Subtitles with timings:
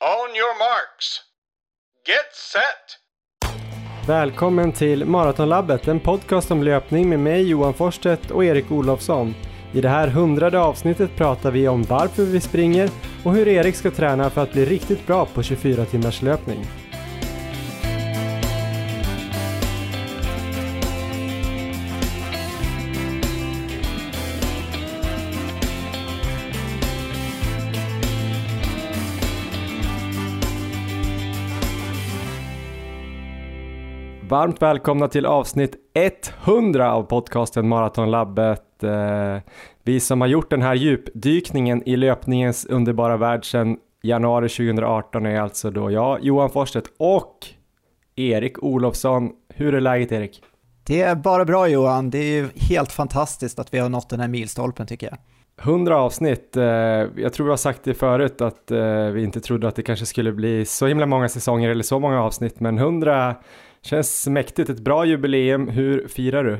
[0.00, 1.20] On your marks.
[2.06, 2.98] Get set!
[4.08, 9.34] Välkommen till Maratonlabbet, en podcast om löpning med mig Johan Forsstedt och Erik Olofsson.
[9.72, 12.90] I det här hundrade avsnittet pratar vi om varför vi springer
[13.24, 16.64] och hur Erik ska träna för att bli riktigt bra på 24 timmars löpning.
[34.28, 35.76] Varmt välkomna till avsnitt
[36.44, 38.82] 100 av podcasten Maratonlabbet.
[38.82, 39.36] Eh,
[39.82, 45.40] vi som har gjort den här djupdykningen i löpningens underbara värld sedan januari 2018 är
[45.40, 47.46] alltså då jag, Johan Forsstedt och
[48.16, 49.30] Erik Olofsson.
[49.54, 50.42] Hur är läget Erik?
[50.86, 54.20] Det är bara bra Johan, det är ju helt fantastiskt att vi har nått den
[54.20, 55.18] här milstolpen tycker jag.
[55.62, 59.68] 100 avsnitt, eh, jag tror vi har sagt det förut att eh, vi inte trodde
[59.68, 63.34] att det kanske skulle bli så himla många säsonger eller så många avsnitt, men 100
[63.82, 65.68] Känns mäktigt, ett bra jubileum.
[65.68, 66.58] Hur firar du?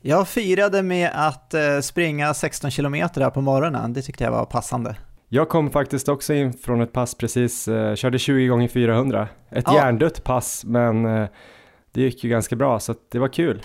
[0.00, 4.44] Jag firade med att eh, springa 16 kilometer här på morgonen, det tyckte jag var
[4.44, 4.96] passande.
[5.28, 9.28] Jag kom faktiskt också in från ett pass precis, eh, körde 20 gånger 400.
[9.50, 9.74] Ett ja.
[9.74, 11.28] hjärndött pass, men eh,
[11.92, 13.62] det gick ju ganska bra så det var kul.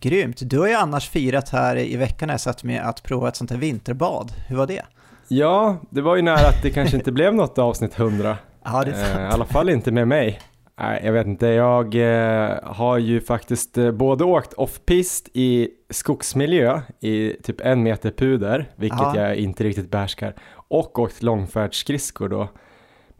[0.00, 3.36] Grymt, du har ju annars firat här i veckan jag satt med att prova ett
[3.36, 4.82] sånt här vinterbad, hur var det?
[5.28, 8.36] Ja, det var ju nära att det kanske inte blev något avsnitt 100.
[8.64, 9.18] Ja, det är sant.
[9.18, 10.40] I alla fall inte med mig.
[10.80, 11.46] Nej, jag vet inte.
[11.46, 18.10] Jag eh, har ju faktiskt eh, både åkt off-pist i skogsmiljö i typ en meter
[18.10, 19.16] puder, vilket ja.
[19.16, 22.48] jag inte riktigt behärskar, och åkt långfärdsskridskor då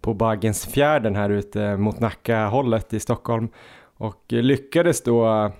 [0.00, 3.48] på Baggensfjärden här ute mot Nacka-hållet i Stockholm
[3.96, 5.50] och lyckades då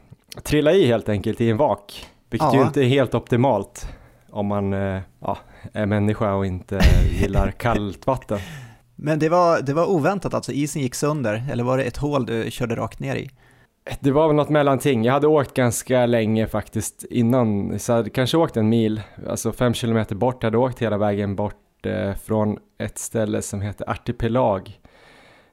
[0.43, 2.59] trilla i helt enkelt i en vak, vilket ja.
[2.59, 3.89] ju inte är helt optimalt
[4.31, 5.39] om man eh, ja,
[5.73, 6.81] är människa och inte
[7.21, 8.39] gillar kallt vatten.
[9.01, 12.27] Men det var, det var oväntat alltså, isen gick sönder, eller var det ett hål
[12.27, 13.31] du körde rakt ner i?
[14.01, 15.05] Det var väl något mellanting.
[15.05, 19.53] Jag hade åkt ganska länge faktiskt innan, så jag hade kanske åkt en mil, alltså
[19.53, 23.91] fem kilometer bort, jag hade åkt hela vägen bort eh, från ett ställe som heter
[23.91, 24.81] Artipelag.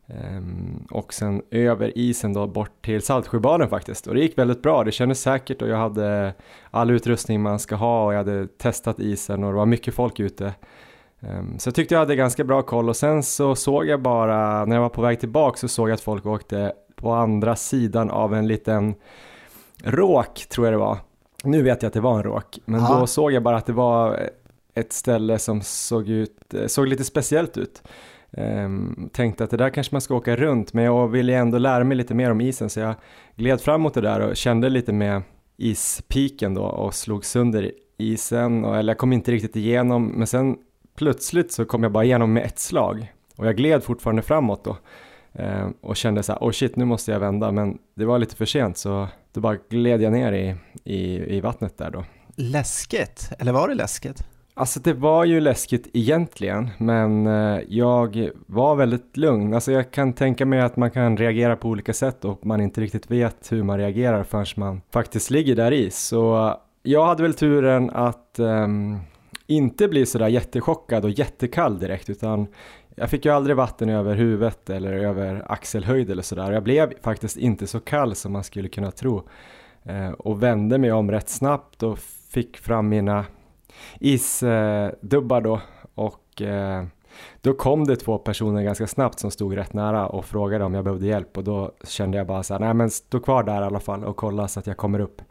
[0.08, 4.08] ehm, och sen över isen då bort till Saltsjöbaden faktiskt.
[4.08, 6.34] Och det gick väldigt bra, det kändes säkert och jag hade
[6.72, 10.20] all utrustning man ska ha och jag hade testat isen och det var mycket folk
[10.20, 10.53] ute.
[11.22, 14.66] Ehm, så jag tyckte jag hade ganska bra koll och sen så såg jag bara,
[14.66, 18.09] när jag var på väg tillbaka så såg jag att folk åkte på andra sidan
[18.09, 18.96] av en liten
[19.84, 20.98] råk, tror jag det var.
[21.44, 23.00] Nu vet jag att det var en råk, men Aha.
[23.00, 24.30] då såg jag bara att det var
[24.74, 27.84] ett ställe som såg, ut, såg lite speciellt ut.
[28.38, 31.84] Um, tänkte att det där kanske man ska åka runt, men jag ville ändå lära
[31.84, 32.96] mig lite mer om isen så jag
[33.36, 35.22] gled fram mot det där och kände lite med
[35.58, 40.58] ispiken då och slog sönder isen, och, eller jag kom inte riktigt igenom, men sen
[40.96, 44.78] plötsligt så kom jag bara igenom med ett slag och jag gled fortfarande framåt då
[45.34, 48.36] eh, och kände så här, oh shit nu måste jag vända men det var lite
[48.36, 52.06] för sent så då bara gled jag ner i, i, i vattnet där då.
[52.36, 54.24] Läskigt, eller var det läskigt?
[54.58, 59.54] Alltså det var ju läskigt egentligen, men eh, jag var väldigt lugn.
[59.54, 62.82] Alltså jag kan tänka mig att man kan reagera på olika sätt och man inte
[62.82, 65.92] riktigt vet hur man reagerar förrän man faktiskt ligger där i.
[65.92, 69.00] Så jag hade väl turen att um,
[69.48, 72.48] inte bli sådär jättechockad och jättekall direkt utan
[72.96, 76.52] jag fick ju aldrig vatten över huvudet eller över axelhöjd eller sådär.
[76.52, 79.24] Jag blev faktiskt inte så kall som man skulle kunna tro
[79.84, 83.26] eh, och vände mig om rätt snabbt och fick fram mina
[84.00, 85.62] isdubbar då
[85.96, 86.86] och eh,
[87.42, 90.84] då kom det två personer ganska snabbt som stod rätt nära och frågade om jag
[90.84, 93.66] behövde hjälp och då kände jag bara så här, nej men stå kvar där i
[93.66, 95.22] alla fall och kolla så att jag kommer upp.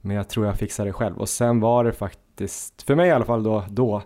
[0.00, 3.08] Men jag tror jag fixar det själv och sen var det faktiskt faktiskt, för mig
[3.08, 4.02] i alla fall då, då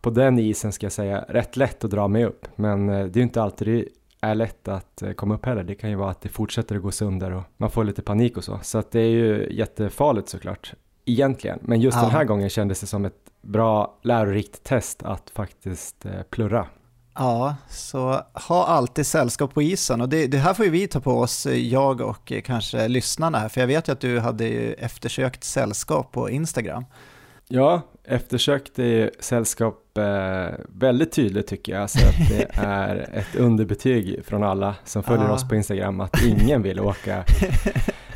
[0.00, 2.48] på den isen ska jag säga, rätt lätt att dra mig upp.
[2.56, 3.84] Men eh, det är ju inte alltid det
[4.20, 5.64] är lätt att eh, komma upp heller.
[5.64, 8.36] Det kan ju vara att det fortsätter att gå sönder och man får lite panik
[8.36, 8.58] och så.
[8.62, 11.58] Så att det är ju jättefarligt såklart, egentligen.
[11.62, 12.02] Men just ja.
[12.02, 16.66] den här gången kändes det som ett bra lärorikt test att faktiskt eh, plurra.
[17.14, 21.00] Ja, så ha alltid sällskap på isen och det, det, här får ju vi ta
[21.00, 25.44] på oss, jag och kanske lyssnarna här, för jag vet ju att du hade eftersökt
[25.44, 26.84] sällskap på Instagram.
[27.48, 34.24] Ja, eftersökt är sällskap eh, väldigt tydligt tycker jag, så att det är ett underbetyg
[34.24, 35.32] från alla som följer ah.
[35.32, 37.24] oss på Instagram att ingen vill åka,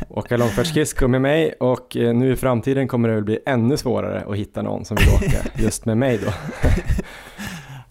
[0.09, 4.25] åka långfärdsskridskor med mig och eh, nu i framtiden kommer det väl bli ännu svårare
[4.29, 6.33] att hitta någon som vill åka just med mig då.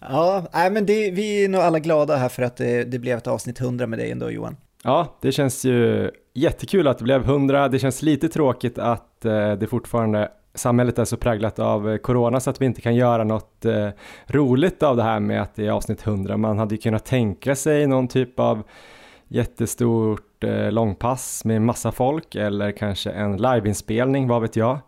[0.00, 3.18] ja, nej, men det, vi är nog alla glada här för att det, det blev
[3.18, 4.56] ett avsnitt 100 med dig ändå Johan.
[4.84, 7.68] Ja, det känns ju jättekul att det blev 100.
[7.68, 12.50] Det känns lite tråkigt att eh, det fortfarande samhället är så präglat av corona så
[12.50, 13.88] att vi inte kan göra något eh,
[14.26, 16.36] roligt av det här med att det är avsnitt 100.
[16.36, 18.62] Man hade ju kunnat tänka sig någon typ av
[19.28, 24.78] jättestort eh, långpass med massa folk eller kanske en liveinspelning, vad vet jag.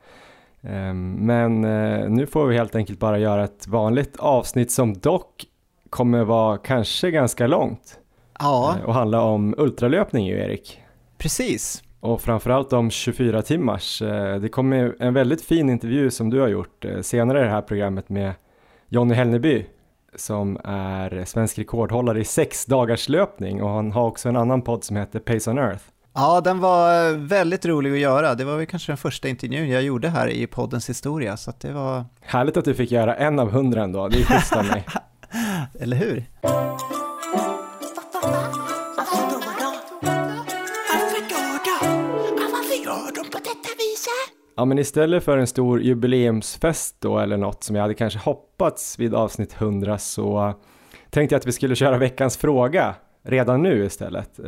[0.62, 5.44] Eh, men eh, nu får vi helt enkelt bara göra ett vanligt avsnitt som dock
[5.90, 7.98] kommer vara kanske ganska långt.
[8.38, 8.76] Ja.
[8.78, 10.80] Eh, och handla om ultralöpning ju Erik.
[11.18, 11.82] Precis.
[12.02, 14.02] Och framförallt om 24 timmars.
[14.02, 17.50] Eh, det kommer en väldigt fin intervju som du har gjort eh, senare i det
[17.50, 18.34] här programmet med
[18.88, 19.66] Jonny Hellneby
[20.16, 24.84] som är svensk rekordhållare i sex dagars löpning och han har också en annan podd
[24.84, 25.84] som heter Pace on Earth.
[26.14, 28.34] Ja, den var väldigt rolig att göra.
[28.34, 31.72] Det var väl kanske den första intervjun jag gjorde här i poddens historia, så det
[31.72, 32.04] var...
[32.20, 34.86] Härligt att du fick göra en av hundra ändå, det är schysst av mig.
[35.80, 36.24] Eller hur?
[44.56, 48.98] Ja men istället för en stor jubileumsfest då eller något som jag hade kanske hoppats
[48.98, 50.54] vid avsnitt 100 så
[51.10, 54.38] tänkte jag att vi skulle köra veckans fråga redan nu istället.
[54.38, 54.44] Eh,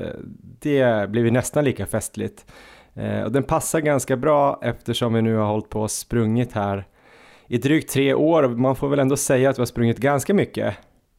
[0.60, 2.46] det blir ju nästan lika festligt.
[2.94, 6.84] Eh, och den passar ganska bra eftersom vi nu har hållit på och sprungit här
[7.46, 10.34] i drygt tre år och man får väl ändå säga att vi har sprungit ganska
[10.34, 10.74] mycket.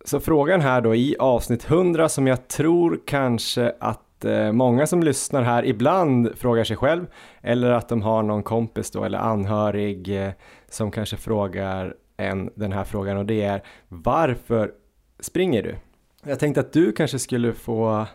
[0.06, 5.04] Så frågan här då i avsnitt 100 som jag tror kanske att Eh, många som
[5.04, 7.06] lyssnar här ibland frågar sig själv
[7.42, 10.32] eller att de har någon kompis då eller anhörig eh,
[10.70, 14.72] som kanske frågar en den här frågan och det är varför
[15.20, 15.76] springer du?
[16.24, 18.06] Jag tänkte att du kanske skulle få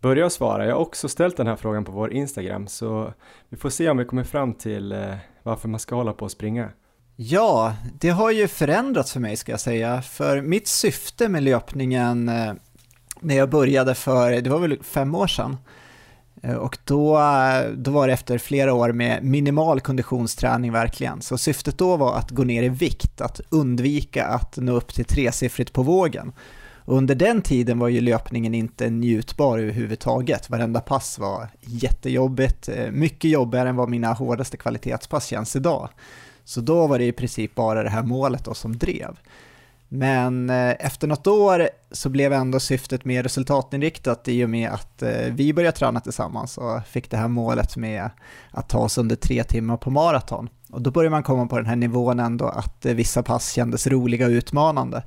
[0.00, 0.66] börja svara.
[0.66, 3.12] Jag har också ställt den här frågan på vår Instagram så
[3.48, 6.30] vi får se om vi kommer fram till eh, varför man ska hålla på och
[6.30, 6.70] springa.
[7.16, 12.30] Ja, det har ju förändrats för mig ska jag säga, för mitt syfte med löpningen
[13.20, 15.56] när jag började för, det var väl fem år sedan,
[16.42, 21.22] eh, och då, eh, då var det efter flera år med minimal konditionsträning verkligen.
[21.22, 25.04] Så syftet då var att gå ner i vikt, att undvika att nå upp till
[25.04, 26.32] tresiffrigt på vågen.
[26.86, 30.50] Och under den tiden var ju löpningen inte njutbar överhuvudtaget.
[30.50, 35.88] Varenda pass var jättejobbigt, eh, mycket jobbigare än vad mina hårdaste kvalitetspass känns idag.
[36.44, 39.16] Så då var det i princip bara det här målet då som drev.
[39.88, 45.02] Men eh, efter något år så blev ändå syftet mer resultatinriktat i och med att
[45.02, 48.10] eh, vi började träna tillsammans och fick det här målet med
[48.50, 50.48] att ta oss under tre timmar på maraton.
[50.70, 53.86] Och då började man komma på den här nivån ändå att eh, vissa pass kändes
[53.86, 55.02] roliga och utmanande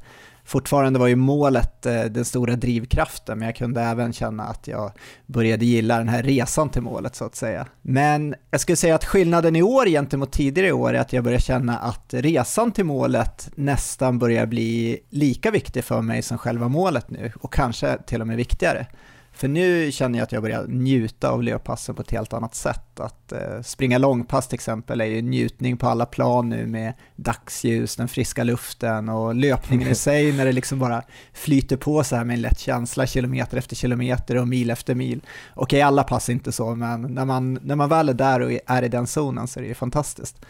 [0.49, 4.91] fortfarande var ju målet eh, den stora drivkraften, men jag kunde även känna att jag
[5.25, 7.67] började gilla den här resan till målet så att säga.
[7.81, 11.39] Men jag skulle säga att skillnaden i år gentemot tidigare år är att jag börjar
[11.39, 17.09] känna att resan till målet nästan börjar bli lika viktig för mig som själva målet
[17.09, 18.87] nu, och kanske till och med viktigare.
[19.39, 22.99] För nu känner jag att jag börjar njuta av löppassen på ett helt annat sätt.
[22.99, 27.95] Att eh, springa långpass till exempel är ju njutning på alla plan nu med dagsljus,
[27.95, 31.03] den friska luften och löpningen i sig när det liksom bara
[31.33, 35.21] flyter på så här med en lätt känsla kilometer efter kilometer och mil efter mil.
[35.53, 38.51] Okej, alla pass är inte så, men när man, när man väl är där och
[38.65, 40.45] är i den zonen så är det ju fantastiskt.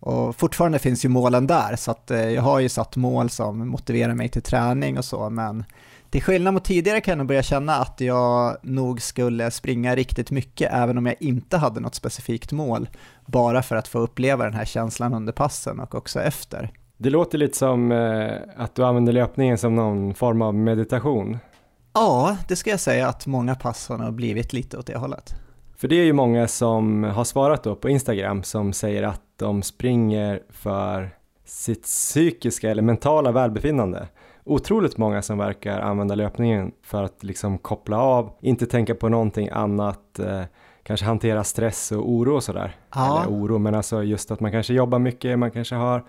[0.00, 3.68] Och fortfarande finns ju målen där, så att eh, jag har ju satt mål som
[3.68, 5.64] motiverar mig till träning och så, men
[6.10, 10.30] till skillnad mot tidigare kan jag nog börja känna att jag nog skulle springa riktigt
[10.30, 12.88] mycket även om jag inte hade något specifikt mål,
[13.26, 16.70] bara för att få uppleva den här känslan under passen och också efter.
[16.96, 21.38] Det låter lite som eh, att du använder löpningen som någon form av meditation.
[21.92, 25.34] Ja, det ska jag säga att många pass har blivit lite åt det hållet.
[25.76, 29.62] För det är ju många som har svarat då på Instagram som säger att de
[29.62, 31.10] springer för
[31.44, 34.08] sitt psykiska eller mentala välbefinnande
[34.48, 39.48] otroligt många som verkar använda löpningen för att liksom koppla av, inte tänka på någonting
[39.52, 40.42] annat, eh,
[40.82, 42.76] kanske hantera stress och oro och sådär.
[42.94, 43.22] Ja.
[43.22, 46.04] Eller oro, men alltså just att man kanske jobbar mycket, man kanske har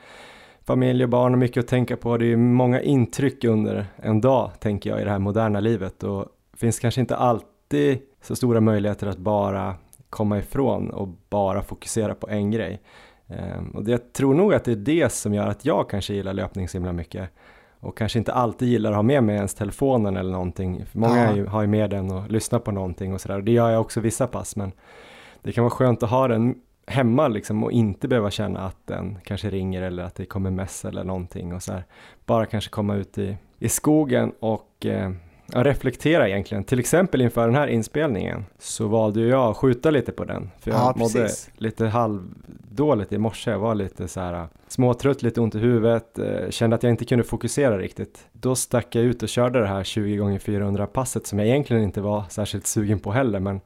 [0.65, 2.17] familj och barn och mycket att tänka på.
[2.17, 6.25] Det är många intryck under en dag, tänker jag, i det här moderna livet och
[6.57, 9.75] finns kanske inte alltid så stora möjligheter att bara
[10.09, 12.81] komma ifrån och bara fokusera på en grej.
[13.27, 16.33] Um, och jag tror nog att det är det som gör att jag kanske gillar
[16.33, 17.29] löpning så himla mycket
[17.79, 20.85] och kanske inte alltid gillar att ha med mig ens telefonen eller någonting.
[20.91, 21.49] Många ja.
[21.49, 23.41] har ju med den och lyssnar på någonting och sådär.
[23.41, 24.71] Det gör jag också vissa pass men
[25.41, 26.55] det kan vara skönt att ha den
[26.87, 30.85] hemma liksom och inte behöva känna att den kanske ringer eller att det kommer mess
[30.85, 31.85] eller någonting och så här.
[32.25, 35.11] Bara kanske komma ut i, i skogen och eh,
[35.53, 36.63] reflektera egentligen.
[36.63, 40.49] Till exempel inför den här inspelningen så valde jag att skjuta lite på den.
[40.59, 43.51] För jag ja, mådde lite halvdåligt i morse.
[43.51, 47.05] Jag var lite så här småtrött, lite ont i huvudet, eh, kände att jag inte
[47.05, 48.27] kunde fokusera riktigt.
[48.31, 51.83] Då stack jag ut och körde det här 20 x 400 passet som jag egentligen
[51.83, 53.39] inte var särskilt sugen på heller.
[53.39, 53.61] Men Eh,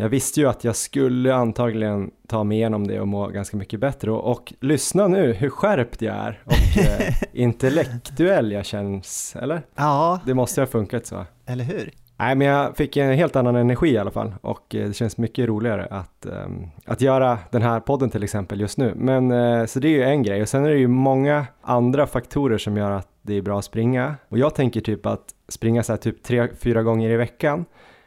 [0.00, 3.80] jag visste ju att jag skulle antagligen ta mig igenom det och må ganska mycket
[3.80, 9.62] bättre och, och lyssna nu hur skärpt jag är och eh, intellektuell jag känns, eller?
[9.74, 10.20] Ja.
[10.26, 11.24] Det måste ha funkat så.
[11.46, 11.90] Eller hur?
[12.18, 15.18] Nej, men jag fick en helt annan energi i alla fall och eh, det känns
[15.18, 18.92] mycket roligare att, um, att göra den här podden till exempel just nu.
[18.96, 22.06] Men uh, så det är ju en grej och sen är det ju många andra
[22.06, 25.82] faktorer som gör att det är bra att springa och jag tänker typ att springa
[25.82, 27.64] så här typ tre, fyra gånger i veckan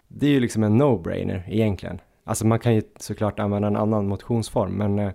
[0.10, 2.02] det är ju liksom en no-brainer egentligen.
[2.24, 5.12] Alltså man kan ju såklart använda en annan motionsform men uh,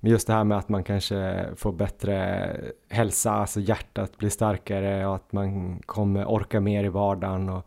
[0.00, 2.56] just det här med att man kanske får bättre
[2.88, 7.66] hälsa, alltså hjärtat blir starkare och att man kommer orka mer i vardagen och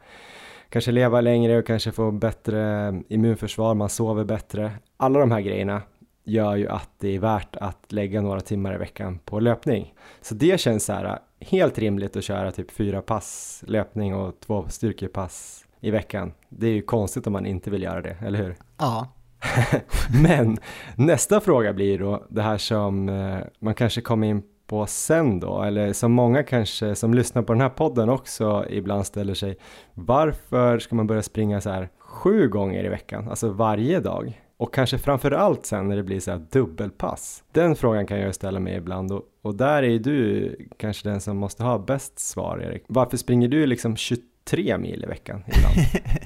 [0.70, 4.72] kanske leva längre och kanske få bättre immunförsvar, man sover bättre.
[4.98, 5.82] Alla de här grejerna
[6.24, 9.94] gör ju att det är värt att lägga några timmar i veckan på löpning.
[10.22, 14.40] Så det känns så här eh, helt rimligt att köra typ fyra pass löpning och
[14.40, 16.34] två styrkepass i veckan.
[16.50, 18.56] Det är ju konstigt om man inte vill göra det, eller hur?
[18.78, 19.08] Ja,
[20.24, 20.58] Men
[20.96, 25.62] nästa fråga blir då det här som eh, man kanske kommer in på sen då,
[25.62, 29.58] eller som många kanske som lyssnar på den här podden också ibland ställer sig.
[29.94, 34.43] Varför ska man börja springa så här sju gånger i veckan, alltså varje dag?
[34.64, 37.44] Och kanske framför allt sen när det blir så här dubbelpass.
[37.52, 41.38] Den frågan kan jag ställa mig ibland och, och där är du kanske den som
[41.38, 42.84] måste ha bäst svar Erik.
[42.88, 45.76] Varför springer du liksom 23 mil i veckan ibland?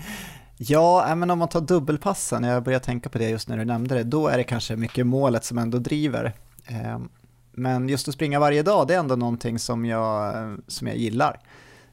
[0.58, 3.96] Ja, men om man tar dubbelpassen, jag börjar tänka på det just när du nämnde
[3.96, 6.34] det, då är det kanske mycket målet som ändå driver.
[6.68, 7.10] Ehm,
[7.52, 10.34] men just att springa varje dag, det är ändå någonting som jag,
[10.68, 11.40] som jag gillar.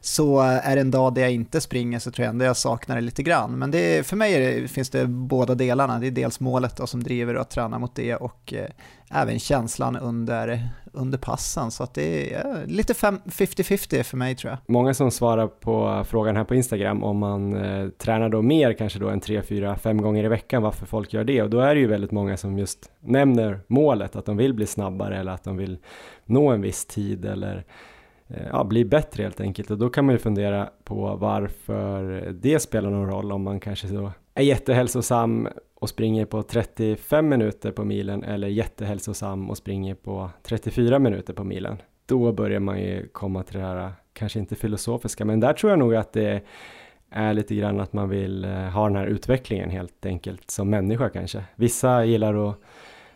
[0.04, 2.96] Så är det en dag där jag inte springer så tror jag ändå jag saknar
[2.96, 3.58] det lite grann.
[3.58, 5.99] Men det, för mig det, finns det båda delarna.
[5.99, 8.68] Det är dels målet då som driver och att träna mot det och eh,
[9.11, 11.70] även känslan under, under passen.
[11.70, 14.58] Så att det är lite 50-50 för mig tror jag.
[14.66, 18.99] Många som svarar på frågan här på Instagram om man eh, tränar då mer kanske
[18.99, 21.75] då än 3, 4, 5 gånger i veckan varför folk gör det och då är
[21.75, 25.44] det ju väldigt många som just nämner målet att de vill bli snabbare eller att
[25.44, 25.78] de vill
[26.25, 27.64] nå en viss tid eller
[28.37, 32.61] Eh, ja, bli bättre helt enkelt och då kan man ju fundera på varför det
[32.61, 37.85] spelar någon roll om man kanske då är jättehälsosam och springer på 35 minuter på
[37.85, 41.76] milen eller jättehälsosam och springer på 34 minuter på milen.
[42.07, 45.79] Då börjar man ju komma till det här, kanske inte filosofiska, men där tror jag
[45.79, 46.43] nog att det
[47.11, 51.09] är lite grann att man vill eh, ha den här utvecklingen helt enkelt som människa
[51.09, 51.45] kanske.
[51.57, 52.57] Vissa gillar att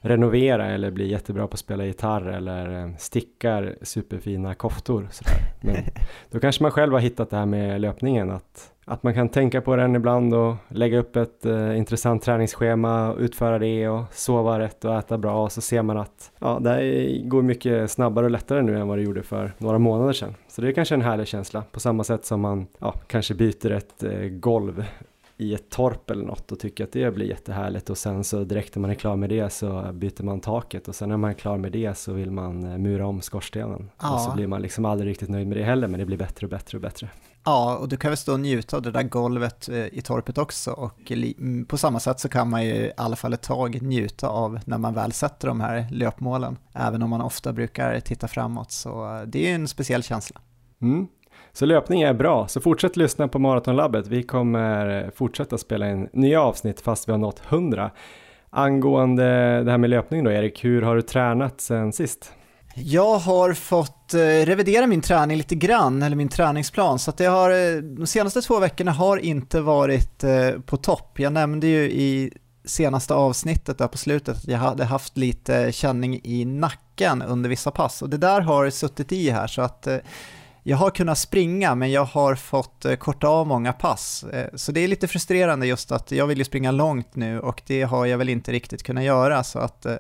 [0.09, 5.09] renovera eller bli jättebra på att spela gitarr eller eh, stickar superfina koftor.
[5.11, 5.35] Sådär.
[5.61, 5.77] Men
[6.31, 9.61] då kanske man själv har hittat det här med löpningen, att, att man kan tänka
[9.61, 14.85] på den ibland och lägga upp ett eh, intressant träningsschema, utföra det och sova rätt
[14.85, 18.31] och äta bra och så ser man att ja, det här går mycket snabbare och
[18.31, 20.35] lättare nu än vad det gjorde för några månader sedan.
[20.49, 23.71] Så det är kanske en härlig känsla, på samma sätt som man ja, kanske byter
[23.71, 24.85] ett eh, golv
[25.39, 28.75] i ett torp eller något och tycker att det blir jättehärligt och sen så direkt
[28.75, 31.35] när man är klar med det så byter man taket och sen när man är
[31.35, 34.15] klar med det så vill man eh, mura om skorstenen ja.
[34.15, 36.47] och så blir man liksom aldrig riktigt nöjd med det heller men det blir bättre
[36.47, 37.09] och bättre och bättre.
[37.45, 40.39] Ja, och du kan väl stå och njuta av det där golvet eh, i torpet
[40.39, 43.83] också och mm, på samma sätt så kan man ju i alla fall ett tag
[43.83, 46.59] njuta av när man väl sätter de här löpmålen.
[46.75, 50.41] Även om man ofta brukar titta framåt så eh, det är ju en speciell känsla.
[50.83, 51.07] Mm.
[51.53, 54.07] Så löpning är bra, så fortsätt lyssna på Maratonlabbet.
[54.07, 57.91] Vi kommer fortsätta spela in nya avsnitt fast vi har nått 100.
[58.51, 59.25] Angående
[59.65, 62.33] det här med löpning då Erik, hur har du tränat sen sist?
[62.75, 67.25] Jag har fått eh, revidera min träning lite grann, eller min träningsplan, så att det
[67.25, 71.21] har, eh, de senaste två veckorna har inte varit eh, på topp.
[71.21, 72.33] Jag nämnde ju i
[72.65, 77.71] senaste avsnittet där på slutet att jag hade haft lite känning i nacken under vissa
[77.71, 79.89] pass och det där har suttit i här så att
[80.69, 84.25] jag har kunnat springa men jag har fått eh, korta av många pass.
[84.25, 87.63] Eh, så det är lite frustrerande just att jag vill ju springa långt nu och
[87.67, 89.97] det har jag väl inte riktigt kunnat göra så att eh,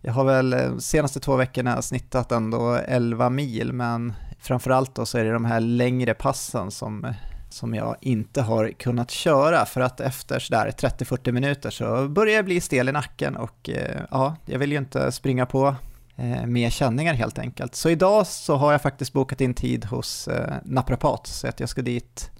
[0.00, 5.18] jag har väl de senaste två veckorna snittat ändå 11 mil men framförallt då så
[5.18, 7.14] är det de här längre passen som
[7.50, 12.44] som jag inte har kunnat köra för att efter sådär 30-40 minuter så börjar jag
[12.44, 13.70] bli stel i nacken och
[14.10, 15.74] ja, jag vill ju inte springa på
[16.18, 17.74] eh, mer känningar helt enkelt.
[17.74, 21.68] Så idag så har jag faktiskt bokat in tid hos eh, naprapat så att jag
[21.68, 22.30] ska dit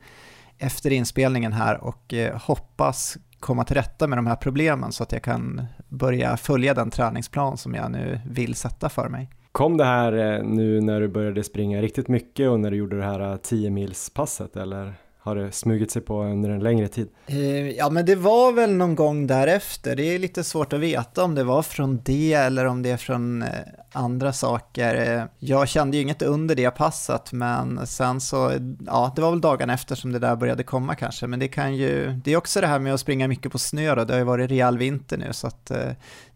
[0.58, 5.12] efter inspelningen här och eh, hoppas komma till rätta med de här problemen så att
[5.12, 9.30] jag kan börja följa den träningsplan som jag nu vill sätta för mig.
[9.52, 12.97] Kom det här eh, nu när du började springa riktigt mycket och när du gjorde
[12.97, 16.88] det här eh, 10 mils passet eller har det smugit sig på under en längre
[16.88, 17.08] tid?
[17.26, 19.96] Eh, ja, men det var väl någon gång därefter.
[19.96, 22.96] Det är lite svårt att veta om det var från det eller om det är
[22.96, 23.48] från eh,
[23.92, 25.16] andra saker.
[25.16, 28.52] Eh, jag kände ju inget under det passet, men sen så,
[28.87, 31.26] ja, det var väl dagen efter som det där började komma kanske.
[31.26, 33.94] Men det kan ju, det är också det här med att springa mycket på snö
[33.94, 34.04] då.
[34.04, 35.72] Det har ju varit rejäl vinter nu, så att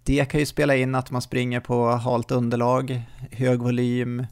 [0.05, 4.27] det kan ju spela in att man springer på halt underlag, hög volym,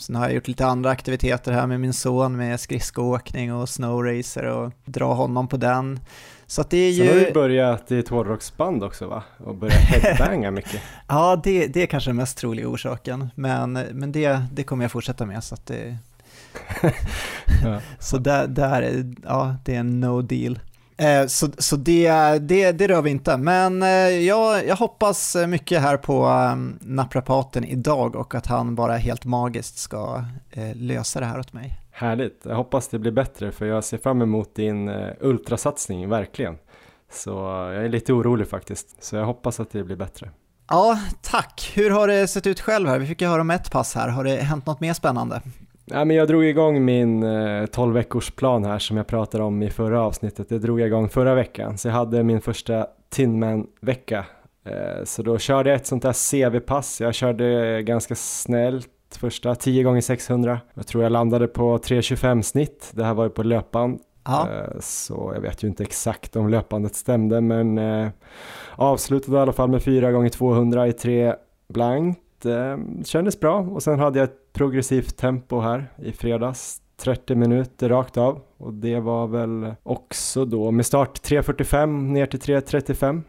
[0.00, 4.44] sen har jag gjort lite andra aktiviteter här med min son med skridskoåkning och snowracer
[4.44, 6.00] och dra honom på den.
[6.46, 7.06] Så att det är ju...
[7.06, 9.22] Sen har du börjat i ett hårdrocksband också va?
[9.38, 10.80] Och börjat headbanga mycket.
[11.08, 13.30] ja, det, det är kanske den mest troliga orsaken.
[13.34, 15.96] Men, men det, det kommer jag fortsätta med så att det...
[17.64, 17.80] ja.
[17.98, 20.58] Så där, där, ja, det är en no deal.
[20.98, 25.82] Eh, så, så det, det, det rör vi inte, men eh, jag, jag hoppas mycket
[25.82, 31.26] här på um, naprapaten idag och att han bara helt magiskt ska eh, lösa det
[31.26, 31.80] här åt mig.
[31.90, 34.88] Härligt, jag hoppas det blir bättre för jag ser fram emot din
[35.20, 36.58] ultrasatsning, verkligen.
[37.12, 37.30] Så
[37.74, 40.30] jag är lite orolig faktiskt, så jag hoppas att det blir bättre.
[40.68, 41.72] Ja, tack.
[41.74, 42.98] Hur har det sett ut själv här?
[42.98, 44.08] Vi fick ju höra om ett pass här.
[44.08, 45.42] Har det hänt något mer spännande?
[45.90, 49.62] Ja, men jag drog igång min eh, 12 veckors plan här som jag pratade om
[49.62, 50.48] i förra avsnittet.
[50.48, 54.24] Det drog jag igång förra veckan, så jag hade min första Tinman-vecka.
[54.64, 57.00] Eh, så då körde jag ett sånt där CV-pass.
[57.00, 60.60] Jag körde ganska snällt första 10 gånger 600.
[60.74, 62.90] Jag tror jag landade på 3.25 snitt.
[62.94, 64.00] Det här var ju på löpband.
[64.28, 68.08] Eh, så jag vet ju inte exakt om löpandet stämde, men eh,
[68.74, 71.34] avslutade i alla fall med 4 gånger 200 i 3
[71.68, 73.60] blankt eh, kändes bra.
[73.60, 78.40] Och sen hade jag ett progressivt tempo här i fredags 30 minuter rakt av.
[78.56, 83.22] Och det var väl också då med start 3.45 ner till 3.35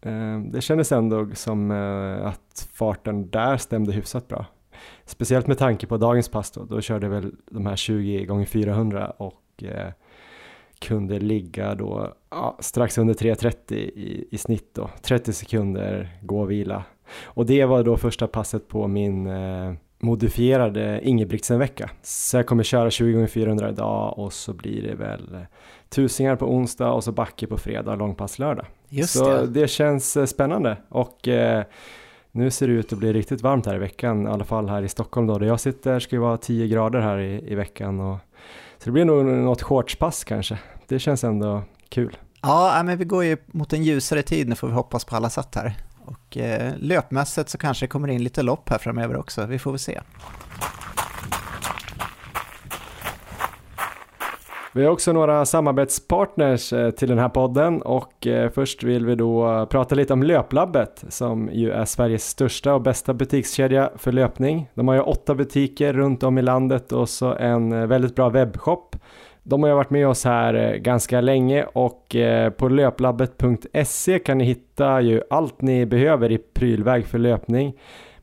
[0.00, 4.46] eh, det kändes ändå som eh, att farten där stämde hyfsat bra.
[5.04, 8.46] Speciellt med tanke på dagens pass då, då körde jag väl de här 20 gånger
[8.46, 9.92] 400 och eh,
[10.78, 16.50] kunde ligga då ja, strax under 3.30 i, i snitt då, 30 sekunder gå och
[16.50, 16.84] vila
[17.24, 21.90] och det var då första passet på min eh, modifierade Ingebrigtsen-vecka.
[22.02, 25.40] Så jag kommer köra 20 x 400 idag och så blir det väl eh,
[25.88, 28.66] tusingar på onsdag och så backe på fredag långpass lördag.
[28.88, 29.46] Just så det.
[29.46, 31.64] det känns eh, spännande och eh,
[32.32, 34.82] nu ser det ut att bli riktigt varmt här i veckan, i alla fall här
[34.82, 38.00] i Stockholm då, där jag sitter ska det vara 10 grader här i, i veckan.
[38.00, 38.18] Och,
[38.78, 40.58] så det blir nog något shortspass kanske.
[40.86, 42.16] Det känns ändå kul.
[42.42, 45.30] Ja, men vi går ju mot en ljusare tid nu får vi hoppas på alla
[45.30, 45.76] sätt här.
[46.06, 49.70] Och eh, löpmässigt så kanske det kommer in lite lopp här framöver också, vi får
[49.70, 50.00] väl se.
[54.76, 59.14] Vi har också några samarbetspartners eh, till den här podden och eh, först vill vi
[59.14, 64.12] då eh, prata lite om Löplabbet som ju är Sveriges största och bästa butikskedja för
[64.12, 64.68] löpning.
[64.74, 68.96] De har ju åtta butiker runt om i landet och så en väldigt bra webbshop
[69.48, 74.38] de har ju varit med oss här eh, ganska länge och eh, på löplabbet.se kan
[74.38, 77.74] ni hitta ju allt ni behöver i prylväg för löpning.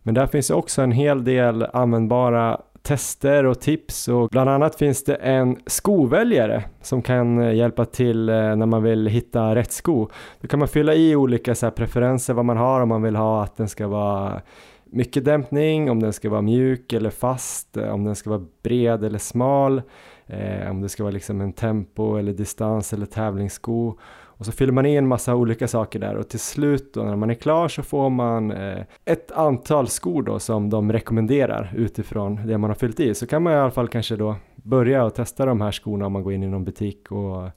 [0.04, 5.04] Men där finns också en hel del användbara tester och tips och bland annat finns
[5.04, 10.10] det en skoväljare som kan eh, hjälpa till när man vill hitta rätt sko.
[10.42, 13.44] Då kan man fylla i olika så preferenser vad man har om man vill ha
[13.44, 14.42] att den ska vara
[14.86, 19.20] mycket dämpning, om den ska vara mjuk eller fast, om den ska vara bred eller
[19.20, 19.82] smal
[20.28, 23.98] eh, om det ska vara liksom en tempo eller distans eller tävlingssko.
[24.44, 27.16] Och så fyller man i en massa olika saker där och till slut då när
[27.16, 32.48] man är klar så får man eh, ett antal skor då som de rekommenderar utifrån
[32.48, 33.16] det man har fyllt i.
[33.16, 36.14] Så kan man i alla fall kanske då börja och testa de här skorna om
[36.14, 37.50] man går in i någon butik och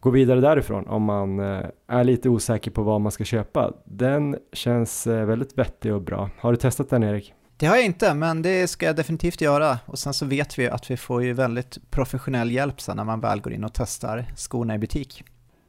[0.00, 3.72] gå vidare därifrån om man eh, är lite osäker på vad man ska köpa.
[3.84, 6.30] Den känns eh, väldigt vettig och bra.
[6.38, 7.34] Har du testat den Erik?
[7.56, 9.78] Det har jag inte, men det ska jag definitivt göra.
[9.86, 13.20] Och sen så vet vi att vi får ju väldigt professionell hjälp sen när man
[13.20, 15.24] väl går in och testar skorna i butik.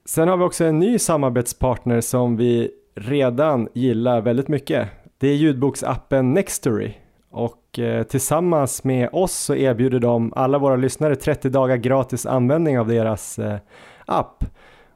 [0.06, 4.89] Sen har vi också en ny samarbetspartner som vi redan gillar väldigt mycket.
[5.17, 6.93] Det är ljudboksappen Nextory
[7.32, 12.80] och eh, tillsammans med oss så erbjuder de alla våra lyssnare 30 dagar gratis användning
[12.80, 13.58] av deras eh,
[14.06, 14.43] app.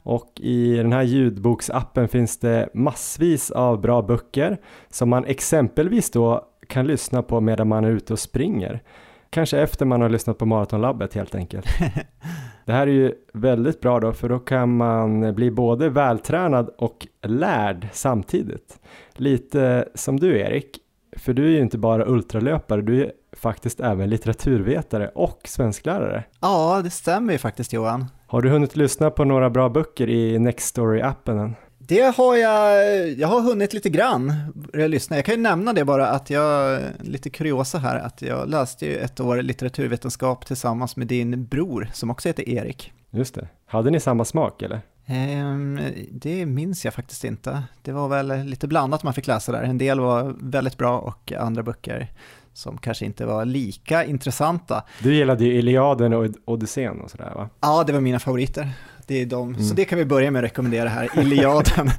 [0.04, 4.58] Och i den här ljudboksappen finns det massvis av bra böcker
[4.90, 8.84] som man exempelvis då kan lyssna på medan man är ute och springer.
[9.30, 11.66] Kanske efter man har lyssnat på Maratonlabbet helt enkelt.
[12.66, 17.08] Det här är ju väldigt bra då för då kan man bli både vältränad och
[17.22, 18.80] lärd samtidigt.
[19.14, 20.80] Lite som du Erik,
[21.18, 26.24] för du är ju inte bara ultralöpare, du är faktiskt även litteraturvetare och svensklärare.
[26.40, 28.06] Ja, det stämmer ju faktiskt Johan.
[28.28, 31.56] Har du hunnit lyssna på några bra böcker i Nextory-appen än?
[31.90, 34.34] Det har jag, jag har hunnit lite grann
[34.74, 35.16] lyssna.
[35.16, 38.96] Jag kan ju nämna det bara att jag, lite kuriosa här, att jag läste ju
[38.96, 42.94] ett år litteraturvetenskap tillsammans med din bror som också heter Erik.
[43.10, 43.48] Just det.
[43.66, 44.82] Hade ni samma smak eller?
[45.06, 45.80] Ehm,
[46.12, 47.64] det minns jag faktiskt inte.
[47.82, 49.64] Det var väl lite blandat man fick läsa där.
[49.64, 52.12] En del var väldigt bra och andra böcker
[52.54, 54.84] som kanske inte var lika intressanta.
[55.04, 57.50] Du gillade ju Iliaden och Odysseen och sådär va?
[57.60, 58.70] Ja, det var mina favoriter.
[59.10, 59.50] Det är de.
[59.50, 59.64] Mm.
[59.64, 61.90] Så det kan vi börja med att rekommendera här, Iliaden,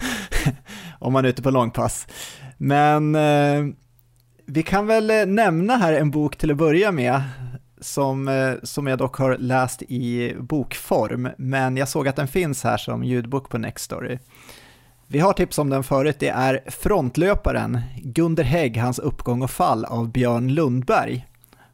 [0.99, 2.07] om man är ute på långpass.
[2.57, 3.75] Men eh,
[4.47, 7.23] vi kan väl eh, nämna här en bok till att börja med,
[7.81, 12.65] som, eh, som jag dock har läst i bokform, men jag såg att den finns
[12.65, 14.19] här som ljudbok på Nextory.
[15.07, 19.85] Vi har tips om den förut, det är Frontlöparen, Gunder Hägg, hans uppgång och fall
[19.85, 21.27] av Björn Lundberg.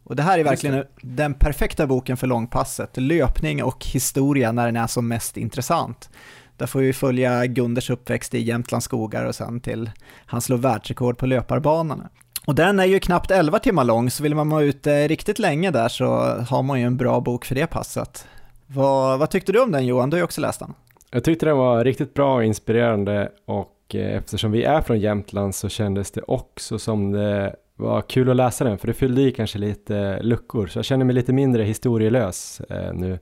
[0.07, 4.77] Och det här är verkligen den perfekta boken för långpasset, löpning och historia när den
[4.77, 6.11] är som mest intressant.
[6.57, 9.90] Där får vi följa Gunders uppväxt i Jämtlands skogar och sen till
[10.27, 12.09] han slår världsrekord på löparbanorna.
[12.47, 15.71] Och den är ju knappt 11 timmar lång, så vill man vara ute riktigt länge
[15.71, 16.07] där så
[16.49, 18.29] har man ju en bra bok för det passet.
[18.66, 20.11] Vad, vad tyckte du om den Johan?
[20.11, 20.75] Du har ju också läst den.
[21.11, 25.55] Jag tyckte den var riktigt bra och inspirerande och eh, eftersom vi är från Jämtland
[25.55, 29.33] så kändes det också som det var kul att läsa den för det fyllde i
[29.33, 33.19] kanske lite luckor så jag känner mig lite mindre historielös eh, nu.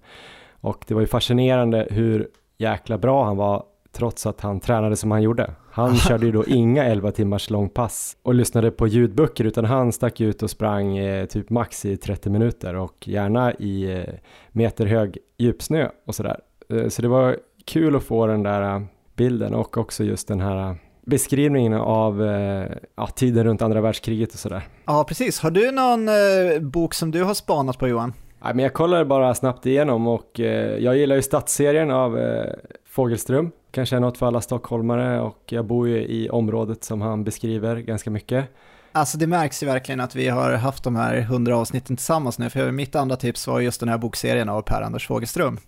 [0.60, 5.10] Och det var ju fascinerande hur jäkla bra han var trots att han tränade som
[5.10, 5.50] han gjorde.
[5.70, 10.20] Han körde ju då inga 11 timmars långpass och lyssnade på ljudböcker utan han stack
[10.20, 14.14] ut och sprang eh, typ max i 30 minuter och gärna i eh,
[14.52, 16.40] meterhög djupsnö och sådär.
[16.68, 18.86] Eh, så det var kul att få den där
[19.16, 24.38] bilden och också just den här beskrivningen av eh, ja, tiden runt andra världskriget och
[24.38, 24.62] sådär.
[24.84, 25.40] Ja, precis.
[25.40, 28.12] Har du någon eh, bok som du har spanat på Johan?
[28.42, 32.52] Ja, men jag kollade bara snabbt igenom och eh, jag gillar ju stadsserien av eh,
[32.88, 33.50] Fågelström.
[33.70, 37.76] Kanske är något för alla stockholmare och jag bor ju i området som han beskriver
[37.76, 38.44] ganska mycket.
[38.92, 42.50] Alltså det märks ju verkligen att vi har haft de här hundra avsnitten tillsammans nu,
[42.50, 45.58] för mitt andra tips var just den här bokserien av Per-Anders Fågelström.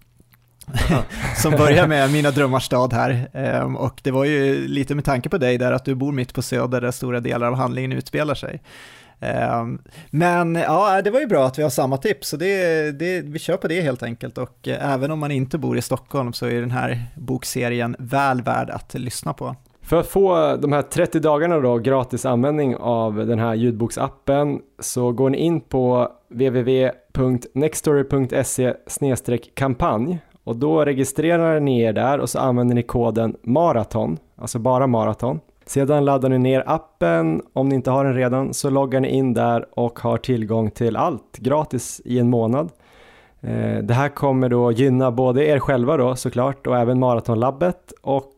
[1.36, 3.28] som börjar med Mina drömmars stad här.
[3.32, 6.34] Ehm, och det var ju lite med tanke på dig där att du bor mitt
[6.34, 8.62] på Söder där stora delar av handlingen utspelar sig.
[9.20, 9.78] Ehm,
[10.10, 13.38] men ja, det var ju bra att vi har samma tips, så det, det, vi
[13.38, 14.38] kör på det helt enkelt.
[14.38, 18.42] Och eh, även om man inte bor i Stockholm så är den här bokserien väl
[18.42, 19.56] värd att lyssna på.
[19.82, 25.12] För att få de här 30 dagarna då gratis användning av den här ljudboksappen så
[25.12, 28.74] går ni in på www.nextory.se
[29.54, 34.86] kampanj och då registrerar ni er där och så använder ni koden maraton, alltså bara
[34.86, 35.40] maraton.
[35.66, 39.34] Sedan laddar ni ner appen, om ni inte har den redan så loggar ni in
[39.34, 42.70] där och har tillgång till allt gratis i en månad.
[43.40, 48.32] Eh, det här kommer då gynna både er själva då såklart och även Maratonlabbet och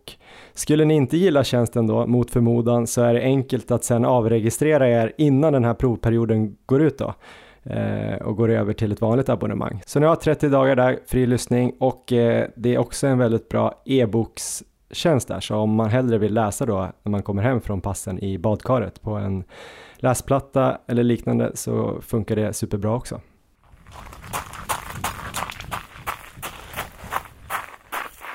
[0.54, 4.88] skulle ni inte gilla tjänsten då mot förmodan så är det enkelt att sen avregistrera
[4.88, 7.14] er innan den här provperioden går ut då.
[7.70, 9.82] Eh, och går över till ett vanligt abonnemang.
[9.86, 13.18] Så nu har jag 30 dagar där, fri lyssning och eh, det är också en
[13.18, 17.60] väldigt bra e-bokstjänst där, så om man hellre vill läsa då när man kommer hem
[17.60, 19.44] från passen i badkaret på en
[19.96, 23.20] läsplatta eller liknande så funkar det superbra också.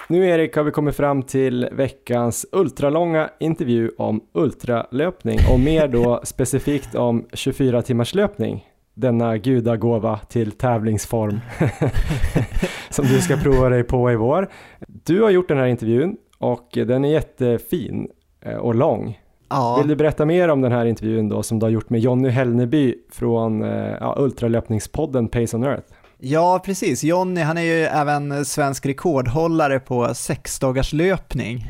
[0.07, 6.21] Nu Erik har vi kommit fram till veckans ultralånga intervju om ultralöpning och mer då
[6.23, 11.39] specifikt om 24 timmars löpning denna gudagåva till tävlingsform
[12.89, 14.49] som du ska prova dig på i vår.
[14.87, 18.07] Du har gjort den här intervjun och den är jättefin
[18.41, 19.19] eh, och lång.
[19.49, 19.77] Ja.
[19.77, 22.29] Vill du berätta mer om den här intervjun då som du har gjort med Jonny
[22.29, 25.93] Hellneby från eh, ja, ultralöpningspodden Pace on Earth?
[26.17, 27.03] Ja, precis.
[27.03, 31.65] Jonny, han är ju även svensk rekordhållare på sexdagars löpning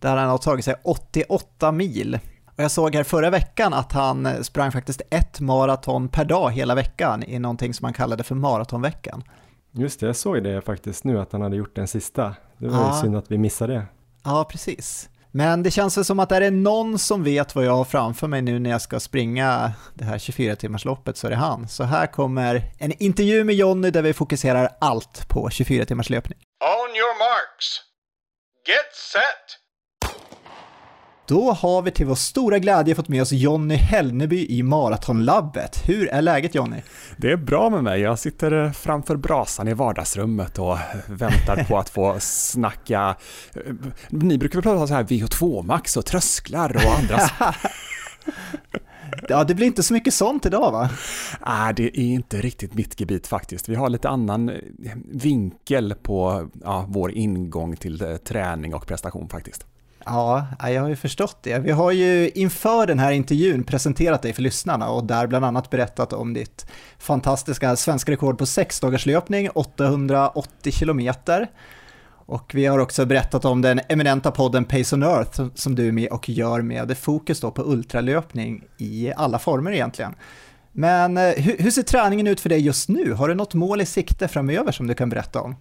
[0.00, 2.18] där han har tagit sig 88 mil.
[2.58, 6.74] Och jag såg här förra veckan att han sprang faktiskt ett maraton per dag hela
[6.74, 9.22] veckan i någonting som han kallade för maratonveckan.
[9.72, 12.34] Just det, jag såg det faktiskt nu att han hade gjort den sista.
[12.58, 12.96] Det var ja.
[12.96, 13.86] ju synd att vi missade det.
[14.24, 15.08] Ja, precis.
[15.30, 18.26] Men det känns väl som att är det någon som vet vad jag har framför
[18.26, 21.68] mig nu när jag ska springa det här 24-timmarsloppet så är det han.
[21.68, 26.38] Så här kommer en intervju med Jonny där vi fokuserar allt på 24 timmars löpning.
[26.60, 27.66] On your marks.
[28.68, 29.67] Get set.
[31.28, 35.88] Då har vi till vår stora glädje fått med oss Jonny Hellneby i Maratonlabbet.
[35.88, 36.76] Hur är läget Jonny?
[37.16, 38.00] Det är bra med mig.
[38.00, 43.16] Jag sitter framför brasan i vardagsrummet och väntar på att få snacka.
[44.08, 47.18] Ni brukar väl prata så här VO2 max och trösklar och andra
[49.28, 50.90] Ja, det blir inte så mycket sånt idag va?
[51.46, 53.68] Nej, det är inte riktigt mitt gebit faktiskt.
[53.68, 54.50] Vi har lite annan
[55.12, 59.66] vinkel på ja, vår ingång till träning och prestation faktiskt.
[60.10, 61.58] Ja, jag har ju förstått det.
[61.58, 65.70] Vi har ju inför den här intervjun presenterat dig för lyssnarna och där bland annat
[65.70, 66.66] berättat om ditt
[66.98, 71.50] fantastiska svenska rekord på sex dagars löpning, 880 kilometer.
[72.10, 75.92] Och vi har också berättat om den eminenta podden Pace on Earth som du är
[75.92, 80.14] med och gör med fokus då på ultralöpning i alla former egentligen.
[80.72, 83.12] Men eh, hur, hur ser träningen ut för dig just nu?
[83.12, 85.56] Har du något mål i sikte framöver som du kan berätta om?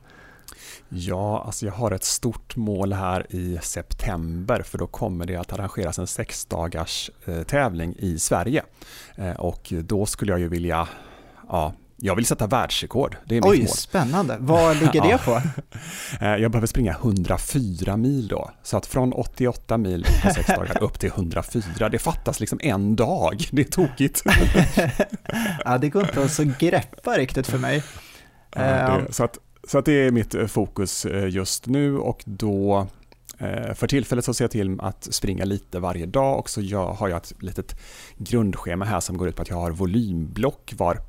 [0.89, 5.53] Ja, alltså jag har ett stort mål här i september för då kommer det att
[5.53, 8.63] arrangeras en sexdagars eh, tävling i Sverige.
[9.15, 10.87] Eh, och då skulle jag ju vilja,
[11.49, 13.17] ja, jag vill sätta världsrekord.
[13.25, 13.67] Det är mitt Oj, mål.
[13.67, 14.37] spännande.
[14.39, 15.41] Vad ligger det på?
[16.25, 18.51] Eh, jag behöver springa 104 mil då.
[18.63, 22.95] Så att från 88 mil på sex dagar upp till 104, det fattas liksom en
[22.95, 23.43] dag.
[23.51, 24.23] Det är tokigt.
[25.65, 27.83] ja, det går inte att så greppa riktigt för mig.
[28.55, 29.37] Ja, det, så att
[29.67, 32.87] så att det är mitt eh, fokus eh, just nu och då
[33.37, 37.07] eh, för tillfället så ser jag till att springa lite varje dag och så har
[37.07, 37.79] jag ett litet
[38.17, 40.99] grundschema här som går ut på att jag har volymblock var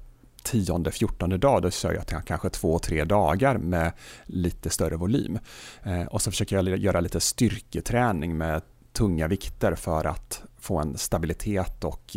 [0.43, 1.63] tionde, fjortonde dag.
[1.63, 3.93] Då kör jag kanske två, tre dagar med
[4.27, 5.39] lite större volym.
[6.11, 11.85] Och så försöker jag göra lite styrketräning med tunga vikter för att få en stabilitet
[11.85, 12.17] och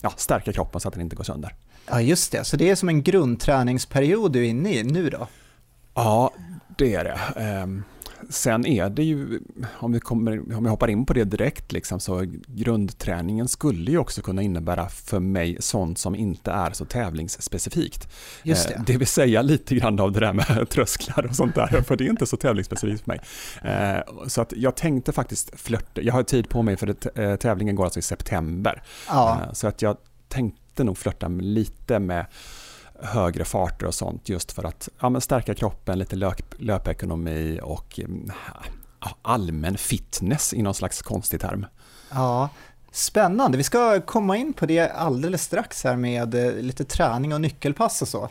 [0.00, 1.54] ja, stärka kroppen så att den inte går sönder.
[1.86, 2.44] Ja, just det.
[2.44, 5.28] Så det är som en grundträningsperiod du är inne i nu då?
[5.94, 6.30] Ja,
[6.78, 7.40] det är det.
[7.40, 7.84] Ehm,
[8.28, 12.00] sen är det ju, om vi, kommer, om vi hoppar in på det direkt, liksom,
[12.00, 18.08] så grundträningen skulle ju också kunna innebära för mig sånt som inte är så tävlingsspecifikt.
[18.42, 18.74] Just det.
[18.74, 21.96] Ehm, det vill säga lite grann av det där med trösklar och sånt där, för
[21.96, 23.20] det är inte så tävlingsspecifikt för mig.
[23.62, 27.36] Ehm, så att jag tänkte faktiskt flörta, jag har tid på mig för det, eh,
[27.36, 28.82] tävlingen går alltså i september.
[29.08, 29.40] Ja.
[29.52, 29.96] Så att jag
[30.28, 32.26] tänkte nog flörta lite med
[33.02, 38.32] högre farter och sånt just för att ja, stärka kroppen, lite löp, löpekonomi och mm,
[39.00, 41.66] ja, allmän fitness i någon slags konstig term.
[42.10, 42.48] Ja,
[42.92, 43.58] spännande.
[43.58, 48.02] Vi ska komma in på det alldeles strax här med eh, lite träning och nyckelpass
[48.02, 48.28] och så.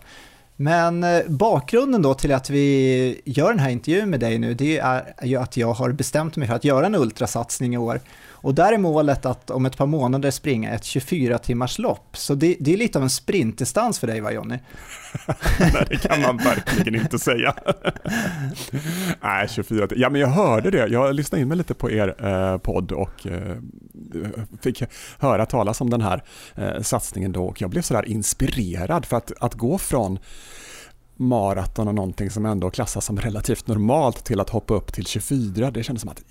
[0.56, 4.78] Men eh, bakgrunden då till att vi gör den här intervjun med dig nu, det
[4.78, 8.00] är ju att jag har bestämt mig för att göra en ultrasatsning i år.
[8.42, 12.18] Och där är målet att om ett par månader springa ett 24 timmars lopp.
[12.18, 14.60] Så det, det är lite av en sprintdistans för dig va Jonny?
[15.60, 17.56] Nej, det kan man verkligen inte säga.
[19.22, 20.88] Nej, 24 Ja, men jag hörde det.
[20.88, 23.58] Jag lyssnade in mig lite på er eh, podd och eh,
[24.62, 24.84] fick
[25.20, 26.24] höra talas om den här
[26.56, 30.20] eh, satsningen då och jag blev sådär inspirerad för att, att gå från
[31.20, 35.72] maraton och någonting som ändå klassas som relativt normalt till att hoppa upp till 24.
[35.72, 36.22] Det kändes som att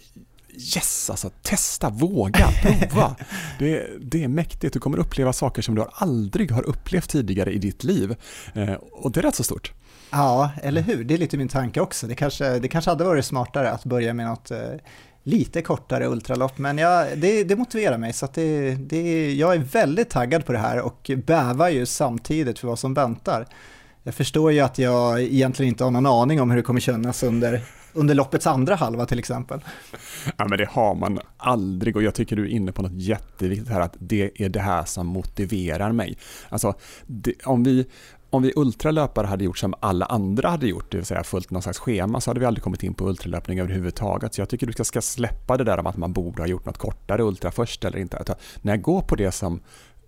[0.58, 3.16] yes, alltså testa, våga, prova.
[3.58, 7.58] det, det är mäktigt, du kommer uppleva saker som du aldrig har upplevt tidigare i
[7.58, 8.16] ditt liv.
[8.54, 9.72] Eh, och det är rätt så stort.
[10.10, 11.04] Ja, eller hur?
[11.04, 12.06] Det är lite min tanke också.
[12.06, 14.58] Det kanske, det kanske hade varit smartare att börja med något eh,
[15.22, 19.58] lite kortare ultralopp, men jag, det, det motiverar mig så att det, det, jag är
[19.58, 23.46] väldigt taggad på det här och bävar ju samtidigt för vad som väntar.
[24.08, 27.22] Jag förstår ju att jag egentligen inte har någon aning om hur det kommer kännas
[27.22, 27.60] under
[27.92, 29.60] under loppets andra halva till exempel.
[30.36, 33.68] Ja, men det har man aldrig och jag tycker du är inne på något jätteviktigt
[33.68, 36.18] här att det är det här som motiverar mig.
[36.48, 36.74] Alltså,
[37.06, 37.86] det, om vi
[38.30, 41.62] om vi ultralöpare hade gjort som alla andra hade gjort, det vill säga följt någon
[41.62, 44.34] slags schema, så hade vi aldrig kommit in på ultralöpning överhuvudtaget.
[44.34, 46.78] Så jag tycker du ska släppa det där om att man borde ha gjort något
[46.78, 48.36] kortare ultra först eller inte.
[48.62, 49.60] När jag går på det som,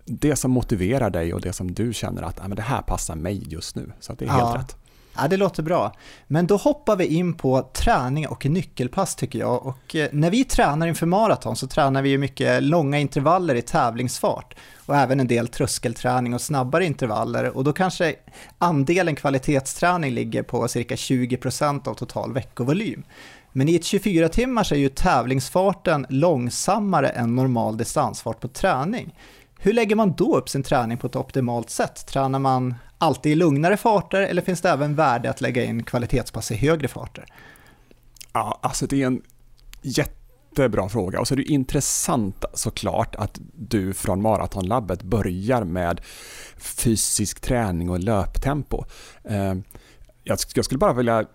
[0.05, 3.15] det som motiverar dig och det som du känner att ah, men det här passar
[3.15, 3.91] mig just nu.
[3.99, 4.33] Så det är ja.
[4.33, 4.77] helt rätt.
[5.15, 5.95] Ja, det låter bra.
[6.27, 9.65] Men då hoppar vi in på träning och nyckelpass tycker jag.
[9.65, 13.61] Och eh, när vi tränar inför maraton så tränar vi ju mycket långa intervaller i
[13.61, 18.15] tävlingsfart och även en del tröskelträning och snabbare intervaller och då kanske
[18.57, 23.03] andelen kvalitetsträning ligger på cirka 20% av total veckovolym.
[23.51, 29.15] Men i ett 24 timmars är ju tävlingsfarten långsammare än normal distansfart på träning.
[29.63, 32.05] Hur lägger man då upp sin träning på ett optimalt sätt?
[32.05, 36.51] Tränar man alltid i lugnare farter eller finns det även värde att lägga in kvalitetspass
[36.51, 37.25] i högre farter?
[38.33, 39.21] Ja, alltså det är en
[39.81, 46.01] jättebra fråga och så är det intressant såklart att du från Maratonlabbet börjar med
[46.57, 48.85] fysisk träning och löptempo.
[49.23, 49.53] Eh,
[50.23, 51.25] jag skulle bara vilja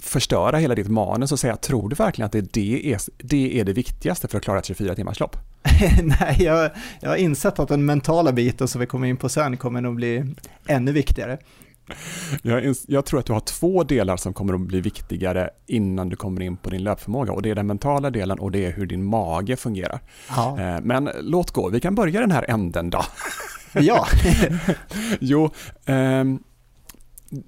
[0.00, 3.64] förstöra hela ditt manus och säga, tror du verkligen att det, det, är, det är
[3.64, 5.36] det viktigaste för att klara ett 24 timmars lopp?
[6.02, 9.56] Nej, jag, jag har insett att den mentala biten som vi kommer in på sen
[9.56, 10.34] kommer nog bli
[10.66, 11.38] ännu viktigare.
[12.42, 16.16] Jag, jag, tror att du har två delar som kommer att bli viktigare innan du
[16.16, 18.86] kommer in på din löpförmåga och det är den mentala delen och det är hur
[18.86, 20.00] din mage fungerar.
[20.28, 20.60] Ja.
[20.60, 23.02] Eh, men låt gå, vi kan börja den här änden då.
[23.80, 24.06] Ja.
[25.20, 25.50] jo,
[25.84, 26.24] eh,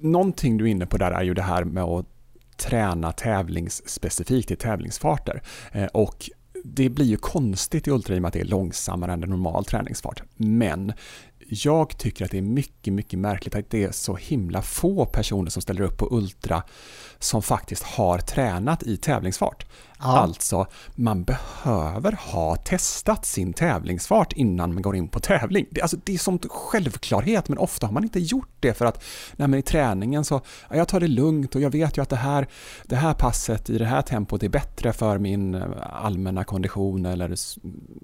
[0.01, 2.07] någonting du är inne på där är ju det här med att
[2.59, 5.43] träna tävlingsspecifikt i tävlingsfarter.
[5.73, 6.31] Eh, och
[6.65, 9.31] det blir ju konstigt i ultra i och med att det är långsammare än en
[9.31, 10.23] normal träningsfart.
[10.37, 10.93] Men
[11.51, 15.51] jag tycker att det är mycket, mycket märkligt att det är så himla få personer
[15.51, 16.63] som ställer upp på ultra
[17.19, 19.67] som faktiskt har tränat i tävlingsfart.
[20.01, 20.19] Ja.
[20.19, 25.67] Alltså, man behöver ha testat sin tävlingsfart innan man går in på tävling.
[25.71, 29.05] Det, alltså, det är som självklarhet, men ofta har man inte gjort det för att
[29.37, 32.17] nej, i träningen så, ja, jag tar det lugnt och jag vet ju att det
[32.17, 32.49] här,
[32.85, 37.35] det här passet i det här tempot är bättre för min eh, allmänna kondition eller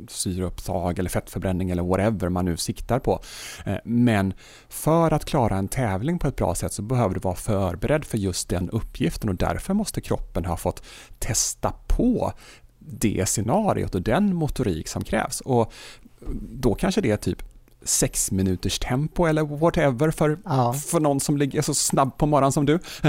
[0.08, 3.20] syreupptag eller fettförbränning eller whatever man nu siktar på.
[3.66, 4.34] Eh, men
[4.68, 8.18] för att klara en tävling på ett bra sätt så behöver du vara förberedd för
[8.18, 10.82] just den uppgiften och därför måste kroppen ha fått
[11.18, 12.32] testa på
[12.78, 15.40] det scenariot och den motorik som krävs.
[15.40, 15.72] Och
[16.40, 17.42] då kanske det är typ
[17.82, 20.72] sex minuters tempo eller whatever för, ja.
[20.72, 22.72] för någon som ligger så snabb på morgonen som du.
[22.72, 22.80] uh,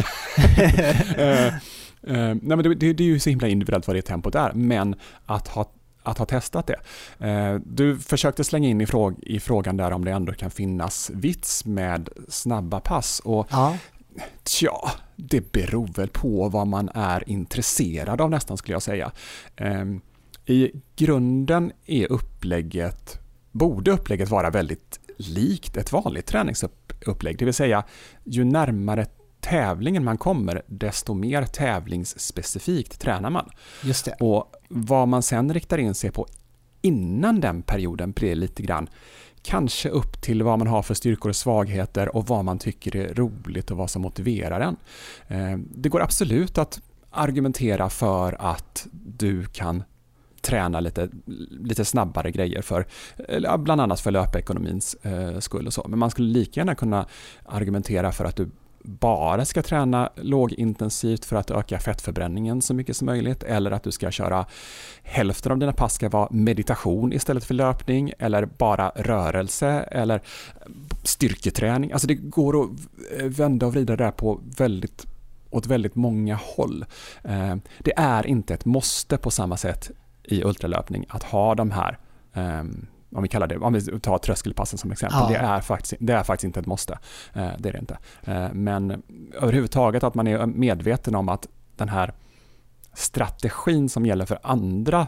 [2.08, 4.52] uh, nej men det, det, det, är ju så himla individuellt vad det tempot är,
[4.54, 5.72] men att ha
[6.04, 6.80] att ha testat det.
[7.28, 11.12] Uh, du försökte slänga in i, fråg i, frågan där om det ändå kan finnas
[11.14, 13.22] vits med snabba pass.
[13.26, 13.78] Och ja.
[14.46, 19.12] Tja, det beror väl på vad man är intresserad av nästan skulle jag säga.
[19.56, 20.02] Ehm,
[20.46, 23.20] I grunden är upplägget,
[23.52, 27.84] borde upplägget vara väldigt likt ett vanligt träningsupplägg, det vill säga
[28.24, 29.06] ju närmare
[29.40, 33.50] tävlingen man kommer, desto mer tävlingsspecifikt tränar man.
[33.84, 34.16] Just det.
[34.20, 36.28] Och vad man sen riktar in sig på
[36.82, 38.90] innan den perioden blir lite grann
[39.46, 43.14] kanske upp till vad man har för styrkor och svagheter och vad man tycker är
[43.14, 44.78] roligt och vad som motiverar en.
[45.28, 46.82] Eh, det går absolut att
[47.12, 49.84] argumentera för att du kan
[50.42, 51.10] träna lite,
[51.50, 52.86] lite snabbare grejer för
[53.58, 55.86] bland annat för löpekonomins eh, skull och så.
[55.88, 57.06] Men man skulle lika gärna kunna
[57.46, 58.50] argumentera för att du
[58.86, 63.92] bara ska träna lågintensivt för att öka fettförbränningen så mycket som möjligt eller att du
[63.92, 64.46] ska köra
[65.04, 70.22] hälften av dina pass ska vara meditation istället för löpning eller bara rörelse eller
[71.04, 71.92] styrketräning.
[71.92, 72.70] Alltså det går att
[73.24, 75.06] vända och vrida där på väldigt
[75.50, 76.86] åt väldigt många håll.
[77.24, 79.92] Eh, det är inte ett måste på samma sätt
[80.24, 81.98] i ultralöpning att ha de här
[82.34, 85.30] ehm, om vi kallar det, om vi tar tröskelpassen som exempel, ja.
[85.30, 87.00] det, är faktiskt, det är faktiskt inte ett måste.
[87.34, 87.98] Eh, det är det inte.
[88.24, 89.04] Eh, men
[89.42, 92.14] överhuvudtaget att man är medveten om att den här
[92.94, 95.08] strategin som gäller för andra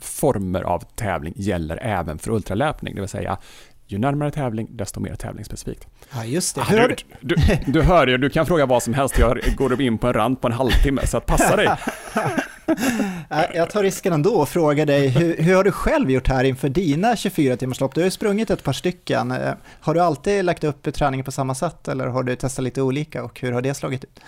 [0.00, 3.38] former av tävling gäller även för ultralöpning, det vill säga
[3.86, 5.86] ju närmare tävling, desto mer tävlingsspecifikt.
[6.14, 6.60] Ja, just det.
[6.60, 7.36] Ah, du, du,
[7.66, 10.40] du, hör ju, du kan fråga vad som helst, jag går in på en rand
[10.40, 11.68] på en halvtimme, så att passa dig.
[13.30, 16.44] Äh, jag tar risken ändå och frågar dig, hur, hur, har du själv gjort här
[16.44, 17.94] inför dina 24 timmarslopp?
[17.94, 19.30] Du har ju sprungit ett par stycken.
[19.30, 22.82] Äh, har du alltid lagt upp träningen på samma sätt eller har du testat lite
[22.82, 24.20] olika och hur har det slagit ut?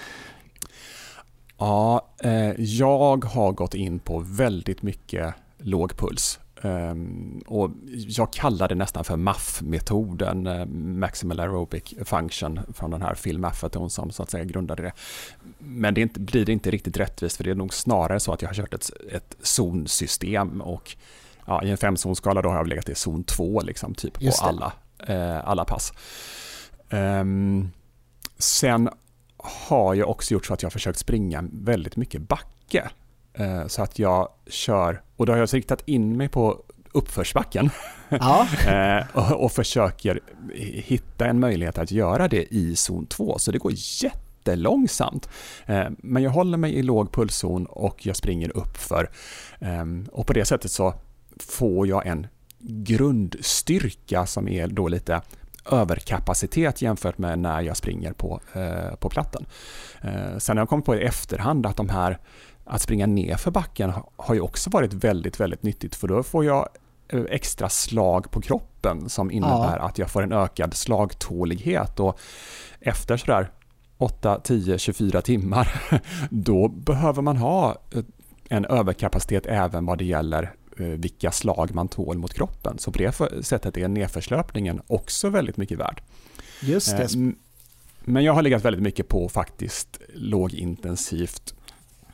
[1.58, 6.38] Ja, eh, jag har gått in på väldigt mycket låg puls.
[6.64, 13.14] Um, och jag kallar det nästan för MAF-metoden, uh, Maximal Aerobic Function, från den här
[13.14, 14.92] Phil Mafferton som så att säga grundade det.
[15.58, 18.42] Men det inte, blir det inte riktigt rättvist för det är nog snarare så att
[18.42, 20.96] jag har kört ett, ett zonsystem och
[21.46, 24.72] ja, i en femzonsskala då har jag legat i zon 2 liksom, typ på alla,
[25.10, 25.92] uh, alla pass.
[26.90, 27.70] Um,
[28.38, 28.88] sen
[29.36, 32.90] har jag också gjort så att jag har försökt springa väldigt mycket backe.
[33.34, 37.70] Eh, så att jag kör, och då har jag riktat in mig på uppförsbacken
[38.08, 38.48] ja.
[38.68, 40.20] Eh, och, och försöker
[40.84, 43.38] hitta en möjlighet att göra det i zon 2.
[43.38, 45.28] Så det går jättelångsamt.
[45.66, 49.10] Eh, men jag håller mig i låg pulszon och jag springer uppför.
[49.60, 50.94] Ehm, och på det sättet så
[51.40, 52.26] får jag en
[52.58, 55.22] grundstyrka som är då lite
[55.70, 58.40] överkapacitet jämfört med när jag springer på,
[58.98, 59.46] på platten.
[60.38, 62.18] Sen har jag kommit på i efterhand att de här
[62.64, 66.44] att springa ner för backen har ju också varit väldigt, väldigt nyttigt för då får
[66.44, 66.68] jag
[67.08, 69.82] eh, extra slag på kroppen som innebär ja.
[69.82, 72.18] att jag får en ökad slagtålighet och
[72.80, 73.50] efter sådär
[73.98, 75.82] 8, 10, 24 timmar
[76.30, 78.02] då behöver man ha eh,
[78.48, 82.78] en överkapacitet även vad det gäller eh, vilka slag man tål mot kroppen.
[82.78, 86.02] Så på det sättet är nedförslöpningen också väldigt mycket värd.
[86.62, 87.34] Just det.
[88.04, 91.54] Men jag har legat väldigt mycket på faktiskt lågintensivt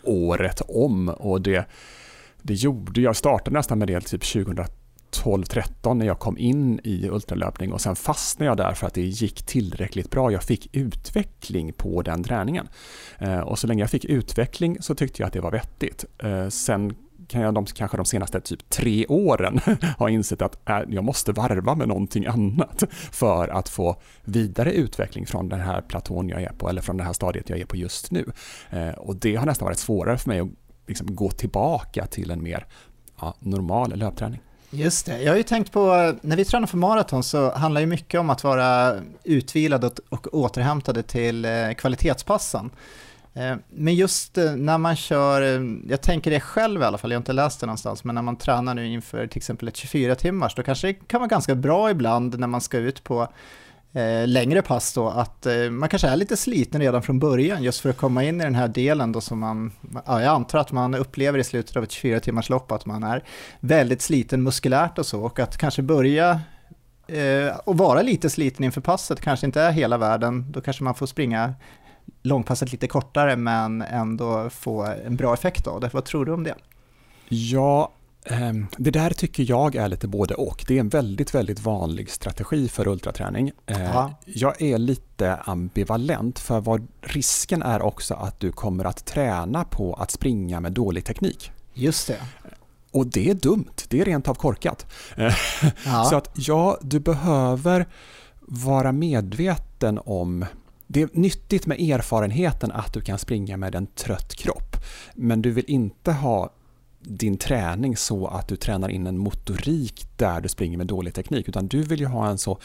[0.02, 1.64] året om och det,
[2.42, 7.72] det gjorde, jag startade nästan med det typ 2012-13 när jag kom in i ultralöpning
[7.72, 10.32] och sen fastnade jag där för att det gick tillräckligt bra.
[10.32, 12.68] Jag fick utveckling på den träningen.
[13.18, 16.04] Eh, och så länge jag fick utveckling så tyckte jag att det var vettigt.
[16.18, 16.94] Eh, sen
[17.30, 19.60] kan jag de, kanske de senaste typ tre åren
[19.98, 25.26] ha insett att äh, jag måste varva med någonting annat för att få vidare utveckling
[25.26, 27.76] från den här platån jag är på eller från det här stadiet jag är på
[27.76, 28.32] just nu.
[28.70, 30.48] Eh, och det har nästan varit svårare för mig att
[30.86, 32.66] liksom gå tillbaka till en mer
[33.20, 34.40] ja, normal löpträning.
[34.70, 37.86] Just det, jag har ju tänkt på, när vi tränar för maraton så handlar ju
[37.86, 42.70] mycket om att vara utvilad och, återhämtade till eh, kvalitetspassen.
[43.34, 47.10] Eh, men just eh, när man kör, eh, jag tänker det själv i alla fall,
[47.10, 49.76] jag har inte läst det någonstans, men när man tränar nu inför till exempel ett
[49.76, 53.28] 24 timmars, då kanske det kan vara ganska bra ibland när man ska ut på
[53.92, 57.80] eh, längre pass då, att eh, man kanske är lite sliten redan från början just
[57.80, 59.72] för att komma in i den här delen då som man,
[60.06, 63.02] ja, jag antar att man upplever i slutet av ett 24 timmars lopp att man
[63.02, 63.24] är
[63.60, 66.40] väldigt sliten muskulärt och så och att kanske börja
[67.06, 70.94] eh, och vara lite sliten inför passet kanske inte är hela världen, då kanske man
[70.94, 71.54] får springa
[72.22, 75.90] långpasset lite kortare men ändå få en bra effekt av det.
[75.92, 76.54] Vad tror du om det?
[77.28, 77.92] Ja,
[78.24, 80.64] ehm, det där tycker jag är lite både och.
[80.68, 83.52] Det är en väldigt, väldigt vanlig strategi för ultraträning.
[83.66, 84.10] Eh, Ja.
[84.24, 89.94] Jag är lite ambivalent för vad risken är också att du kommer att träna på
[89.94, 91.52] att springa med dålig teknik.
[91.74, 92.16] Just det.
[92.92, 94.86] Och det är dumt, det är rent av korkat.
[95.16, 95.34] Eh,
[95.84, 96.04] Ja.
[96.10, 97.86] Så att ja, du behöver
[98.40, 100.44] vara medveten om
[100.92, 104.76] det är nyttigt med erfarenheten att du kan springa med en trött kropp.
[105.14, 106.52] Men du vill inte ha
[107.00, 111.48] din träning så att du tränar in en motorik där du springer med dålig teknik.
[111.48, 112.58] Utan du vill ju ha en så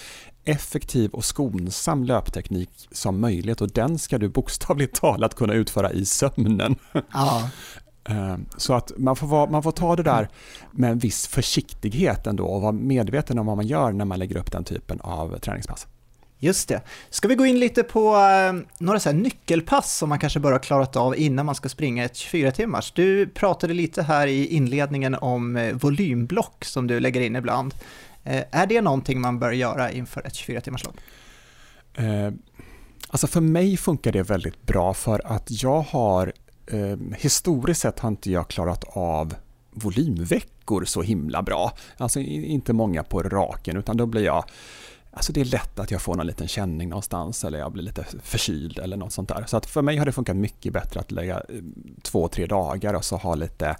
[0.45, 6.05] effektiv och skonsam löpteknik som möjligt och den ska du bokstavligt talat kunna utföra i
[6.05, 6.75] sömnen.
[7.13, 7.49] ja.
[8.09, 10.29] Eh, Så att man får, vara, man får ta det där
[10.71, 14.37] med en viss försiktighet ändå och vara medveten om vad man gör när man lägger
[14.37, 15.87] upp den typen av träningspass.
[16.39, 16.81] Just det.
[17.09, 20.51] Ska vi gå in lite på eh, några så här nyckelpass som man kanske bör
[20.51, 22.91] ha klarat av innan man ska springa ett 24 timmars?
[22.91, 27.73] Du pratade lite här i inledningen om eh, volymblock som du lägger in ibland.
[28.23, 30.95] Eh, är det någonting man bör göra inför ett 24 timmars lopp?
[31.97, 32.31] Eh,
[33.07, 36.33] Alltså för mig funkar det väldigt bra för att jag har
[36.67, 39.35] eh, historiskt sett har inte jag klarat av
[39.71, 41.71] volymveckor så himla bra.
[41.97, 44.45] Alltså inte många på raken utan då blir jag
[45.15, 48.05] Alltså det är lätt att jag får någon liten känning någonstans eller jag blir lite
[48.23, 49.43] förkyld eller något sånt där.
[49.47, 51.61] Så att för mig har det funkat mycket bättre att lägga eh,
[52.01, 53.77] två, tre dagar och så ha lite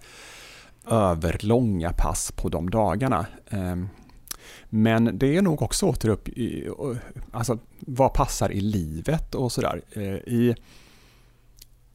[0.87, 3.25] överlånga pass på de dagarna.
[3.49, 3.89] Ehm,
[4.69, 6.69] men det är nog också åter upp i,
[7.31, 9.81] alltså vad passar i livet och sådär.
[9.91, 10.55] Eh, I,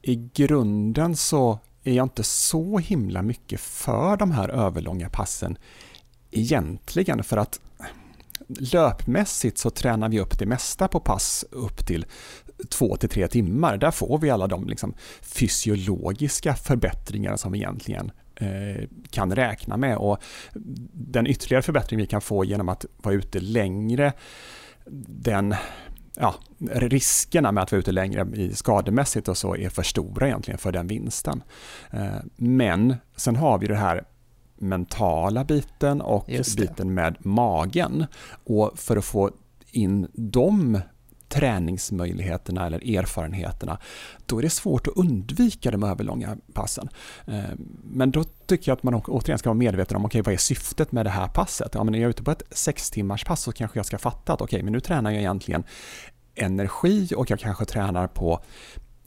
[0.01, 5.57] I grunden så är jag inte så himla mycket för de här överlånga passen
[6.31, 7.59] egentligen för att
[8.59, 12.05] löpmässigt så tränar vi upp det mesta på pass upp till
[12.69, 13.77] två till tre timmar.
[13.77, 19.97] Där får vi alla de liksom fysiologiska förbättringar som vi egentligen eh, kan räkna med
[19.97, 20.23] och
[20.93, 24.13] den ytterligare förbättring vi kan få genom att vara ute längre,
[25.07, 25.55] den
[26.15, 26.35] ja,
[26.71, 30.71] riskerna med att vara ute längre i skademässigt och så är för stora egentligen för
[30.71, 31.43] den vinsten.
[31.91, 34.03] Eh, Men sen har vi det här
[34.61, 36.25] mentala biten och
[36.57, 38.05] biten med magen.
[38.43, 39.31] Och för att få
[39.71, 40.79] in de
[41.29, 43.79] träningsmöjligheterna eller erfarenheterna,
[44.25, 46.89] då är det svårt att undvika de överlånga passen.
[47.25, 47.43] Eh,
[47.83, 50.91] Men då tycker jag att man återigen ska vara medveten om, okej vad är syftet
[50.91, 51.71] med det här passet?
[51.73, 54.33] Ja, men är jag ute på ett sex timmars pass så kanske jag ska fatta
[54.33, 55.63] att okej, men nu tränar jag egentligen
[56.35, 58.43] energi och jag kanske tränar på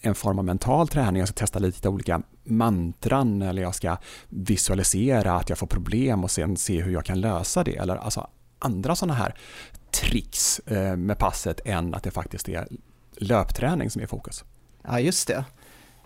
[0.04, 1.20] en form av mental träning.
[1.20, 3.96] Jag ska testa lite olika mantran eller jag ska
[4.28, 7.76] visualisera att jag får problem och sen se hur jag kan lösa det.
[7.76, 8.28] Eller alltså
[8.58, 9.34] andra sådana här
[9.90, 12.68] tricks eh, med passet än att det faktiskt är
[13.16, 14.44] löpträning som är fokus.
[14.82, 15.44] Ja, just det.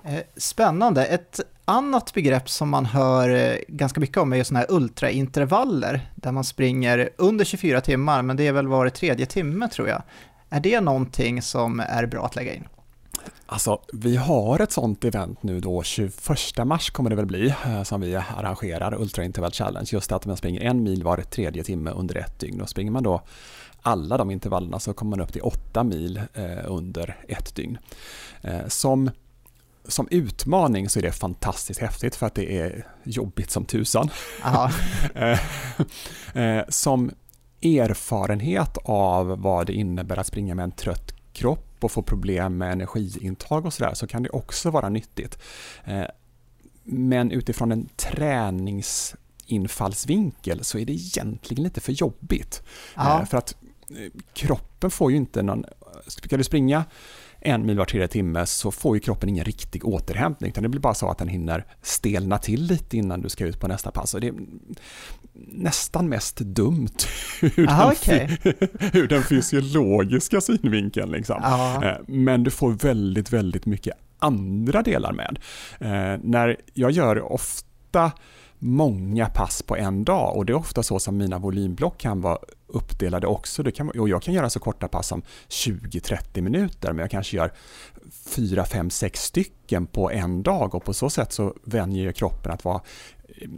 [0.05, 1.05] Eh, spännande.
[1.05, 6.11] Ett annat begrepp som man hör eh, ganska mycket om är ju sådana här ultraintervaller,
[6.15, 10.03] där man springer under 24 timmar, men det är väl var tredje timme tror jag.
[10.51, 12.69] Är det någonting som är bra att lägga in?
[13.47, 16.15] Alltså, vi har ett sånt event nu då, 21
[16.65, 19.89] mars kommer det väl bli, eh, som vi arrangerar, Ultra Interval Challenge.
[19.93, 22.61] Just att man springer en mil var tredje timme under ett dygn.
[22.61, 23.23] Och springer man då
[23.83, 27.79] alla de intervallerna så kommer man upp till åtta mil eh, under ett dygn.
[28.43, 29.11] Eh, som,
[29.89, 34.11] som utmaning så är det fantastiskt häftigt för att det är jobbigt som tusan.
[36.69, 37.11] Som
[37.63, 42.73] erfarenhet av vad det innebär att springa med en trött kropp och få problem med
[42.73, 45.39] energiintag och sådär så kan det också vara nyttigt.
[45.85, 46.05] Eh,
[46.85, 52.63] Men utifrån en träningsinfallsvinkel så är det egentligen lite för jobbigt.
[52.97, 53.21] Ja.
[53.21, 53.57] Eh, För att
[53.91, 55.65] eh, kroppen får ju inte någon...
[56.07, 56.85] Ska du springa
[57.41, 60.51] en mil var tredje timme så får ju kroppen ingen riktig återhämtning.
[60.51, 63.61] Utan det blir bara så att den hinner stelna till lite innan du ska ut
[63.61, 64.15] på nästa pass.
[64.15, 64.35] Och det är
[65.53, 66.89] nästan mest dumt
[67.43, 68.39] ur, Aha, den, okej.
[68.93, 71.11] ur den fysiologiska synvinkeln.
[71.13, 71.43] Liksom.
[71.83, 75.39] Eh, Men du får väldigt, väldigt mycket andra delar med.
[75.81, 78.13] Eh, När jag gör ofta
[78.59, 82.39] många pass på en dag och det är ofta så som mina volymblock kan vara
[82.69, 83.63] uppdelade också.
[83.63, 87.37] Det kan, och jag kan göra så korta pass som 20-30 minuter men jag kanske
[87.37, 87.53] gör
[88.11, 92.65] 4, 5, 6 stycken på en dag och på så sätt så vänjer kroppen att
[92.65, 92.81] vara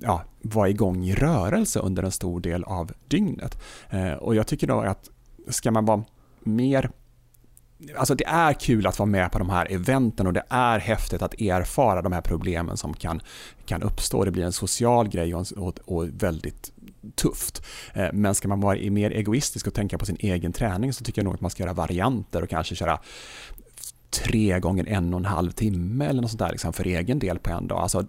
[0.02, 3.62] ja, vara igång i rörelse under en stor del av dygnet.
[3.90, 5.10] Eh, och jag tycker då att
[5.48, 6.04] ska man vara
[6.40, 6.90] mer
[7.96, 11.22] Alltså det är kul att vara med på de här eventen och det är häftigt
[11.22, 13.20] att erfara de här problemen som kan,
[13.66, 14.24] kan uppstå.
[14.24, 16.72] Det blir en social grej och, och, och väldigt
[17.14, 17.62] tufft.
[17.94, 21.20] Eh, men ska man vara mer egoistisk och tänka på sin egen träning så tycker
[21.20, 23.00] jag nog att man ska göra varianter och kanske köra
[24.10, 27.38] tre gånger en och en halv timme eller något sånt där liksom för egen del
[27.38, 27.80] på en dag.
[27.80, 28.06] Alltså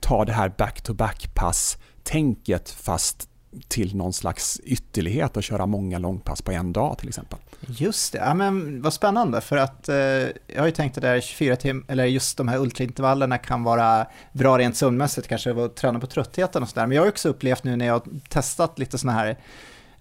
[0.00, 3.28] ta det här back-to-back-pass-tänket fast
[3.68, 7.38] till någon slags ytterlighet och köra många långpass på en dag till exempel.
[7.66, 11.08] Just det, ja, men vad spännande för att eh, jag har ju tänkt att det
[11.08, 15.76] där 24 timmar, eller just de här ultraintervallerna kan vara bra rent sömnmässigt, kanske att
[15.76, 16.86] träna på tröttheten och sådär.
[16.86, 19.38] Men jag har också upplevt nu när jag har testat lite sådana här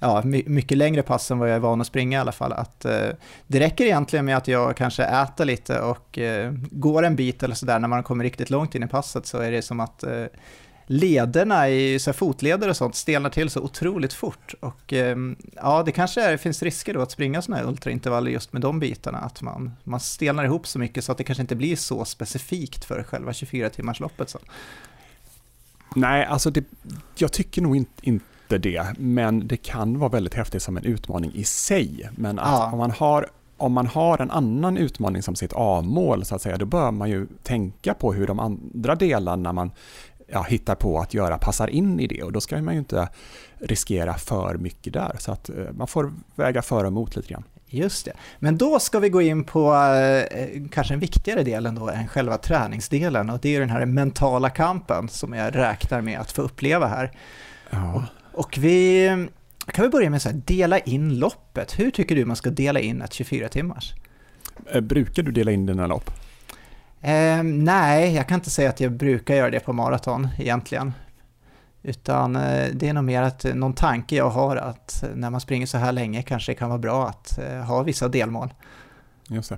[0.04, 2.54] ja, mycket längre pass än vad jag är van att springa i alla fall.
[2.54, 3.10] Att, eh,
[3.48, 7.56] det räcker egentligen med att jag kanske äter lite och eh, går en bit eller
[7.56, 10.26] sådär när man kommer riktigt långt in i passet så är det som att eh,
[10.86, 14.54] lederna i så fotleder och sånt stelnar till så otroligt fort.
[14.60, 15.18] Och eh,
[15.56, 18.80] ja, det kanske är, finns risker då att springa sådana här ultraintervaller just med de
[18.80, 22.06] bitarna, att man, man stelnar ihop så mycket så att det kanske inte blir så
[22.06, 24.36] specifikt för själva 24-timmarsloppet.
[25.96, 26.64] Nej, alltså det,
[27.16, 31.32] jag tycker nog inte, inte det, men det kan vara väldigt häftigt som en utmaning
[31.36, 32.10] i sig.
[32.16, 32.72] Men att ja.
[32.72, 33.28] om, man har,
[33.58, 37.10] om man har en annan utmaning som sitt A-mål, så att säga, då bör man
[37.10, 39.72] ju tänka på hur de andra delarna man
[40.28, 43.10] ja, hittar på att göra passar in i det och då ska man ju inte
[43.60, 45.16] riskera för mycket där.
[45.20, 47.44] Så att eh, man får väga för och emot lite grann.
[47.68, 48.14] Just det.
[48.40, 52.38] Men då ska vi gå in på eh, kanske en viktigare del ändå än själva
[52.38, 56.88] träningsdelen och det är den här mentala kampen som jag räknar med att få uppleva
[56.88, 57.12] här.
[57.70, 57.94] Ja.
[57.94, 58.04] Och
[58.34, 59.08] och vi
[59.72, 61.80] kan vi börja med att dela in loppet.
[61.80, 63.94] Hur tycker du man ska dela in ett 24 timmars?
[64.72, 66.12] Eh, brukar du dela in dina lopp?
[67.04, 70.94] Eh, nej, jag kan inte säga att jag brukar göra det på maraton egentligen.
[71.82, 75.30] Utan eh, det är nog mer att eh, någon tanke jag har att eh, när
[75.30, 78.54] man springer så här länge kanske det kan vara bra att eh, ha vissa delmål.
[79.28, 79.58] Just det.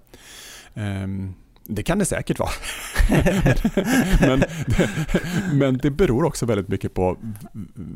[0.73, 1.33] Ehm,
[1.63, 2.49] det kan det säkert vara.
[4.19, 4.43] men,
[5.59, 7.17] men det beror också väldigt mycket på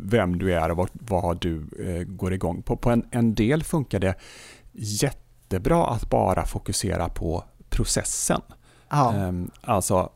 [0.03, 2.77] vem du är och vad, vad du eh, går igång på.
[2.77, 4.15] På en, en del funkar det
[4.71, 8.41] jättebra att bara fokusera på processen.
[8.89, 9.13] Ja.
[9.13, 10.09] Ehm, alltså,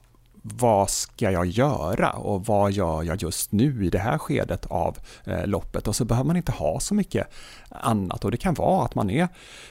[0.46, 4.98] vad ska jag göra och vad gör jag just nu i det här skedet av
[5.24, 5.88] eh, loppet?
[5.88, 7.28] Och så behöver man inte ha så mycket
[7.70, 9.28] annat och det kan vara att man är,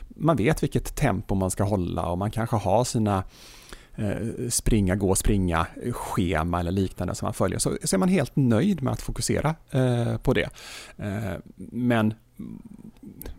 [0.09, 3.25] man vet vilket tempo man ska hålla och man kanske har sina
[3.95, 8.37] eh, springa, gå, springa schema eller liknande som man följer så, så är man helt
[8.37, 10.49] nöjd med att fokusera eh, på det.
[10.97, 11.39] Eh,
[11.73, 12.63] men mm,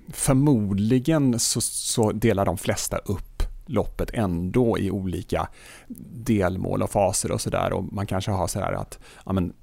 [0.09, 3.32] förmodligen så, så, delar de flesta upp
[3.65, 5.47] loppet ändå i olika
[6.11, 9.53] delmål och faser och sådär och man kanske har så här att ja, men,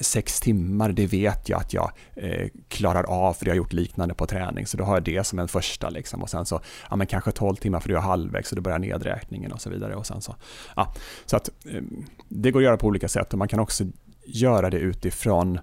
[0.00, 4.14] sex timmar, det vet jag att jag eh, klarar av för jag har gjort liknande
[4.14, 4.66] på träning.
[4.66, 6.22] Så då har jag det som en första liksom.
[6.22, 8.78] Och sen så, ja men kanske 12 timmar för du är halvvägs och då börjar
[8.78, 9.94] nedräkningen och så vidare.
[9.94, 10.36] Och sen så,
[10.76, 10.94] ja,
[11.26, 11.82] så att eh,
[12.28, 13.84] det går att göra på olika sätt och man kan också
[14.26, 15.58] göra det utifrån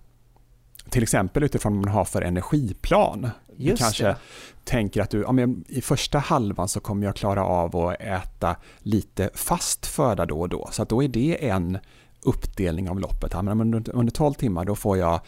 [0.92, 3.30] till exempel utifrån vad man har för energiplan.
[3.58, 4.16] Just du kanske det.
[4.64, 8.56] tänker att du, ja, men i första halvan så kommer jag klara av att äta
[8.80, 10.70] lite fast föda då och då.
[10.72, 11.78] Så då är det en
[12.22, 13.32] uppdelning av loppet.
[13.34, 15.20] Ja, men under, under 12 timmar då får jag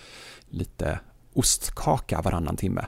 [0.50, 1.00] lite
[1.34, 2.86] ostkaka varannan timme.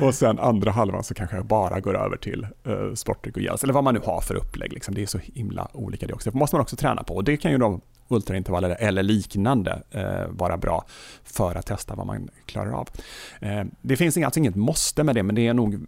[0.00, 3.62] och sen andra halvan så kanske jag bara går över till uh, sportdryck och gels,
[3.64, 4.72] eller vad man nu har för upplägg.
[4.72, 4.94] Liksom.
[4.94, 6.30] Det är så himla olika det också.
[6.30, 7.80] Det måste man också träna på och det kan ju då
[8.10, 10.84] ultraintervaller eller liknande eh, vara bra
[11.24, 12.88] för att testa vad man klarar av.
[13.40, 15.86] Eh, det finns alltså inget måste med det, men det är nog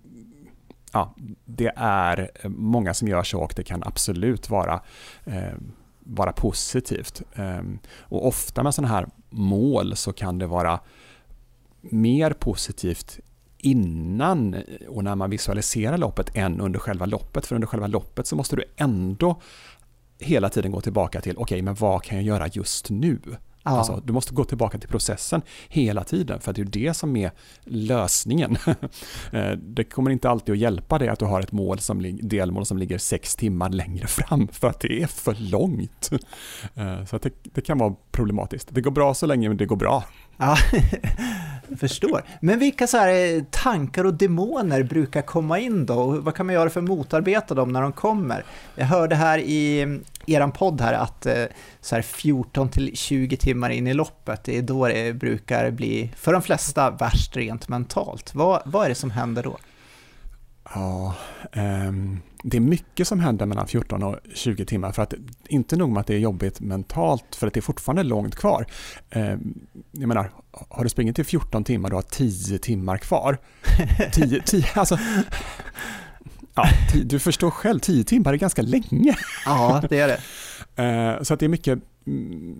[0.92, 1.14] ja,
[1.44, 4.80] det är många som gör så och det kan absolut vara,
[5.24, 5.54] eh,
[6.00, 7.22] vara positivt.
[7.34, 7.62] Eh,
[7.98, 10.80] och ofta med sådana här mål så kan det vara
[11.80, 13.20] mer positivt
[13.58, 14.56] innan
[14.88, 17.46] och när man visualiserar loppet än under själva loppet.
[17.46, 19.40] För under själva loppet så måste du ändå
[20.22, 23.20] hela tiden gå tillbaka till, okej, okay, men vad kan jag göra just nu?
[23.64, 23.70] Ja.
[23.70, 27.30] Alltså, du måste gå tillbaka till processen hela tiden för det är det som är
[27.64, 28.56] lösningen.
[29.32, 32.66] Eh, det kommer inte alltid att hjälpa dig att du har ett mål som, delmål
[32.66, 36.10] som ligger sex timmar längre fram för att det är för långt.
[36.74, 38.68] Eh, så det, det, kan vara problematiskt.
[38.70, 40.04] Det går bra så länge det går bra.
[40.36, 40.56] Ja,
[41.78, 42.24] förstår.
[42.40, 46.06] Men vilka så här eh, tankar och demoner brukar komma in då?
[46.06, 48.44] Vad kan man göra för att motarbeta dem när de kommer?
[48.74, 49.86] Jag hörde här i
[50.26, 51.44] eran podd här att eh,
[51.80, 56.12] så här 14 till 20 timmar in i loppet, det är då det brukar bli,
[56.16, 58.34] för de flesta, värst rent mentalt.
[58.34, 59.58] Vad, vad är det som händer då?
[60.74, 61.14] Ja,
[61.52, 65.14] um, det är mycket som händer mellan 14 och 20 timmar för att
[65.48, 68.66] inte nog med att det är jobbigt mentalt för att det är fortfarande långt kvar.
[69.14, 70.30] Um, jag menar,
[70.68, 73.38] har du sprungit i 14 timmar och har 10 timmar kvar.
[74.12, 74.98] 10, 10, alltså,
[76.54, 76.68] ja,
[77.04, 79.16] du förstår själv, 10 timmar är ganska länge.
[79.44, 80.18] Ja, det är det.
[80.82, 81.78] Uh, så att det är mycket,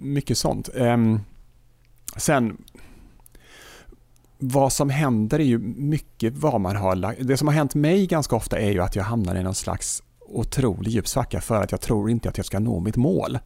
[0.02, 0.68] mycket sånt.
[0.74, 1.20] Um,
[2.16, 2.56] sen
[4.38, 7.26] vad som händer är ju mycket vad man har lagt.
[7.26, 10.02] Det som har hänt mig ganska ofta är ju att jag hamnar i någon slags
[10.32, 13.38] otrolig djup svacka för att jag tror inte att jag ska nå mitt mål.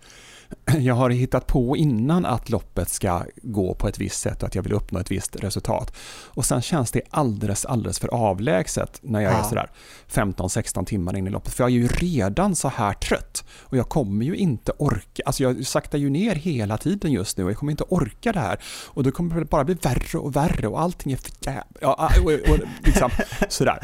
[0.78, 4.54] Jag har hittat på innan att loppet ska gå på ett visst sätt och att
[4.54, 5.96] jag vill uppnå ett visst resultat.
[6.24, 9.38] Och sen känns det alldeles, alldeles för avlägset när jag ja.
[9.38, 9.70] är sådär
[10.10, 11.54] 15-16 timmar in i loppet.
[11.54, 15.42] För jag är ju redan så här trött och jag kommer ju inte orka, alltså
[15.42, 18.60] jag saktar ju ner hela tiden just nu och jag kommer inte orka det här.
[18.86, 21.64] Och då kommer det bara bli värre och värre och allting är för jävla...
[21.80, 23.10] Ja, och, och, och liksom
[23.48, 23.78] sådär.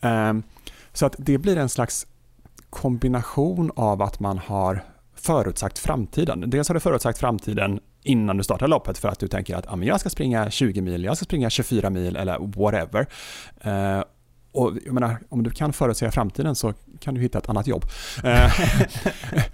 [0.00, 0.42] Um,
[0.92, 2.06] så att det blir en slags
[2.76, 6.44] kombination av att man har förutsagt framtiden.
[6.46, 9.76] Dels har du förutsagt framtiden innan du startar loppet för att du tänker att ah,
[9.76, 13.06] men jag ska springa 20 mil, jag ska springa 24 mil eller whatever.
[13.66, 14.04] Uh,
[14.52, 17.84] och jag menar, om du kan förutsäga framtiden så kan du hitta ett annat jobb.
[18.24, 18.52] Eh,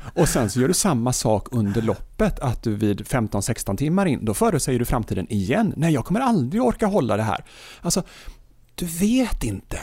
[0.14, 4.24] och sen så gör du samma sak under loppet, att du vid 15-16 timmar in,
[4.24, 5.74] då förutsäger du framtiden igen.
[5.76, 7.44] Nej, jag kommer aldrig orka hålla det här.
[7.80, 8.02] Alltså,
[8.74, 9.78] du vet inte.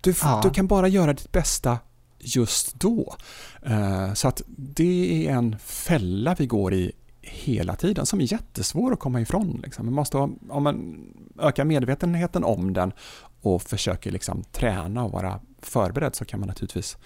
[0.00, 0.40] Du, ja.
[0.42, 1.78] du kan bara göra ditt bästa
[2.26, 3.14] just då.
[3.62, 8.92] Eh, så att det är en fälla vi går i hela tiden som är jättesvår
[8.92, 9.60] att komma ifrån.
[9.64, 9.86] Liksom.
[9.86, 11.06] Man måste, om man
[11.38, 12.92] ökar medvetenheten om den
[13.40, 16.96] och försöker liksom träna och vara förberedd så kan man naturligtvis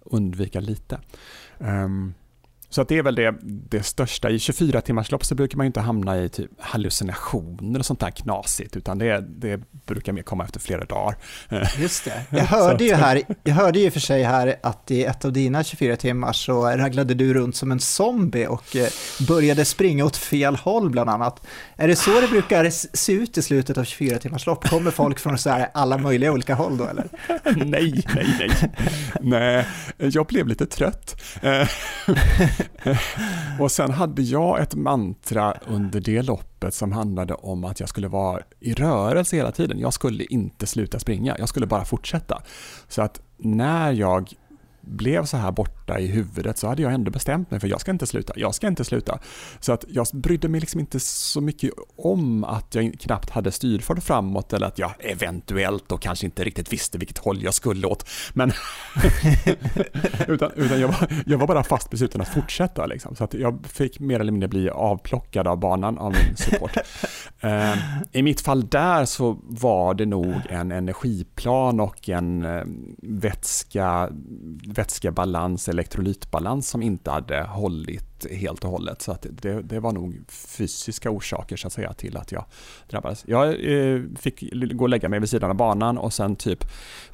[0.00, 1.00] undvika lite.
[1.58, 2.14] Um,
[2.68, 4.30] så att det är väl det, det största.
[4.30, 8.10] I 24 timmars lopp så brukar man inte hamna i typ hallucinationer och sånt där
[8.10, 11.16] knasigt, utan det, det brukar mer komma efter flera dagar.
[11.78, 12.22] Just det.
[12.30, 15.64] Jag hörde ju här, jag hörde ju för sig här att i ett av dina
[15.64, 18.88] 24 timmar så raglade du runt som en zombie och eh,
[19.28, 21.46] började springa åt fel håll bland annat.
[21.78, 24.68] Är det så det brukar se ut i slutet av 24 timmars lopp?
[24.68, 27.08] Kommer folk från så här alla möjliga olika håll då eller?
[27.64, 28.70] nej, nej, nej.
[29.20, 29.66] Nej,
[29.98, 31.22] jag blev lite trött.
[31.42, 31.68] Eh,
[33.60, 38.08] och sen hade jag ett mantra under det loppet som handlade om att jag skulle
[38.08, 39.78] vara i rörelse hela tiden.
[39.78, 42.42] Jag skulle inte sluta springa, jag skulle bara fortsätta.
[42.88, 44.32] Så att när jag
[44.80, 45.52] blev så här
[45.86, 48.54] borta i huvudet så hade jag ändå bestämt mig för jag ska inte sluta, jag
[48.54, 49.18] ska inte sluta.
[49.60, 54.02] Så att jag brydde mig liksom inte så mycket om att jag knappt hade styrfart
[54.02, 58.08] framåt eller att jag eventuellt och kanske inte riktigt visste vilket håll jag skulle åt.
[58.34, 58.52] Men
[60.28, 63.16] utan, utan jag, var, jag var bara fast besluten att fortsätta liksom.
[63.16, 66.76] Så att jag fick mer eller mindre bli avplockad av banan av min support.
[67.44, 67.74] uh,
[68.12, 72.62] I mitt fall där så var det nog en energiplan och en eh,
[73.02, 74.10] vätska
[74.66, 79.02] vätskebalans, elektrolytbalans som inte hade hållit helt och hållet.
[79.02, 82.44] Så att det, det var nog fysiska orsaker så att säga till att jag
[82.88, 83.24] drabbades.
[83.26, 86.64] Jag eh, fick gå och lägga mig vid sidan av banan och sen typ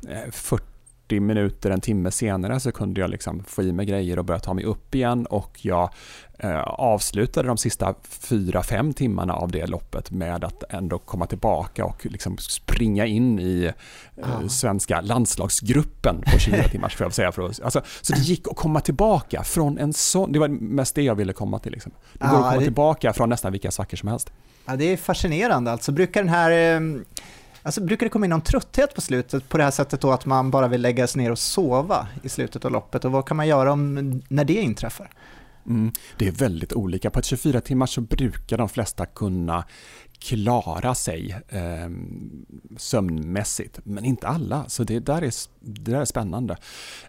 [0.08, 0.71] eh, 40
[1.09, 4.40] 40 minuter, en timme senare så kunde jag liksom få i mig grejer och börja
[4.40, 5.90] ta mig upp igen och jag
[6.38, 12.07] eh, avslutade de sista 4-5 timmarna av det loppet med att ändå komma tillbaka och
[12.07, 13.72] liksom springa in i
[14.16, 17.32] eh, svenska landslagsgruppen på 24 timmars får jag säga.
[17.32, 20.94] För att, alltså, så det gick att komma tillbaka från en sån, det var mest
[20.94, 21.72] det jag ville komma till.
[21.72, 21.92] Liksom.
[22.12, 24.32] Det går att komma tillbaka från nästan vilka svackor som helst.
[24.66, 25.92] Ja, det är fascinerande alltså.
[25.92, 26.80] Brukar den här eh
[27.62, 30.26] Alltså, brukar det komma in någon trötthet på slutet på det här sättet då att
[30.26, 33.04] man bara vill lägga sig ner och sova i slutet av loppet?
[33.04, 35.10] Och vad kan man göra om, när det inträffar?
[35.66, 37.10] Mm, det är väldigt olika.
[37.10, 39.64] På ett 24 timmar så brukar de flesta kunna
[40.18, 41.90] klara sig eh,
[42.76, 44.64] sömnmässigt, men inte alla.
[44.68, 46.56] Så det där är, det där är spännande.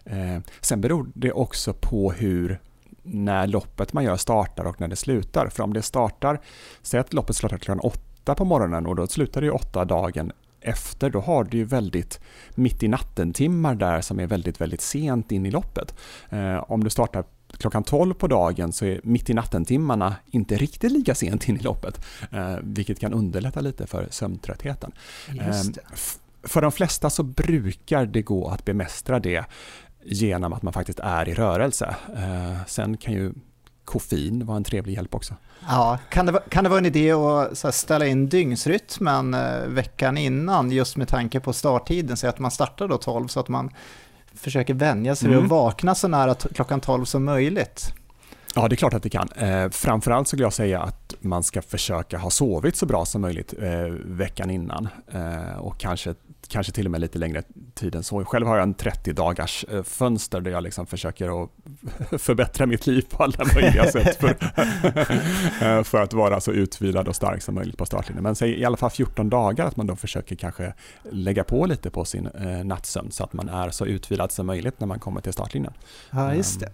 [0.04, 2.60] Eh, sen beror det också på hur
[3.02, 5.48] när loppet man gör startar och när det slutar.
[5.48, 6.40] För om det startar,
[6.82, 10.32] säg att loppet startar klockan åtta på morgonen och då slutar det åtta dagen
[10.64, 12.20] efter, då har du ju väldigt
[12.54, 15.94] mitt i natten-timmar där som är väldigt, väldigt sent in i loppet.
[16.30, 17.24] Eh, om du startar
[17.58, 21.62] klockan 12 på dagen så är mitt i natten-timmarna inte riktigt lika sent in i
[21.62, 24.92] loppet, eh, vilket kan underlätta lite för sömntröttheten.
[25.40, 25.62] Eh,
[26.42, 29.44] för de flesta så brukar det gå att bemästra det
[30.04, 31.96] genom att man faktiskt är i rörelse.
[32.66, 33.32] Sen kan ju
[33.84, 35.34] koffein var en trevlig hjälp också.
[35.68, 40.18] Ja, kan det, vara- kan det vara en idé att ställa in dygnsrytmen eh, veckan
[40.18, 43.70] innan just med tanke på starttiden, så att man startar då 12 så att man
[44.34, 45.44] försöker vänja sig vid Mm.
[45.46, 47.92] att vakna så nära klockan 12 som möjligt?
[48.56, 49.28] Ja, det är klart att det kan.
[49.36, 53.54] Eh, framförallt skulle jag säga att man ska försöka ha sovit så bra som möjligt
[53.62, 53.70] eh,
[54.04, 56.14] veckan innan eh, och kanske,
[56.48, 57.42] kanske till och med lite längre
[57.74, 58.24] tid än så.
[58.24, 61.50] Själv har jag en 30 dagars eh, fönster där jag liksom försöker att
[62.20, 64.28] förbättra mitt liv på alla möjliga sätt för,
[65.78, 68.22] eh, för att vara så utvilad och stark som möjligt på startlinjen.
[68.22, 70.74] Men säg i alla fall 14 dagar att man då försöker kanske
[71.10, 74.80] lägga på lite på sin eh, nattsömn så att man är så utvilad som möjligt
[74.80, 75.72] när man kommer till startlinjen.
[76.10, 76.72] Ja, just det.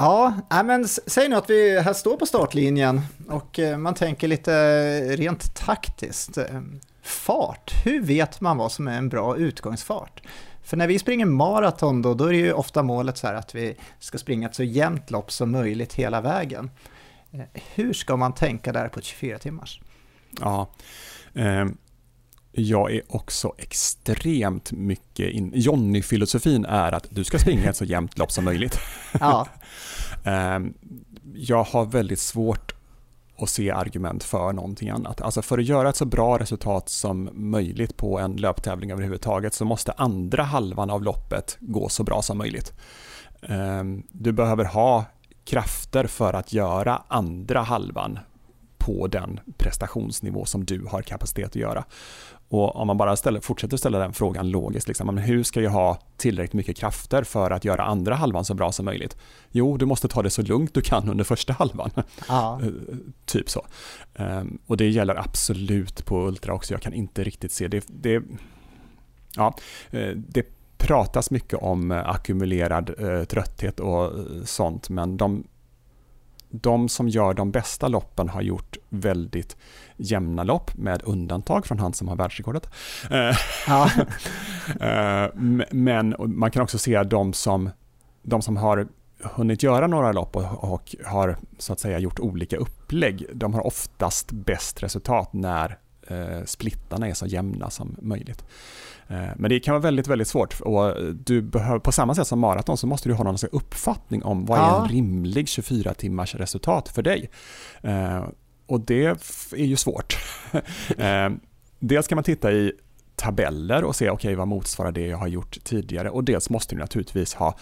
[0.00, 0.34] Ja,
[0.64, 5.54] men säg nu att vi här står på startlinjen och eh, man tänker lite rent
[5.54, 6.38] taktiskt.
[6.38, 6.60] Eh,
[7.02, 10.22] fart, hur vet man vad som är en bra utgångsfart?
[10.62, 13.54] För när vi springer maraton då, då är det ju ofta målet så här att
[13.54, 16.70] vi ska springa ett så jämnt lopp som möjligt hela vägen.
[17.32, 17.40] Eh,
[17.74, 19.80] hur ska man tänka där på ett 24 timmars?
[20.40, 20.70] Ja.
[22.52, 25.52] Jag är också extremt mycket in...
[25.54, 28.78] Johnny-filosofin är att du ska springa ett så jämnt lopp som möjligt.
[29.20, 29.46] Ja,
[30.24, 30.58] Eh,
[31.34, 32.74] jag har väldigt svårt
[33.38, 35.20] att se argument för någonting annat.
[35.20, 39.64] Alltså för att göra ett så bra resultat som möjligt på en löptävling överhuvudtaget så
[39.64, 42.72] måste andra halvan av loppet gå så bra som möjligt.
[43.42, 45.04] Eh, Du behöver ha
[45.44, 48.18] krafter för att göra andra halvan
[48.80, 51.84] på den prestationsnivå som du har kapacitet att göra.
[52.48, 55.70] Och om man bara ställer, fortsätter ställa den frågan logiskt, liksom, men hur ska jag
[55.70, 59.16] ha tillräckligt mycket krafter för att göra andra halvan så bra som möjligt?
[59.50, 61.90] Jo, du måste ta det så lugnt du kan under första halvan.
[62.28, 62.60] ja.
[62.62, 62.68] Eh,
[63.24, 63.66] typ så.
[64.14, 66.74] Ehm, och det gäller absolut på Ultra också.
[66.74, 67.84] Jag kan inte riktigt se det.
[67.88, 68.22] det
[69.36, 69.56] ja,
[69.90, 70.46] eh, det
[70.78, 74.12] pratas mycket om eh, ackumulerad eh, trötthet och
[74.44, 75.44] sånt, men de,
[76.50, 79.56] de som gör de bästa loppen har gjort väldigt
[79.96, 82.70] jämna lopp med undantag från han som har världsrekordet.
[83.10, 83.36] Eh,
[83.66, 83.90] ja.
[84.80, 85.28] Eh,
[85.70, 87.70] Men man kan också se de som,
[88.22, 88.88] de som har
[89.22, 93.66] hunnit göra några lopp och, och har så att säga gjort olika upplägg, de har
[93.66, 98.44] oftast bäst resultat när eh, splittarna är så jämna som möjligt.
[99.10, 102.38] Eh, men det kan vara väldigt, väldigt svårt och du behöver, på samma sätt som
[102.38, 104.82] maraton så måste du ha någon slags uppfattning om vad är Ja.
[104.82, 107.30] en rimlig 24 timmars resultat för dig.
[107.82, 108.24] Eh,
[108.66, 109.04] och det
[109.52, 110.18] är ju svårt.
[110.98, 111.28] eh,
[111.78, 112.72] dels kan man titta i
[113.16, 116.78] tabeller och se okej vad motsvarar det jag har gjort tidigare och dels måste du
[116.78, 117.58] naturligtvis ha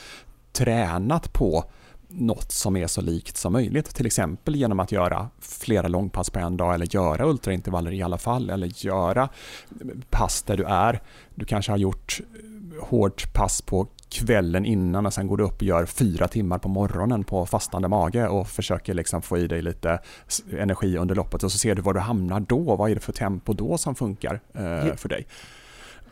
[0.53, 1.65] tränat på
[2.09, 3.95] något som är så likt som möjligt.
[3.95, 8.19] Till exempel genom att göra flera långpass på en dag eller göra ultraintervaller i alla
[8.19, 9.29] fall eller göra
[10.11, 11.03] pass där du är.
[11.35, 12.21] Du kanske har gjort
[12.81, 16.69] hårt pass på kvällen innan och sen går du upp och gör fyra timmar på
[16.69, 20.01] morgonen på fastande mage och försöker liksom få i dig lite
[20.59, 22.77] energi under loppet och så ser du var du hamnar då.
[22.77, 25.27] Vad är det för tempo då som funkar eh, för dig?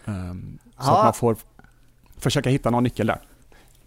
[0.05, 1.37] Ehm, så att man får
[2.19, 3.21] försöka hitta någon nyckel där.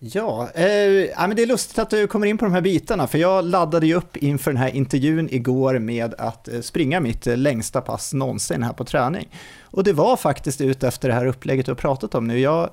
[0.02, 3.08] Ja, eh, ja, men det är lustigt att du kommer in på de här bitarna,
[3.08, 7.28] för jag laddade ju upp inför den här intervjun igår med att eh, springa mitt
[7.28, 9.28] eh, längsta pass någonsin här på träning.
[9.62, 12.40] Och det var faktiskt ut efter det här upplägget du har pratat om nu.
[12.40, 12.70] Jag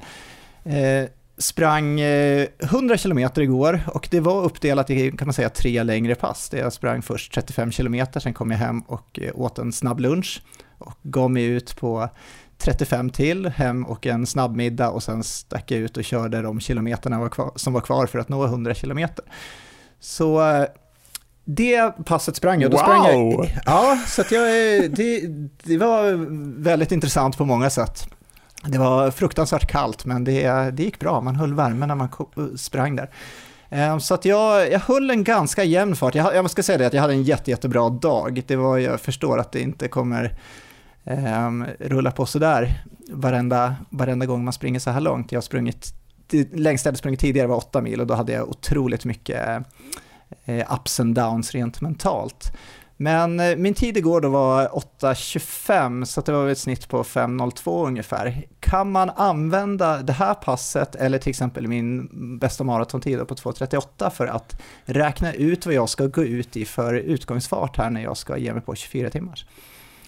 [0.64, 1.08] eh,
[1.38, 6.14] sprang eh, 100 km igår och det var uppdelat i, kan man säga, tre längre
[6.14, 6.50] pass.
[6.52, 10.42] Jag sprang först 35 km, sen kom jag hem och eh, åt en snabb lunch
[10.78, 12.08] och gav mig ut på
[12.58, 17.30] 35 till, hem och en snabbmiddag och sen stack jag ut och körde de kilometerna
[17.56, 19.24] som var kvar för att nå 100 kilometer.
[20.00, 20.64] Så eh,
[21.44, 22.70] det passet sprang jag.
[22.70, 23.44] Då sprang Wow!
[23.44, 24.44] jag ja, så jag,
[24.90, 25.20] det,
[25.62, 26.12] det var
[26.62, 28.08] väldigt intressant på många sätt.
[28.64, 31.20] Det var fruktansvärt kallt, men det, det gick bra.
[31.20, 32.08] Man höll värmen när man
[32.56, 33.10] sprang där.
[33.68, 36.14] Eh, Så att jag, jag höll en ganska jämn fart.
[36.14, 38.42] Jag, jag ska säga det att jag hade en jätte, jättebra dag.
[38.46, 40.34] Det var, jag förstår att det inte kommer
[41.06, 42.74] Ehm, um, rulla på sådär
[43.10, 45.32] varenda, varenda gång man springer så här långt.
[45.32, 45.94] Jag har sprungit,
[46.26, 49.66] det längsta jag hade sprungit tidigare var 8 mil och då hade jag otroligt mycket
[50.44, 52.52] eh, ups and downs rent mentalt.
[52.96, 57.02] Men eh, min tid igår då var 8.25 så att det var ett snitt på
[57.02, 58.46] 5.02 ungefär.
[58.60, 64.26] Kan man använda det här passet eller till exempel min bästa maratontid på 2.38 för
[64.26, 68.36] att räkna ut vad jag ska gå ut i för utgångsfart här när jag ska
[68.36, 69.46] ge mig på 24 timmars?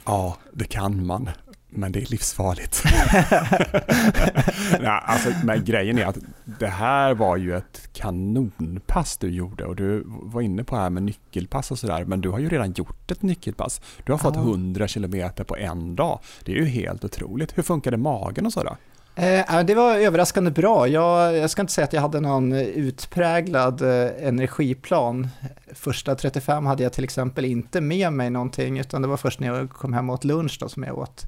[0.05, 1.31] Ja, det kan man.
[1.71, 2.83] Men det är livsfarligt.
[4.81, 9.77] Nej, alltså, men grejen är att det här var ju ett kanonpass du gjorde och
[9.77, 12.05] du var inne på här med nyckelpass och sådär.
[12.05, 13.81] Men du har ju redan gjort ett nyckelpass.
[14.05, 14.41] Du har fått Ja.
[14.41, 16.21] 100 kilometer på en dag.
[16.45, 17.59] Det är ju helt otroligt.
[17.59, 18.77] Hur funkade magen och så då?
[19.19, 20.89] Eh, det var överraskande bra.
[20.89, 25.29] Jag, jag, ska inte säga att jag hade någon utpräglad eh, energiplan.
[25.75, 29.49] Första 35 hade jag till exempel inte med mig någonting, utan det var först när
[29.49, 31.27] jag kom hem och åt lunch då som jag åt.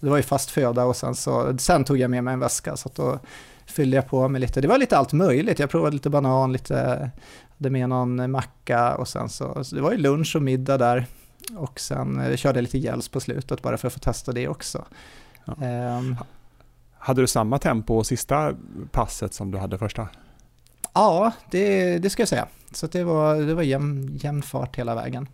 [0.00, 2.76] Det var ju fast föda och sen, så, sen tog jag med mig en väska,
[2.76, 3.18] så då
[3.66, 4.60] fyllde jag på med lite.
[4.60, 5.58] Det var lite allt möjligt.
[5.58, 7.10] Jag provade lite banan, lite,
[7.58, 11.06] hade med någon macka och sen så, så det var ju lunch och middag där.
[11.56, 14.48] Och sen eh, körde jag lite gels på slutet bara för att få testa det
[14.48, 14.84] också.
[15.44, 15.52] Ja.
[15.98, 16.16] Um,
[17.06, 18.54] hade du samma tempo sista
[18.90, 20.08] passet som du hade första?
[20.94, 22.46] Ja, det, det ska jag säga.
[22.72, 25.28] Så det var, det var jämn, jämn fart hela vägen.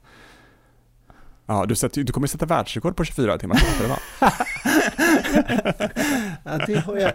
[1.46, 3.58] Ja, du, sätter, du kommer sätta världsrekord på 24 timmar.
[3.88, 3.98] Va?
[6.44, 7.12] ja, det har jag,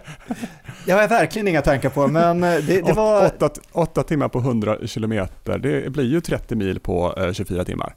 [0.86, 3.26] det har jag verkligen inga tankar på, men det, det var...
[3.26, 7.94] 8, 8 timmar på 100 kilometer, det blir ju 30 mil på 24 timmar.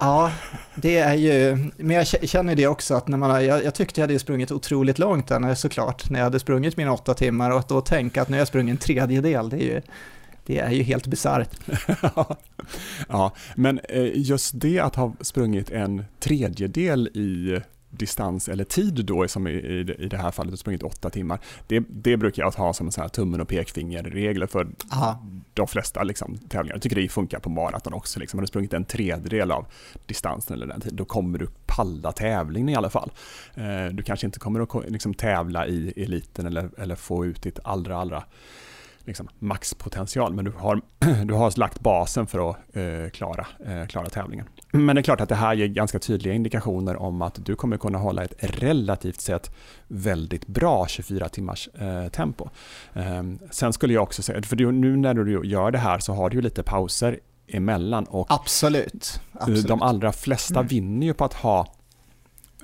[0.00, 0.32] Ja,
[0.74, 4.08] det är ju, men jag känner det också att när man, jag, jag tyckte jag
[4.08, 7.68] hade sprungit otroligt långt där såklart, när jag hade sprungit mina åtta timmar och att
[7.68, 9.80] då tänka att nu har jag sprungit en tredjedel, det är ju,
[10.46, 11.50] det är ju helt bisarrt.
[13.08, 17.60] ja, men eh, just det att ha sprungit en tredjedel i
[17.90, 22.16] distans eller tid då, som i, i, det här fallet, sprungit åtta timmar, det, det
[22.16, 25.22] brukar jag ha som en sån här tummen och pekfingerregler för Aha.
[25.54, 26.74] de flesta liksom, tävlingar.
[26.74, 28.20] Jag tycker det funkar på maraton också.
[28.20, 28.38] Liksom.
[28.38, 29.66] Har du sprungit en tredjedel av
[30.06, 33.10] distansen eller den tiden, då kommer du palla tävlingen i alla fall.
[33.54, 37.58] Eh, du kanske inte kommer att liksom, tävla i eliten eller, eller få ut ditt
[37.64, 38.24] allra, allra
[39.10, 40.80] liksom maxpotential, men du har,
[41.24, 44.46] du har lagt basen för att eh, klara, eh, klara tävlingen.
[44.72, 47.76] Men det är klart att det här ger ganska tydliga indikationer om att du kommer
[47.76, 49.54] kunna hålla ett relativt sett
[49.88, 52.48] väldigt bra 24 timmars eh, tempo.
[52.94, 56.12] Ehm, sen skulle jag också säga, för du, nu när du gör det här så
[56.12, 59.68] har du ju lite pauser emellan och absolut, absolut.
[59.68, 60.68] de allra flesta mm.
[60.68, 61.66] vinner ju på att ha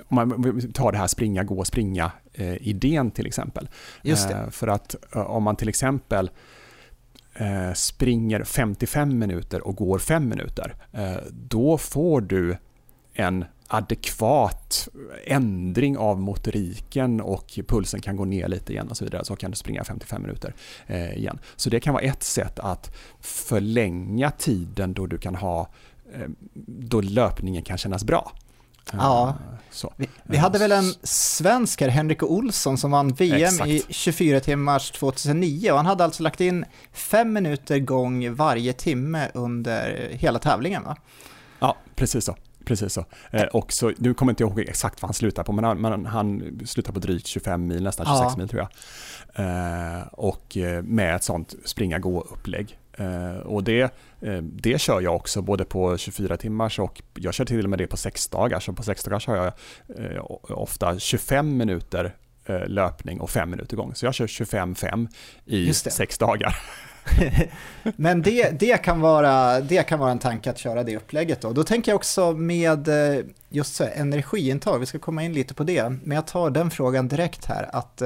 [0.09, 2.11] om man tar det här springa, gå, springa
[2.43, 3.69] idén till exempel.
[4.03, 6.29] Eh, för att eh, om man till exempel
[7.33, 12.57] eh, springer 55 minuter och går 5 minuter, eh, då får du
[13.13, 14.89] en adekvat
[15.25, 19.51] ändring av motoriken och pulsen kan gå ner lite igen och så vidare, så kan
[19.51, 20.53] du springa 55 minuter
[20.87, 21.39] eh, igen.
[21.55, 25.67] Så det kan vara ett sätt att förlänga tiden då du kan ha
[26.65, 28.31] då löpningen kan kännas bra.
[28.93, 29.37] Ja.
[29.95, 33.69] Vi, vi hade väl en svensk här, Henrik Olsson, som vann VM Exakt.
[33.69, 39.31] i 24 timmars 2009 och han hade alltså lagt in fem minuter gång varje timme
[39.33, 40.97] under hela tävlingen va?
[41.59, 42.35] Ja, precis så.
[42.65, 43.05] Precis så.
[43.31, 43.93] Eh, och så.
[43.97, 46.93] Nu kommer inte jag ihåg exakt vad han slutar på, men han, men han slutar
[46.93, 48.37] på drygt 25 mil, nästan 26 ja.
[48.37, 48.69] mil tror jag.
[49.45, 52.77] Eh, och eh, med ett sånt springa-gå-upplägg.
[52.97, 53.81] Eh, och det,
[54.21, 57.79] eh, det kör jag också både på 24 timmars och jag kör till och med
[57.79, 58.59] det på 6 dagar.
[58.59, 59.53] Så på 6 dagar har jag
[60.15, 62.15] eh, ofta 25 minuter
[62.67, 63.95] löpning och 5 minuter gång.
[63.95, 65.07] Så jag kör 25-5
[65.45, 66.55] i 6 dagar.
[67.95, 71.53] Men det, det, kan vara, det kan vara en tanke att köra det upplägget då.
[71.53, 72.89] Då tänker jag också med
[73.49, 77.07] just så energiintag, vi ska komma in lite på det, men jag tar den frågan
[77.07, 78.01] direkt här, att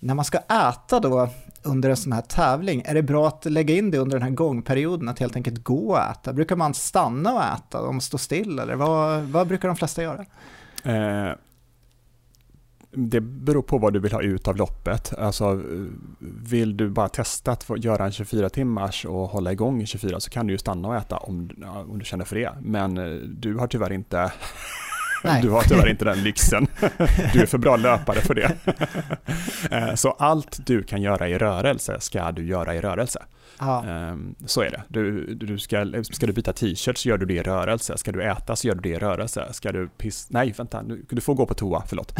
[0.00, 1.28] när man ska äta då
[1.62, 4.34] under en sån här tävling, är det bra att lägga in det under den här
[4.34, 6.32] gångperioden, att helt enkelt gå och äta?
[6.32, 10.24] Brukar man stanna och äta, om stå still, eller vad, vad brukar de flesta göra?
[10.84, 11.34] Eh,
[12.96, 15.18] det beror på vad du vill ha ut av loppet.
[15.18, 15.62] Alltså,
[16.20, 20.30] vill du bara testa att göra en 24 timmars och hålla igång i 24 så
[20.30, 21.50] kan du ju stanna och äta om,
[21.90, 22.52] om du känner för det.
[22.60, 24.32] Men eh, du har tyvärr inte
[25.24, 25.42] Nej.
[25.42, 26.66] Du har tyvärr inte den lyxen.
[27.32, 28.52] Du är för bra löpare för det.
[29.70, 33.22] Eh, så allt du kan göra i rörelse ska du göra i rörelse.
[33.58, 33.84] Ja.
[33.84, 34.82] Ehm, så är det.
[34.88, 37.98] Du, du ska, ska du byta t-shirt så gör du det i rörelse.
[37.98, 39.48] Ska du äta så gör du det i rörelse.
[39.52, 40.28] Ska du pissa...
[40.30, 40.82] Nej, vänta.
[41.10, 42.12] Du får gå på toa, förlåt.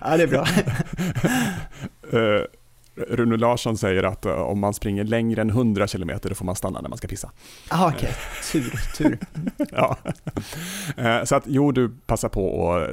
[0.00, 0.46] ja, det är bra.
[2.98, 6.44] Eh, Rune Larsson säger att uh, om man springer längre än 100 km då får
[6.44, 7.30] man stanna när man ska pissa.
[7.68, 8.62] Ah, Okej, okay.
[8.62, 9.18] tur, tur.
[9.72, 9.96] ja.
[10.98, 12.88] Uh, så att jo, du passar på och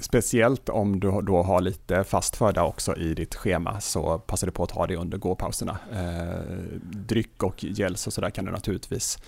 [0.00, 4.52] speciellt om du då har lite fast föda också i ditt schema så passar du
[4.52, 5.78] på att ha det under gåpauserna.
[5.92, 9.18] Uh, dryck och gels och sådär kan du naturligtvis.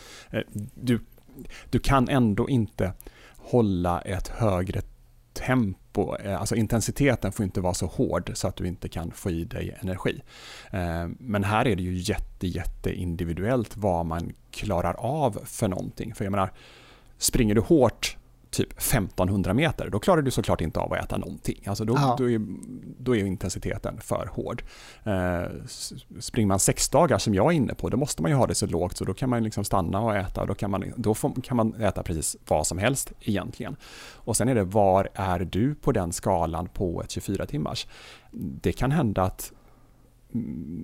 [0.75, 1.01] du,
[1.71, 2.93] du kan ändå inte
[3.37, 4.81] hålla ett högre
[5.35, 9.31] tempo, eh, alltså intensiteten får inte vara så hård så att du inte kan få
[9.31, 10.23] i dig energi.
[10.71, 16.15] Eh, men här är det ju jätte, jätte individuellt vad man klarar av för någonting.
[16.15, 16.51] För jag menar,
[17.19, 18.17] springer du hårt
[18.55, 21.63] typ 1500 meter, då klarar du såklart inte av att äta någonting.
[21.67, 22.15] Alltså då, Ja.
[22.19, 22.41] då, är,
[22.99, 24.63] då är intensiteten för hård.
[25.05, 25.43] Eh,
[26.21, 28.55] springer man sex dagar som jag är inne på, då måste man ju ha det
[28.55, 31.15] så lågt så då kan man liksom stanna och äta och då kan man, då
[31.15, 33.77] får, kan man äta precis vad som helst egentligen.
[34.15, 37.87] Och sen är det var är du på den skalan på ett 24 timmars?
[38.33, 39.53] Det kan hända att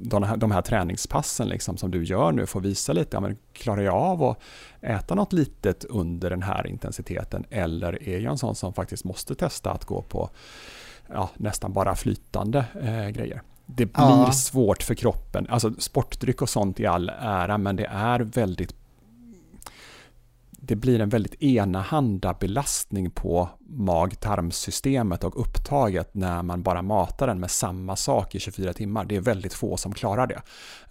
[0.02, 3.36] de här, de här träningspassen liksom som du gör nu får visa lite, ja, men
[3.52, 4.38] klarar jag av att
[4.80, 9.34] äta något litet under den här intensiteten eller är jag en sån som faktiskt måste
[9.34, 10.30] testa att gå på
[11.08, 13.42] ja, nästan bara flytande eh, grejer.
[13.66, 14.32] Det blir Ja.
[14.32, 18.79] svårt för kroppen, alltså sportdryck och sånt i all ära men det är väldigt
[20.60, 27.40] det blir en väldigt enahanda belastning på mag-tarmsystemet och upptaget när man bara matar den
[27.40, 29.04] med samma sak i 24 timmar.
[29.04, 30.42] Det är väldigt få som klarar det.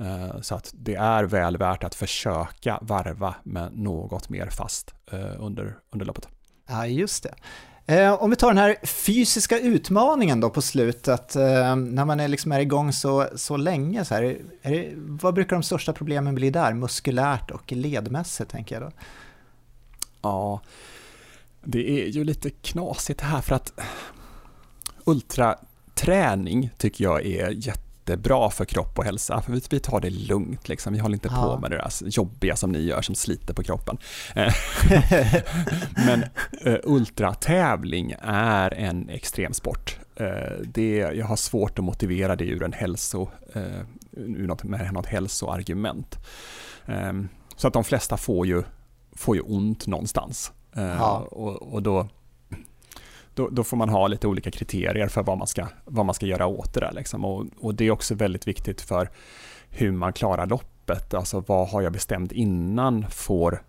[0.05, 5.43] Eh, så att det är väl värt att försöka varva med något mer fast eh,
[5.45, 6.27] under, under loppet.
[6.69, 7.33] Ja, just det.
[7.85, 12.51] Eh, om vi tar den här fysiska utmaningen då på slutet, när man är, liksom
[12.51, 14.23] är igång så, så länge, så här,
[14.61, 18.91] är det, vad brukar de största problemen bli där, muskulärt och ledmässigt tänker jag då?
[20.21, 20.61] Ja,
[21.63, 23.73] det är ju lite knasigt här för att
[25.05, 29.41] ultraträning tycker jag är jättebra för kropp och hälsa.
[29.41, 30.93] För vi, tar det lugnt, liksom.
[30.93, 31.43] vi håller inte Ja.
[31.55, 33.97] på med det där jobbiga som ni gör som sliter på kroppen.
[34.35, 34.53] Eh,
[36.05, 36.23] Men
[36.61, 39.99] eh, ultratävling är en extremsport.
[40.15, 43.29] Eh, det, jag har svårt att motivera det ur en hälso,
[44.11, 46.15] ur något, med något hälsoargument.
[46.85, 47.13] Eh,
[47.55, 48.63] så att de flesta får ju,
[49.19, 50.51] får ju ont någonstans.
[50.75, 51.27] Eh, Ja.
[51.31, 52.07] och, och då,
[53.33, 56.25] då, då får man ha lite olika kriterier för vad man ska, vad man ska
[56.25, 56.91] göra åt det där.
[56.91, 57.25] Liksom.
[57.25, 59.09] Och, och det är också väldigt viktigt för
[59.69, 61.13] hur man klarar loppet.
[61.13, 63.63] Alltså vad har jag bestämt innan får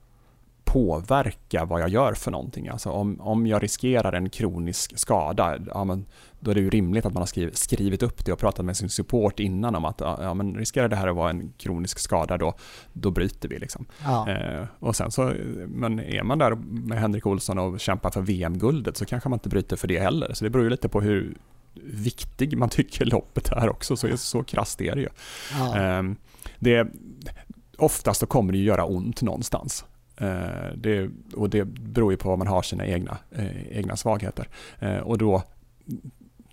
[0.73, 2.69] påverka vad jag gör för någonting.
[2.69, 6.07] Alltså om, om jag riskerar en kronisk skada, ja, men
[6.41, 8.77] då är det ju rimligt att man har skrivit, skrivit upp det och pratat med
[8.77, 12.39] sin support innan om att ja, men riskerar det här att vara en kronisk skada
[12.39, 12.55] då,
[12.93, 13.59] då bryter vi.
[13.59, 13.87] Liksom.
[14.05, 15.33] Ja, Eh, och sen så,
[15.67, 19.49] men är man där med Henrik Olsson och kämpar för VM-guldet så kanske man inte
[19.49, 20.35] bryter för det heller.
[20.35, 21.37] Så det beror ju lite på hur
[21.85, 25.09] viktig man tycker loppet är också, så, så krasst är det ju.
[25.59, 25.77] ja.
[25.77, 26.17] Ehm,
[26.59, 26.89] det,
[27.79, 29.85] oftast så kommer det ju göra ont någonstans.
[30.21, 34.49] Eh, det, och det beror ju på vad man har sina egna, eh, egna svagheter.
[34.79, 35.43] Eh, och då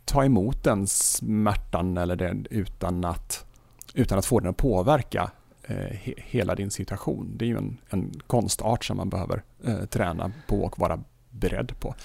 [0.05, 3.45] ta emot den smärtan eller den utan att,
[3.93, 5.31] utan att få den att påverka
[5.63, 7.33] eh, he, hela din situation.
[7.37, 10.99] Det är ju en, en konstart som man behöver eh, träna på och vara
[11.29, 11.95] beredd på.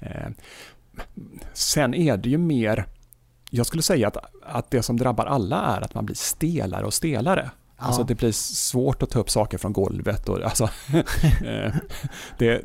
[0.00, 0.28] Eh,
[1.52, 2.86] sen är det ju mer
[3.50, 6.94] jag skulle säga att, att det som drabbar alla är att man blir stelare och
[6.94, 7.50] stelare.
[7.78, 7.84] Ja.
[7.84, 10.28] Alltså det blir svårt att ta upp saker från golvet.
[10.28, 10.64] Och, alltså,
[11.44, 11.74] eh,
[12.38, 12.62] det,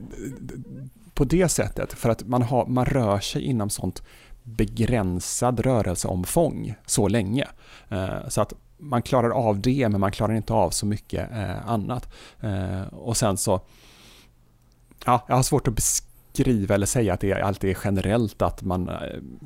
[1.14, 4.03] på det sättet, för att man, har, man rör sig inom sånt
[4.43, 7.47] begränsad rörelseomfång så länge.
[7.89, 11.68] Eh, så att man klarar av det, men man klarar inte av så mycket eh,
[11.68, 12.09] annat.
[12.91, 13.62] Och sen så,
[15.05, 18.61] ja, jag har svårt att beskriva skriva eller säga att det alltid är generellt att
[18.61, 18.95] man eh,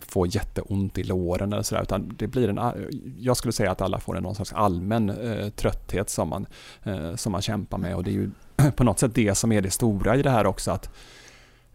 [0.02, 2.72] får jätteont i låren eller sådär, utan det blir en, eh,
[3.18, 6.46] jag skulle säga att alla får en någon slags allmän eh, trötthet som man,
[6.84, 8.32] eh, som man kämpar med och det är ju
[8.76, 10.90] på något sätt det som är det stora i det här också, att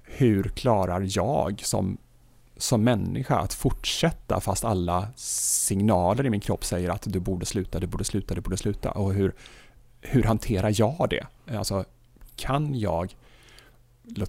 [0.03, 1.99] hur klarar jag som,
[2.57, 7.79] som människa att fortsätta fast alla signaler i min kropp säger att du borde sluta,
[7.79, 9.35] du borde sluta, du borde sluta och hur,
[10.01, 11.27] hur hanterar jag det?
[11.57, 11.85] Alltså,
[12.37, 13.15] kan jag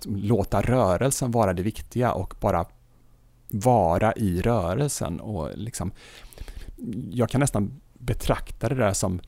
[0.05, 2.65] låta rörelsen vara det viktiga och bara
[3.47, 5.91] vara i rörelsen och liksom
[7.11, 9.19] jag kan nästan betrakta det där som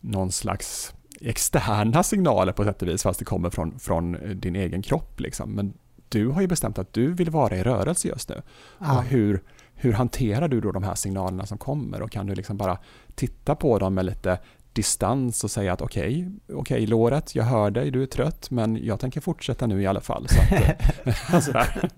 [0.00, 4.82] någon slags externa signaler på sätt och vis fast det kommer från, från din egen
[4.82, 5.50] kropp liksom.
[5.50, 5.74] Men
[6.08, 8.42] du har ju bestämt att du vill vara i rörelse just nu.
[8.78, 8.98] Ja.
[8.98, 9.42] Och hur,
[9.74, 12.78] hur hanterar du då de här signalerna som kommer och kan du liksom bara
[13.14, 14.38] titta på dem med lite
[14.76, 19.00] distans och säga att okej, okej låret, jag hör dig, du är trött, men jag
[19.00, 20.28] tänker fortsätta nu i alla fall.
[20.28, 20.52] Så att,
[21.34, 21.90] eh, sådär.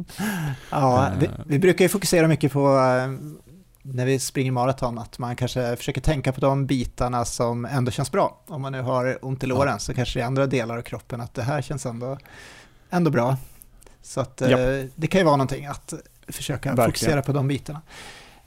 [0.71, 1.33] Ja, vi, Eh.
[1.47, 3.11] vi brukar ju fokusera mycket på eh,
[3.83, 8.13] när vi springer maraton, att man kanske försöker tänka på de bitarna som ändå känns
[8.13, 8.41] bra.
[8.47, 11.21] Om man nu har ont i låren så kanske det är andra delar av kroppen
[11.21, 12.19] att det här känns ändå,
[12.91, 13.37] ändå bra.
[14.03, 14.49] Så att eh,
[14.95, 15.95] det kan ju vara någonting att
[16.29, 16.87] försöka Verkligen.
[16.89, 17.83] fokusera på de bitarna.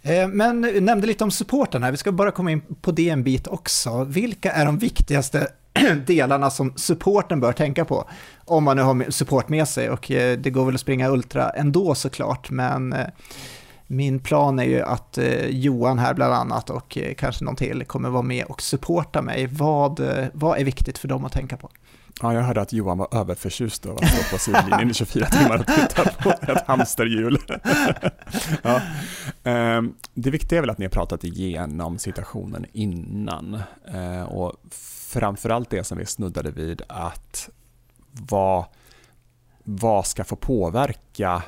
[0.02, 3.10] Eh, men du nämnde lite om supporten här, vi ska bara komma in på det
[3.10, 4.04] en bit också.
[4.04, 5.48] Vilka är de viktigaste
[6.06, 8.10] delarna som supporten bör tänka på?
[8.46, 11.50] Om man nu har support med sig och eh, det går väl att springa ultra
[11.50, 13.08] ändå såklart, men eh,
[13.88, 15.18] min plan är ju att
[15.50, 19.48] Johan här bland annat och kanske någon till kommer vara med och supporta mig.
[19.48, 20.02] Vad,
[20.34, 21.70] vad är viktigt för dem att tänka på?
[22.22, 25.60] Ja, jag hörde att Johan var överförtjust över att stå på sidlinjen i 24 timmar
[25.60, 27.38] och titta på ett hamsterhjul.
[28.64, 28.82] ja.
[29.44, 33.62] Ehm, det viktiga är väl att ni har pratat igenom situationen innan
[33.94, 34.54] ehm, och
[35.12, 37.50] framförallt det som vi snuddade vid att
[38.12, 38.66] vad,
[39.64, 41.44] vad ska få påverka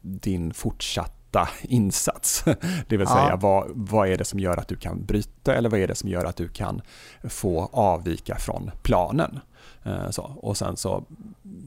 [0.00, 2.44] din fortsatta insats.
[2.88, 3.36] Det vill säga ja.
[3.36, 6.08] vad, vad är det som gör att du kan bryta eller vad är det som
[6.08, 6.82] gör att du kan
[7.24, 9.40] få avvika från planen.
[9.84, 10.22] Eh, så.
[10.22, 11.04] Och sen så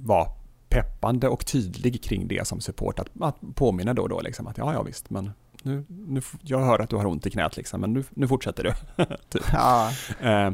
[0.06, 0.28] vara
[0.70, 3.00] peppande och tydlig kring det som support.
[3.00, 5.32] Att, att påminna då och då liksom att ja, ja visst, men
[5.64, 8.64] nu, nu, jag hör att du har ont i knät liksom, men nu, nu fortsätter
[8.64, 8.74] du.
[9.30, 9.44] typ.
[9.54, 9.92] ja.
[10.22, 10.52] Eh,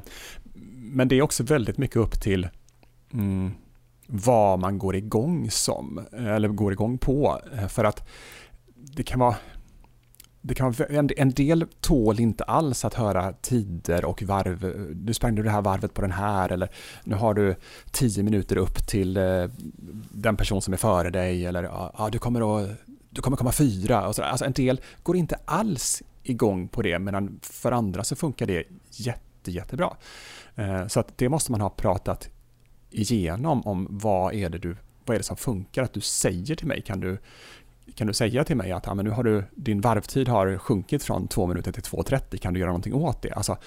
[0.75, 2.47] men det är också väldigt mycket upp till
[3.13, 3.51] mm,
[4.07, 7.41] vad man går igång som, eller går igång på.
[7.57, 8.09] Eh, för att
[8.75, 9.35] det kan vara
[10.45, 10.75] det kan
[11.17, 14.87] en del tål inte alls att höra tider och varv.
[15.05, 16.69] Nu sprang du det här varvet på den här eller
[17.03, 17.55] nu har du
[17.91, 19.45] tio minuter upp till eh,
[20.11, 22.69] den person som är före dig eller ja, du kommer att
[23.09, 24.07] du kommer komma fyra.
[24.07, 28.15] Och så alltså en del går inte alls igång på det medan för andra så
[28.15, 29.97] funkar det jätte, jättebra.
[30.55, 32.29] Eh, så att det måste man ha pratat
[32.89, 34.75] igenom om vad är det du
[35.05, 35.83] vad är det som funkar?
[35.83, 37.17] Att du säger till mig, kan du,
[37.95, 41.03] kan du säga till mig att ja, men nu har du, din varvtid har sjunkit
[41.03, 43.31] från 2 minuter till 2.30, kan du göra någonting åt det?
[43.31, 43.57] Alltså,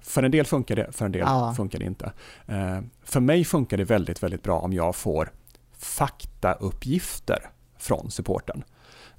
[0.00, 1.54] för en del funkar det, för en del ja.
[1.56, 2.12] funkar det inte.
[2.46, 5.32] Eh, för mig funkar det väldigt, väldigt bra om jag får
[5.78, 8.64] faktauppgifter från supporten.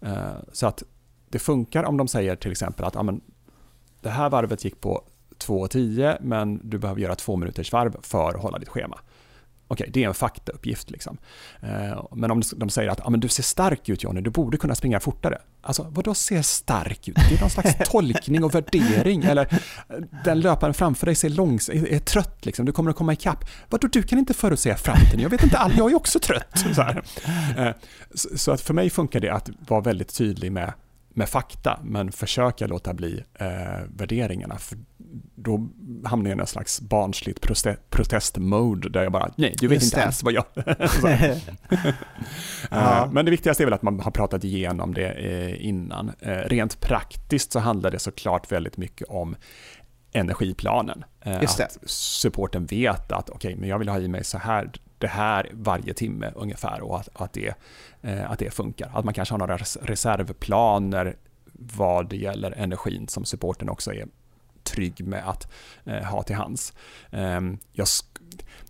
[0.01, 0.83] Eh, så att
[1.29, 3.21] det funkar om de säger till exempel att ja, men,
[4.01, 5.03] det här varvet gick på
[5.39, 8.99] 2.10 men du behöver göra två minuters varv för att hålla ditt schema.
[9.67, 10.91] Okej, det är en faktauppgift.
[10.91, 11.17] Liksom.
[11.61, 14.57] Eh, men om de säger att ah, men du ser stark ut Johnny, du borde
[14.57, 15.37] kunna springa fortare.
[15.61, 17.15] Alltså, vad då ser stark ut?
[17.15, 19.23] Det är någon slags tolkning och värdering.
[19.23, 19.61] Eller
[20.23, 22.65] den löparen framför dig ser långs är, är trött, liksom.
[22.65, 23.45] du kommer att komma ikapp.
[23.69, 25.19] Vadå, du kan inte förutsäga framtiden?
[25.19, 26.65] Jag vet inte, all, jag är också trött.
[26.75, 27.73] Så, eh,
[28.13, 30.73] så, så, att för mig funkar det att vara väldigt tydlig med
[31.17, 33.47] med fakta, men försöka låta bli eh,
[33.95, 34.57] värderingarna.
[34.57, 34.77] För
[35.35, 35.69] då
[36.05, 37.41] hamnar jag i en slags barnsligt
[37.89, 40.05] protestmode där jag bara, nej, du vet inte det.
[40.05, 40.45] alls vad jag...
[42.71, 43.05] ja.
[43.05, 46.11] uh, men det viktigaste är väl att man har pratat igenom det uh, innan.
[46.25, 49.35] Uh, rent praktiskt så handlar det såklart väldigt mycket om
[50.11, 51.03] energiplanen.
[51.41, 54.71] Just att supporten vet att, okej, okay, men jag vill ha i mig så här,
[54.97, 57.53] det här varje timme ungefär och att, att, det,
[58.01, 58.91] att det funkar.
[58.93, 61.15] Att man kanske har några reservplaner
[61.57, 64.07] vad det gäller energin som supporten också är
[64.67, 65.51] trygg med att
[65.85, 66.73] eh, ha till hands.
[67.11, 67.41] Eh,
[67.71, 67.87] jag,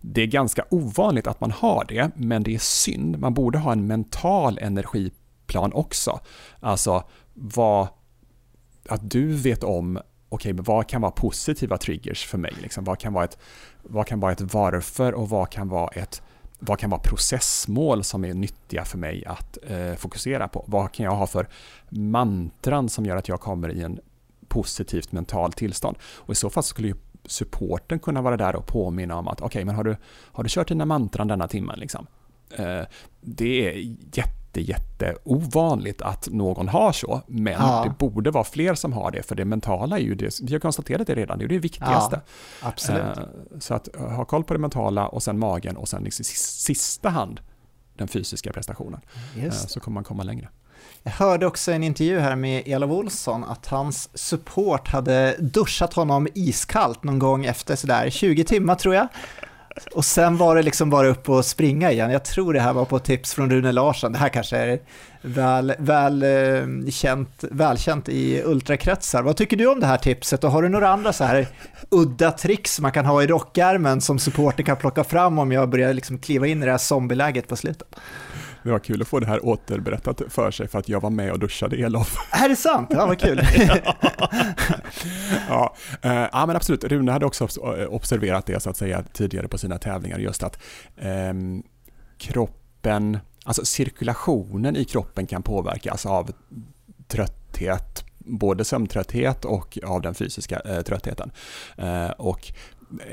[0.00, 3.18] det är ganska ovanligt att man har det, men det är synd.
[3.18, 6.20] Man borde ha en mental energiplan också.
[6.60, 7.88] Alltså vad,
[8.88, 12.54] att du vet om okej, okay, vad kan vara positiva triggers för mig?
[12.62, 12.84] Liksom?
[12.84, 13.38] Vad, kan vara ett,
[13.82, 16.22] vad kan vara ett varför och vad kan vara ett
[16.60, 20.64] vad kan vara processmål som är nyttiga för mig att eh, fokusera på?
[20.66, 21.48] Vad kan jag ha för
[21.88, 24.00] mantran som gör att jag kommer i en
[24.48, 25.96] positivt mentalt tillstånd.
[26.02, 26.94] Och i så fall skulle ju
[27.26, 29.96] supporten kunna vara där och påminna om att okej, okay, men har du,
[30.32, 31.78] har du kört dina mantran denna timmen?
[31.78, 32.06] Liksom?
[32.50, 32.82] Eh,
[33.20, 37.84] det är jätte, jätte ovanligt att någon har så, men ja.
[37.84, 40.60] det borde vara fler som har det, för det mentala är ju det, vi har
[40.60, 42.20] konstaterat det redan, det är det viktigaste.
[42.62, 43.18] Ja, absolut.
[43.18, 43.24] Eh,
[43.58, 47.40] så att ha koll på det mentala och sen magen och sen i sista hand
[47.94, 49.00] den fysiska prestationen.
[49.36, 50.48] Eh, så kommer man komma längre.
[51.02, 56.28] Jag hörde också en intervju här med Elof Olsson att hans support hade duschat honom
[56.34, 59.08] iskallt någon gång efter sådär 20 timmar tror jag.
[59.94, 62.10] Och sen var det liksom bara upp och springa igen.
[62.10, 64.12] Jag tror det här var på tips från Rune Larsson.
[64.12, 64.78] Det här kanske är
[65.22, 69.22] väl, väl, eh, känt, välkänt i ultrakretsar.
[69.22, 71.46] Vad tycker du om det här tipset och har du några andra så här
[71.90, 75.94] udda tricks man kan ha i rockärmen som supporten kan plocka fram om jag börjar
[75.94, 77.88] liksom kliva in i det här zombieläget på slutet?
[78.62, 81.32] Det var kul att få det här återberättat för sig för att jag var med
[81.32, 82.16] och duschade Elof.
[82.30, 82.88] Är det sant?
[82.92, 83.38] Ja, vad kul.
[85.48, 86.84] ja, äh, ja, men absolut.
[86.84, 87.48] Rune hade också
[87.88, 90.58] observerat det så att säga tidigare på sina tävlingar, just att
[90.96, 91.34] eh,
[92.18, 96.30] kroppen, alltså cirkulationen i kroppen kan påverkas av
[97.08, 101.30] trötthet, både sömntrötthet och av den fysiska eh, tröttheten.
[101.76, 102.52] Eh, och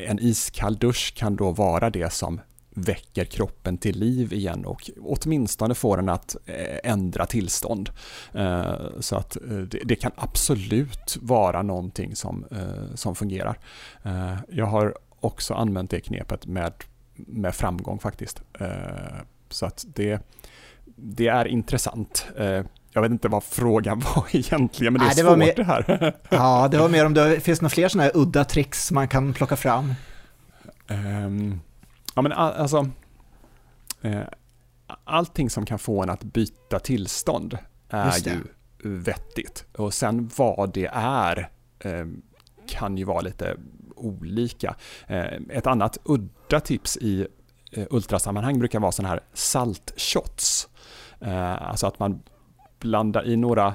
[0.07, 2.41] en iskall dusch kan då vara det som
[2.77, 7.89] väcker kroppen till liv igen och åtminstone får den att eh, ändra tillstånd.
[8.33, 12.45] Eh, så att eh, det kan absolut vara någonting som,
[12.95, 13.59] som fungerar.
[14.49, 16.73] Jag har också använt det knepet med,
[17.15, 18.41] med framgång faktiskt.
[19.49, 20.19] Så att det,
[20.95, 22.25] det är intressant.
[22.93, 25.53] jag vet inte vad frågan var egentligen, men det är Nej, det svårt var mer-
[25.55, 26.15] det här.
[26.29, 29.33] Ja, det var mer om det finns några fler sådana här udda tricks man kan
[29.33, 29.93] plocka fram.
[30.87, 31.59] Ehm,
[32.15, 32.89] ja men all, alltså,
[34.01, 34.21] eh,
[35.03, 37.57] allting som kan få en att byta tillstånd
[37.89, 38.43] är ju
[38.83, 39.65] vettigt.
[39.77, 42.05] Och sen vad det är eh,
[42.67, 43.57] kan ju vara lite
[43.95, 44.75] olika.
[45.07, 47.27] Eh, ett annat udda tips i
[47.71, 50.69] eh, ultrasammanhang brukar vara sådana här saltshots.
[51.59, 52.21] Alltså att man
[52.79, 53.73] blandar i några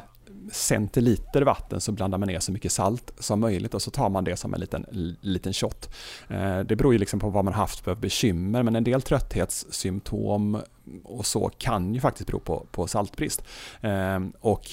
[0.52, 4.24] centiliter vatten så blandar man ner så mycket salt som möjligt och så tar man
[4.24, 4.86] det som en liten,
[5.20, 5.90] liten shot.
[6.28, 10.60] Eh, det beror ju liksom på vad man haft för bekymmer men en del trötthetssymptom
[11.04, 13.44] och så kan ju faktiskt bero på, på saltbrist.
[13.80, 14.68] Eh, och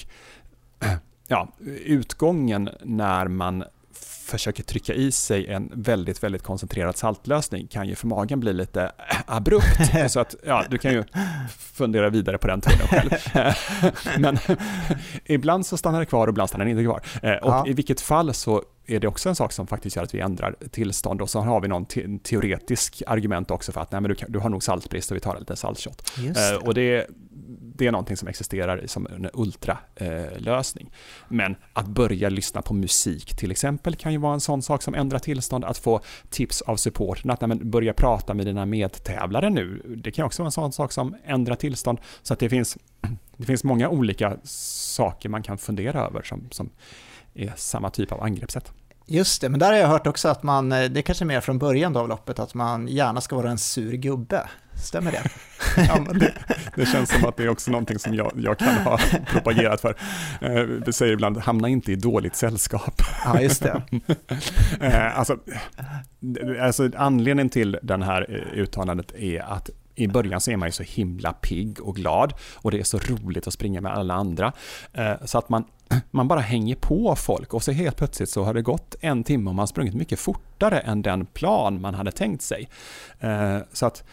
[1.26, 1.48] ja,
[1.84, 3.64] utgången när man
[4.28, 8.92] försöker trycka i sig en väldigt, väldigt koncentrerad saltlösning kan ju för magen bli lite
[9.26, 9.66] abrupt.
[10.12, 11.04] Så att, ja, du kan ju
[11.58, 13.10] fundera vidare på den tråden själv.
[14.18, 14.38] Men
[15.24, 17.02] ibland så stannar det kvar och ibland stannar det inte kvar.
[17.22, 17.64] Eh, Och Ja.
[17.66, 20.56] i vilket fall så är det också en sak som faktiskt gör att vi ändrar
[20.70, 24.14] tillstånd och så har vi någon te- teoretisk argument också för att nej, men du,
[24.14, 26.12] kan, du har nog saltbrist och vi tar en liten saltshot.
[26.18, 27.06] Just Eh, och det,
[27.74, 30.92] det är någonting som existerar som en ultralösning.
[31.28, 34.94] Men att börja lyssna på musik till exempel kan ju vara en sån sak som
[34.94, 35.64] ändrar tillstånd.
[35.64, 36.00] Att få
[36.30, 39.82] tips av supporten, att nej, men börja prata med dina medtävlare nu.
[40.04, 41.98] Det kan också vara en sån sak som ändrar tillstånd.
[42.22, 42.78] Så att det finns,
[43.36, 46.70] det finns många olika saker man kan fundera över som, som
[47.34, 48.72] är samma typ av angreppssätt.
[49.10, 51.40] Just det, men där har jag hört också att man, eh, det är kanske mer
[51.40, 54.48] från början av loppet, att man gärna ska vara en sur gubbe.
[54.84, 55.22] Stämmer det?
[55.88, 56.32] Ja, det,
[56.76, 59.94] det känns som att det är också någonting som jag, jag kan ha propagerat för.
[60.40, 63.02] Eh, Vi säger ibland, hamna inte i dåligt sällskap.
[63.24, 63.82] Ja, just det.
[64.80, 65.36] Eh, alltså,
[66.62, 70.72] alltså, anledningen till den här eh, uttalandet är att i början så är man ju
[70.72, 74.52] så himla pigg och glad och det är så roligt att springa med alla andra.
[74.92, 75.64] Eh, så att man,
[76.10, 79.50] man bara hänger på folk och så helt plötsligt så har det gått en timme
[79.50, 82.68] och man har sprungit mycket fortare än den plan man hade tänkt sig.
[83.20, 84.04] Eh, så att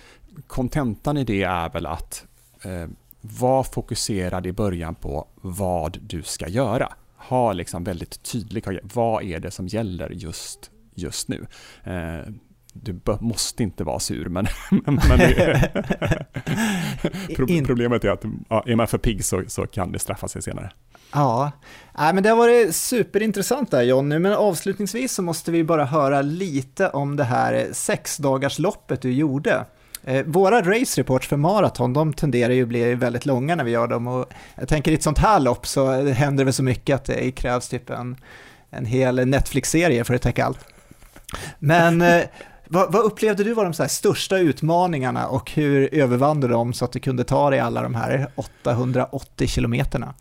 [0.47, 2.25] kontentan i det är väl att
[2.61, 2.87] eh,
[3.21, 6.93] var fokuserad i början på vad du ska göra.
[7.17, 11.45] Ha liksom väldigt tydligt, vad är det som gäller just, just nu.
[12.81, 14.47] Du måste inte vara sur, men,
[14.85, 15.21] men
[17.49, 20.41] In- problemet är att ja, är man för pigg så, så kan det straffa sig
[20.41, 20.71] senare.
[21.13, 21.51] Ja,
[21.97, 26.21] Nej, men det har varit superintressant där Jonny, men avslutningsvis så måste vi bara höra
[26.21, 29.65] lite om det här sexdagarsloppet du gjorde.
[30.03, 33.71] Eh, våra race reports för maraton, de tenderar ju att bli väldigt långa när vi
[33.71, 34.25] gör dem och
[34.55, 37.31] jag tänker i ett sånt här lopp så händer det väl så mycket att det
[37.31, 38.15] krävs typ en,
[38.69, 40.59] en hel Netflix-serie för att täcka allt.
[41.59, 42.21] Men eh,
[42.67, 46.73] vad, vad upplevde du var de så här största utmaningarna och hur övervann du dem
[46.73, 50.13] så att du kunde ta dig alla de här 880 kilometerna?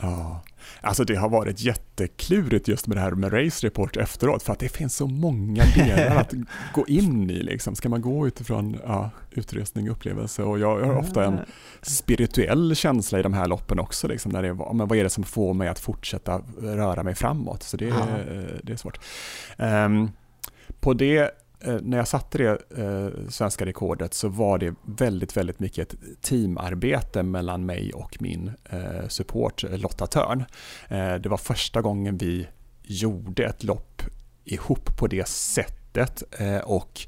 [0.00, 0.42] Ja,
[0.80, 4.58] alltså det har varit jätteklurigt just med det här med Race Report efteråt för att
[4.58, 6.32] det finns så många delar att
[6.74, 7.42] gå in i.
[7.42, 7.74] Liksom.
[7.74, 11.40] Ska man gå utifrån ja, utrustning, upplevelse och jag har ofta en
[11.82, 14.08] spirituell känsla i de här loppen också.
[14.08, 17.14] Liksom, där det är, men vad är det som får mig att fortsätta röra mig
[17.14, 17.62] framåt?
[17.62, 17.94] Så det, Ja.
[18.08, 19.00] är- det är svårt.
[19.58, 20.10] Ehm,
[20.80, 21.30] på det
[21.66, 26.22] Eh, när jag satte det eh, svenska rekordet så var det väldigt, väldigt mycket ett
[26.22, 30.44] teamarbete mellan mig och min eh, support Lotta Törn.
[31.22, 32.46] Det var första gången vi
[32.82, 34.02] gjorde ett lopp
[34.44, 36.22] ihop på det sättet
[36.64, 37.06] och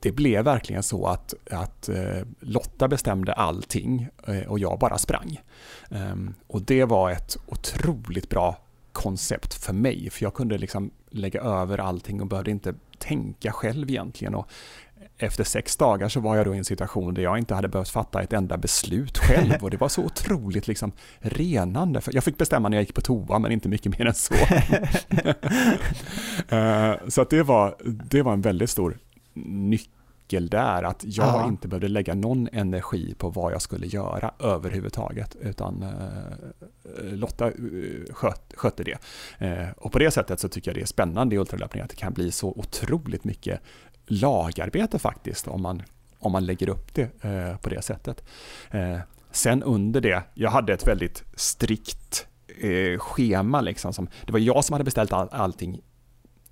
[0.00, 1.88] det blev verkligen så att, att
[2.40, 4.08] Lotta bestämde allting
[4.48, 5.40] och jag bara sprang.
[5.90, 8.56] Ehm, och det var ett otroligt bra
[8.92, 13.90] koncept för mig, för jag kunde liksom lägga över allting och behövde inte tänka själv
[13.90, 14.34] egentligen.
[14.34, 14.48] Och
[15.18, 17.88] efter sex dagar så var jag då i en situation där jag inte hade behövt
[17.88, 22.00] fatta ett enda beslut själv och det var så otroligt liksom renande.
[22.12, 24.34] Jag fick bestämma när jag gick på toa men inte mycket mer än så.
[26.48, 28.98] Eh, så att det, var, det var en väldigt stor
[29.34, 29.95] nyckel
[30.28, 31.46] där, att jag Ja.
[31.46, 37.52] inte behövde lägga någon energi på vad jag skulle göra överhuvudtaget, utan eh, Lotta eh,
[38.14, 38.98] sköt, skötte det.
[39.38, 41.96] Eh, och på det sättet så tycker jag det är spännande i ultralöpning att det
[41.96, 43.60] kan bli så otroligt mycket
[44.06, 45.82] lagarbete faktiskt, om man,
[46.18, 48.24] om man lägger upp det eh, på det sättet.
[48.70, 48.98] Eh,
[49.30, 52.26] sen under det, jag hade ett väldigt strikt
[52.60, 55.80] eh, schema liksom, som, det var jag som hade beställt all, allting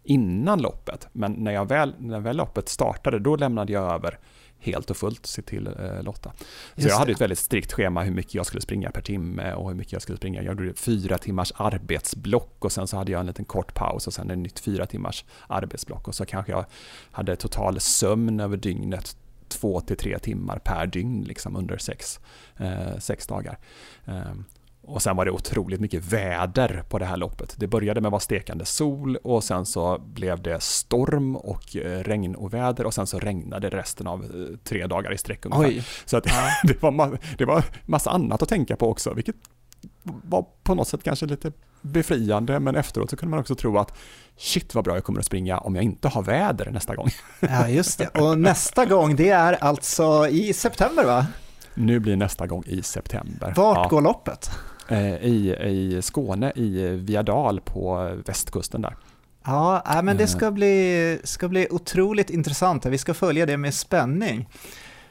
[0.05, 4.19] innan loppet, men när, jag väl, när väl loppet startade, då lämnade jag över
[4.59, 6.33] helt och fullt se till eh, Lotta.
[6.39, 6.45] Så
[6.75, 7.13] Just jag hade det.
[7.13, 10.03] ett väldigt strikt schema hur mycket jag skulle springa per timme och hur mycket jag
[10.03, 10.43] skulle springa.
[10.43, 14.15] Jag gjorde fyra timmars arbetsblock och sen så hade jag en liten kort paus och
[14.15, 16.65] sen ett nytt fyra timmars arbetsblock och så kanske jag
[17.11, 19.17] hade total sömn över dygnet
[19.49, 22.21] två till tre timmar per dygn liksom under sex,
[22.57, 23.59] eh, sex dagar.
[24.05, 24.45] Ehm,
[24.87, 27.55] Och sen var det otroligt mycket väder på det här loppet.
[27.59, 32.03] Det började med att vara stekande sol och sen så blev det storm och eh,
[32.03, 35.69] regn och väder och sen så regnade resten av eh, tre dagar i sträck ungefär.
[35.69, 35.85] Oj.
[36.05, 36.25] Så att,
[36.65, 39.37] det, var ma- det var massa annat att tänka på också, vilket
[40.03, 41.53] var på något sätt kanske lite
[41.83, 43.93] befriande, men efteråt så kunde man också tro att
[44.37, 47.09] shit vad bra jag kommer att springa om jag inte har väder nästa gång.
[47.41, 48.09] Ja, just det.
[48.09, 51.27] Och nästa gång, det är alltså i september va?
[51.75, 53.53] Nu blir nästa gång i september.
[53.57, 53.89] Vart Ja.
[53.89, 54.51] går loppet?
[54.89, 58.97] Eh, I, I Skåne, i Viadal på västkusten där.
[59.45, 60.29] Ja, nej, men det Eh.
[60.29, 62.87] ska bli, ska bli otroligt intressant.
[62.87, 64.49] Vi ska följa det med spänning.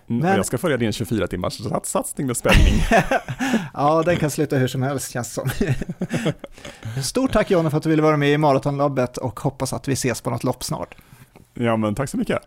[0.09, 2.73] Mm, Men- jag ska följa din 24 timmars sats- satsning med spänning.
[3.73, 5.49] Ja, den kan sluta hur som helst känns som.
[7.03, 9.93] Stort tack Jonny för att du ville vara med i Maratonlabbet och hoppas att vi
[9.93, 10.95] ses på något lopp snart.
[11.53, 12.39] ja, men tack så mycket.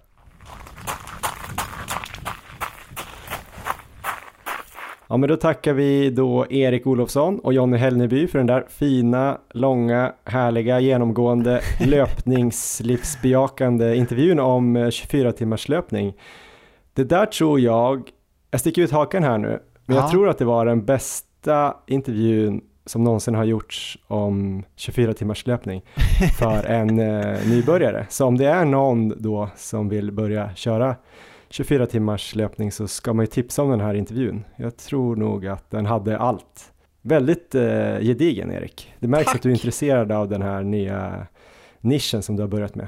[5.09, 9.39] Ja men då tackar vi då Erik Olofsson och Jonny Hellneby för den där fina,
[9.51, 16.15] långa, härliga, genomgående löpningslivsbejakande intervjun om eh, 24 timmars löpning.
[16.95, 18.11] Det där tror jag,
[18.51, 20.03] jag sticker ut hakan här nu, men Ja.
[20.03, 25.47] jag tror att det var den bästa intervjun som någonsin har gjorts om 24 timmars
[25.47, 25.83] löpning
[26.39, 28.07] för en eh, nybörjare.
[28.09, 30.97] Så om det är någon då som vill börja köra
[31.51, 34.45] 24 timmars löpning så ska man ju tipsa om den här intervjun.
[34.57, 36.73] Jag tror nog att den hade allt.
[37.03, 38.95] Väldigt eh, gedigen Erik.
[38.99, 39.37] Det märks Tack.
[39.37, 41.27] att du är intresserad av den här nya
[41.81, 42.87] nischen som du har börjat med.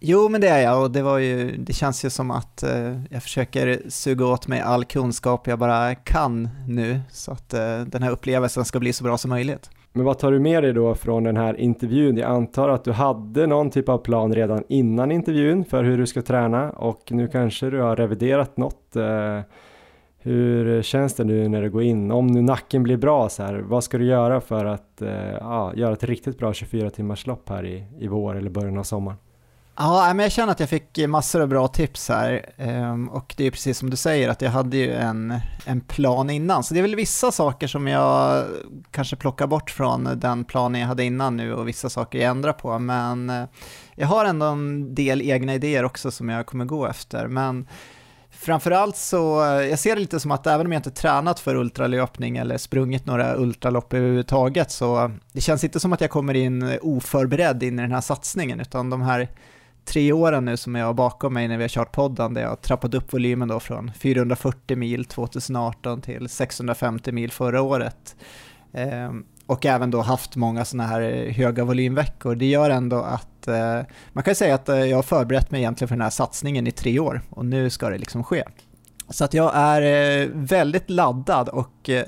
[0.00, 3.02] Jo, men det är jag och det, var ju, det känns ju som att eh,
[3.10, 8.02] jag försöker suga åt mig all kunskap jag bara kan nu så att eh, den
[8.02, 9.70] här upplevelsen ska bli så bra som möjligt.
[9.92, 12.16] Men vad tar du med dig då från den här intervjun?
[12.16, 16.06] Jag antar att du hade någon typ av plan redan innan intervjun för hur du
[16.06, 18.96] ska träna och nu kanske du har reviderat något.
[18.96, 19.40] Eh,
[20.18, 22.10] hur känns det nu när du går in?
[22.10, 25.72] Om nu nacken blir bra så här, vad ska du göra för att eh, ja,
[25.74, 29.18] göra ett riktigt bra 24 timmars lopp här i, i vår eller början av sommaren?
[29.76, 33.46] Ja, men jag känner att jag fick massor av bra tips här ehm, och det
[33.46, 35.34] är precis som du säger att jag hade ju en,
[35.64, 36.64] en plan innan.
[36.64, 38.46] Så det är väl vissa saker som jag
[38.90, 42.52] kanske plockar bort från den planen jag hade innan nu och vissa saker jag ändrar
[42.52, 42.78] på.
[42.78, 43.44] Men eh,
[43.94, 47.26] jag har ändå en del egna idéer också som jag kommer gå efter.
[47.28, 47.68] Men
[48.30, 51.54] framförallt så, eh, jag ser det lite som att även om jag inte tränat för
[51.54, 56.34] ultralöpning eller sprungit några ultralopp överhuvudtaget så eh, det känns inte som att jag kommer
[56.34, 59.28] in oförberedd in i den här satsningen utan de här
[59.90, 62.48] tre åren nu som jag har bakom mig när vi har kört podden där jag
[62.48, 68.16] har trappat upp volymen då från 440 mil 2018 till 650 mil förra året.
[68.72, 69.12] Eh,
[69.46, 72.34] och även då haft många sådana här höga volymveckor.
[72.34, 73.80] Det gör ändå att eh,
[74.12, 76.70] man kan säga att eh, jag har förberett mig egentligen för den här satsningen i
[76.70, 78.44] tre år och nu ska det liksom ske.
[79.08, 82.04] Så att jag är eh, väldigt laddad och eh,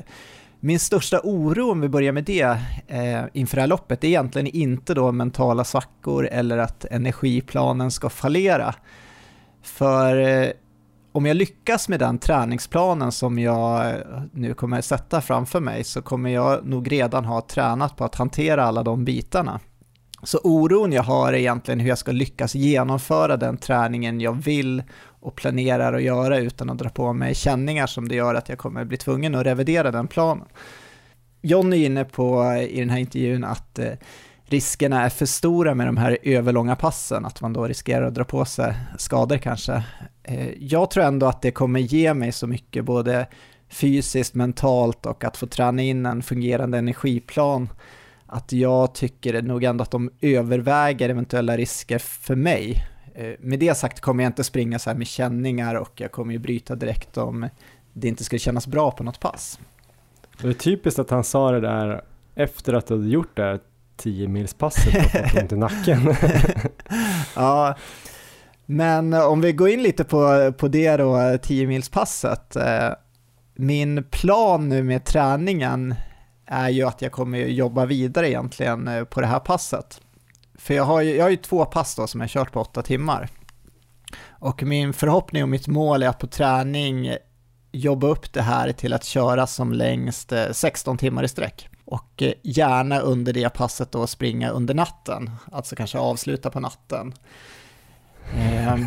[0.64, 2.58] min största oro, om vi börjar med det,
[2.88, 8.10] eh, inför det här loppet, är egentligen inte då mentala svackor eller att energiplanen ska
[8.10, 8.74] fallera.
[9.62, 10.48] För eh,
[11.12, 13.96] om jag lyckas med den träningsplanen som jag eh,
[14.32, 18.64] nu kommer sätta framför mig så kommer jag nog redan ha tränat på att hantera
[18.64, 19.60] alla de bitarna.
[20.22, 24.82] Så oron jag har är egentligen hur jag ska lyckas genomföra den träningen jag vill
[25.04, 28.58] och planerar att göra utan att dra på mig känningar som det gör att jag
[28.58, 30.46] kommer bli tvungen att revidera den planen.
[31.42, 33.92] John är inne på i den här intervjun att eh,
[34.44, 38.24] riskerna är för stora med de här överlånga passen, att man då riskerar att dra
[38.24, 39.82] på sig skador kanske.
[40.22, 43.26] Eh, jag tror ändå att det kommer ge mig så mycket, både
[43.68, 47.68] fysiskt, mentalt och att få träna in en fungerande energiplan,
[48.32, 52.84] att jag tycker nog ändå att de överväger eventuella risker för mig.
[53.14, 56.32] Eh, Med det sagt kommer jag inte springa så här med känningar och jag kommer
[56.32, 57.48] ju bryta direkt om
[57.92, 59.58] det inte skulle kännas bra på något pass.
[60.42, 62.02] Det är typiskt att han sa det där
[62.34, 63.60] efter att du hade gjort det här
[63.96, 66.00] 10 milspasset och fått ont i nacken.
[67.36, 67.74] Ja,
[68.66, 72.56] men om vi går in lite på, på det då, 10-milspasset.
[72.56, 72.94] Eh,
[73.54, 75.94] Min plan nu med träningen
[76.46, 80.00] är ju att jag kommer jobba vidare egentligen eh, på det här passet.
[80.54, 82.82] För jag har ju, jag har ju två pass då som jag kört på åtta
[82.82, 83.28] timmar.
[84.28, 87.16] Och min förhoppning och mitt mål är att på träning
[87.72, 91.68] jobba upp det här till att köra som längst eh, 16 timmar i sträck.
[91.84, 97.14] Och eh, gärna under det passet då springa under natten, alltså kanske avsluta på natten.
[98.34, 98.86] Ehm,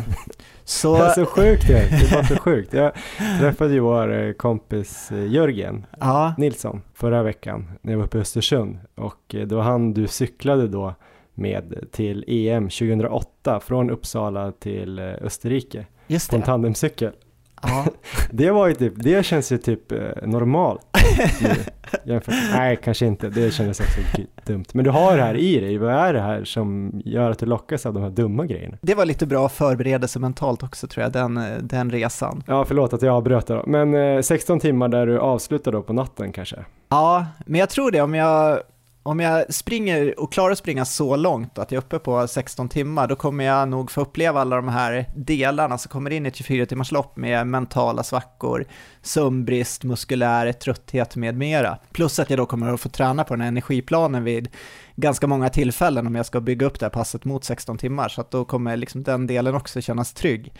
[0.68, 2.72] så, Det är så sjukt det, det är bara så sjukt.
[2.72, 2.92] Jag
[3.40, 8.18] träffade ju vår eh, kompis eh, Jörgen ja, Nilsson förra veckan när jag var uppe
[8.18, 8.78] i Östersund.
[8.94, 10.94] Och eh, det var han du cyklade då
[11.34, 15.86] med till EM 2008 från Uppsala till Österrike.
[16.06, 17.12] Just på en tandemcykel.
[17.62, 17.86] Ja.
[18.30, 20.80] Det var ju typ, det känns ju typ eh, normalt.
[22.52, 23.28] Nej, kanske inte.
[23.28, 24.00] Det kändes också
[24.46, 24.64] dumt.
[24.72, 25.78] Men du har det här i dig.
[25.78, 28.76] Vad är det här som gör att du lockas av de här dumma grejerna?
[28.80, 32.42] Det var lite bra förberedelse mentalt också tror jag, den, den resan.
[32.46, 33.64] Ja, förlåt att jag avbröt då.
[33.66, 36.56] Men eh, 16 timmar där du avslutar då på natten kanske?
[36.88, 38.60] Ja, men jag tror det om jag
[39.06, 42.68] om jag springer och klarar att springa så långt att jag är uppe på 16
[42.68, 46.28] timmar, då kommer jag nog få uppleva alla de här delarna som kommer in i
[46.28, 48.64] ett 24 timmars lopp med mentala svackor,
[49.02, 51.78] sömnbrist, muskulär trötthet med mera.
[51.92, 54.48] Plus att jag då kommer att få träna på den här energiplanen vid
[54.96, 58.20] ganska många tillfällen om jag ska bygga upp det här passet mot 16 timmar, så
[58.20, 60.52] att då kommer liksom den delen också kännas trygg.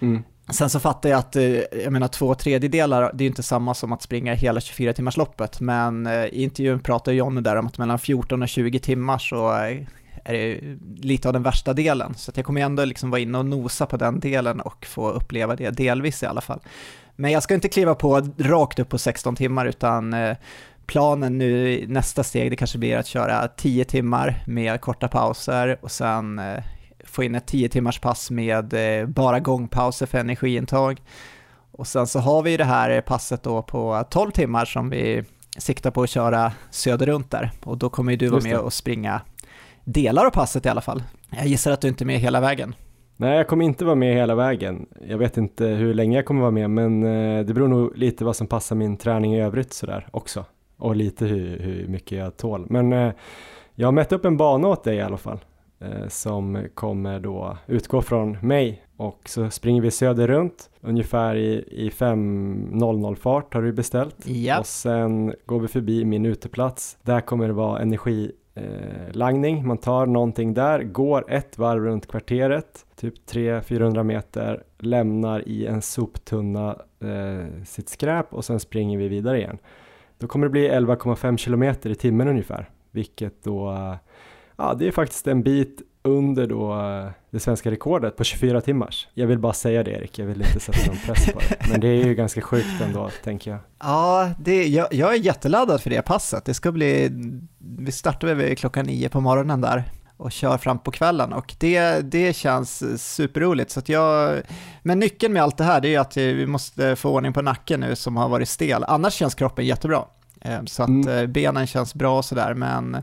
[0.00, 0.22] Mm.
[0.50, 1.44] Sen så fattar jag att, eh,
[1.82, 5.16] jag menar två tredjedelar, det är ju inte samma som att springa hela 24 timmars
[5.16, 9.18] loppet, men eh, i intervjun pratar Jonny där om att mellan 14 och 20 timmar
[9.18, 9.78] så eh,
[10.24, 10.60] är det
[10.96, 12.14] lite av den värsta delen.
[12.14, 15.10] Så att jag kommer ändå liksom vara inne och nosa på den delen och få
[15.10, 16.60] uppleva det delvis i alla fall.
[17.16, 20.14] Men jag ska inte kliva på rakt upp på 16 timmar utan
[20.86, 25.90] planen nu, nästa steg, det kanske blir att köra 10 timmar med korta pauser och
[25.90, 26.40] sen
[27.06, 31.02] få in ett 10 timmars pass med eh, bara gångpauser för energiintag.
[31.72, 35.24] Och sen så har vi det här passet då på 12 timmar som vi
[35.58, 39.20] siktar på att köra söderrunt där och då kommer ju du vara med och springa
[39.84, 41.02] delar av passet i alla fall.
[41.30, 42.74] Jag gissar att du inte är med hela vägen.
[43.16, 44.86] Nej, jag kommer inte vara med hela vägen.
[45.08, 48.24] Jag vet inte hur länge jag kommer vara med, men eh, det beror nog lite
[48.24, 50.44] vad som passar min träning i övrigt sådär också.
[50.76, 52.66] Och lite hur, hur mycket jag tål.
[52.70, 53.12] Men eh,
[53.74, 55.38] jag har mätt upp en bana åt dig i alla fall.
[55.84, 61.64] Eh, som kommer då utgå från mig och så springer vi söder runt ungefär i,
[61.70, 64.58] i 5.00 fart har du beställt ja.
[64.58, 66.98] och sen går vi förbi min uteplats.
[67.02, 69.58] Där kommer det vara energilagning.
[69.58, 75.66] Eh, Man tar någonting där, går ett varv runt kvarteret, typ 300-400 meter, lämnar i
[75.66, 79.58] en soptunna eh, sitt skräp och sen springer vi vidare igen.
[80.18, 83.70] Då kommer det bli 11,5 kilometer i timmen ungefär, vilket då
[84.56, 89.08] Ja, det är faktiskt en bit under då eh, det svenska rekordet på 24 timmars.
[89.14, 91.70] Jag vill bara säga det Erik, jag vill inte sätta någon press på det.
[91.70, 93.60] Men det är ju ganska sjukt ändå, tänker jag.
[93.78, 96.44] Ja, det, jag, jag är jätteladdad för det passet.
[96.44, 97.10] Det ska bli,
[97.78, 99.84] vi startar väl klockan nio på morgonen där
[100.16, 103.70] och kör fram på kvällen och det, det känns superroligt.
[103.70, 104.42] Så att jag,
[104.82, 107.42] men nyckeln med allt det här det är ju att vi måste få ordning på
[107.42, 108.84] nacken nu som har varit stel.
[108.88, 110.04] Annars känns kroppen jättebra.
[110.40, 111.08] Eh, så att mm.
[111.08, 113.02] Eh, benen känns bra och sådär men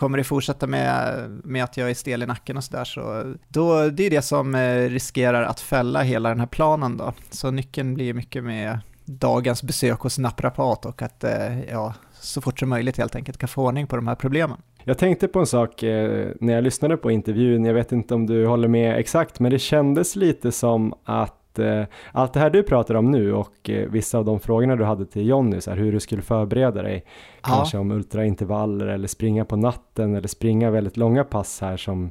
[0.00, 3.88] kommer det fortsätta med, med att jag är stel i nacken och sådär så då,
[3.88, 7.12] det är det som eh, riskerar att fälla hela den här planen då.
[7.30, 12.58] Så nyckeln blir mycket med dagens besök hos naprapat och att eh, ja, så fort
[12.58, 14.58] som möjligt helt enkelt kan få ordning på de här problemen.
[14.84, 18.26] Jag tänkte på en sak eh, när jag lyssnade på intervjun, jag vet inte om
[18.26, 22.62] du håller med exakt, men det kändes lite som att eh, allt det här du
[22.62, 25.78] pratar om nu och eh, vissa av de frågorna du hade till Jonny, så här,
[25.78, 27.04] hur du skulle förbereda dig,
[27.42, 27.48] ja.
[27.48, 32.10] kanske om ultraintervaller eller springa på natten eller springa väldigt långa pass här som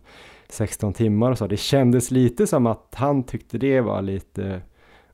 [0.49, 1.47] 16 timmar och så.
[1.47, 4.61] Det kändes lite som att han tyckte det var lite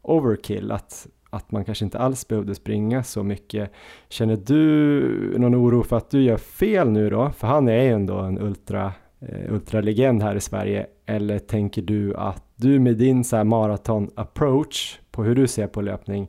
[0.02, 3.72] overkill, att att man kanske inte alls behövde springa så mycket.
[4.10, 7.32] Känner du någon oro för att du gör fel nu då?
[7.38, 8.94] För han är ju ändå en ultra,
[9.30, 10.86] Eh, ultralegend här i Sverige.
[11.06, 15.68] Eller tänker du att du med din så här maraton approach på hur du ser
[15.68, 16.28] på löpning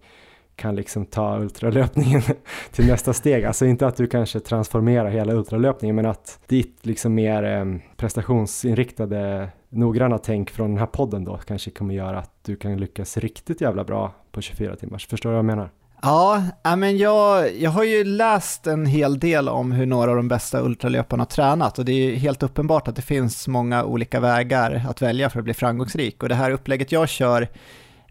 [0.56, 2.22] kan liksom ta ultralöpningen
[2.72, 3.44] till nästa steg.
[3.44, 7.64] Alltså inte att du kanske transformerar hela ultralöpningen men att ditt liksom mer eh,
[7.96, 13.16] prestationsinriktade noggranna tänk från den här podden då kanske kommer göra att du kan lyckas
[13.16, 15.06] riktigt jävla bra på 24 timmars.
[15.06, 15.70] Förstår du vad jag menar?
[16.06, 16.42] Ja,
[16.76, 20.60] men jag, jag har ju läst en hel del om hur några av de bästa
[20.60, 25.02] ultralöparna har tränat och det är helt uppenbart att det finns många olika vägar att
[25.02, 27.42] välja för att bli framgångsrik och det här upplägget jag kör,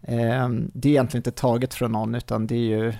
[0.02, 2.92] eh, det är egentligen inte taget från någon utan det är ju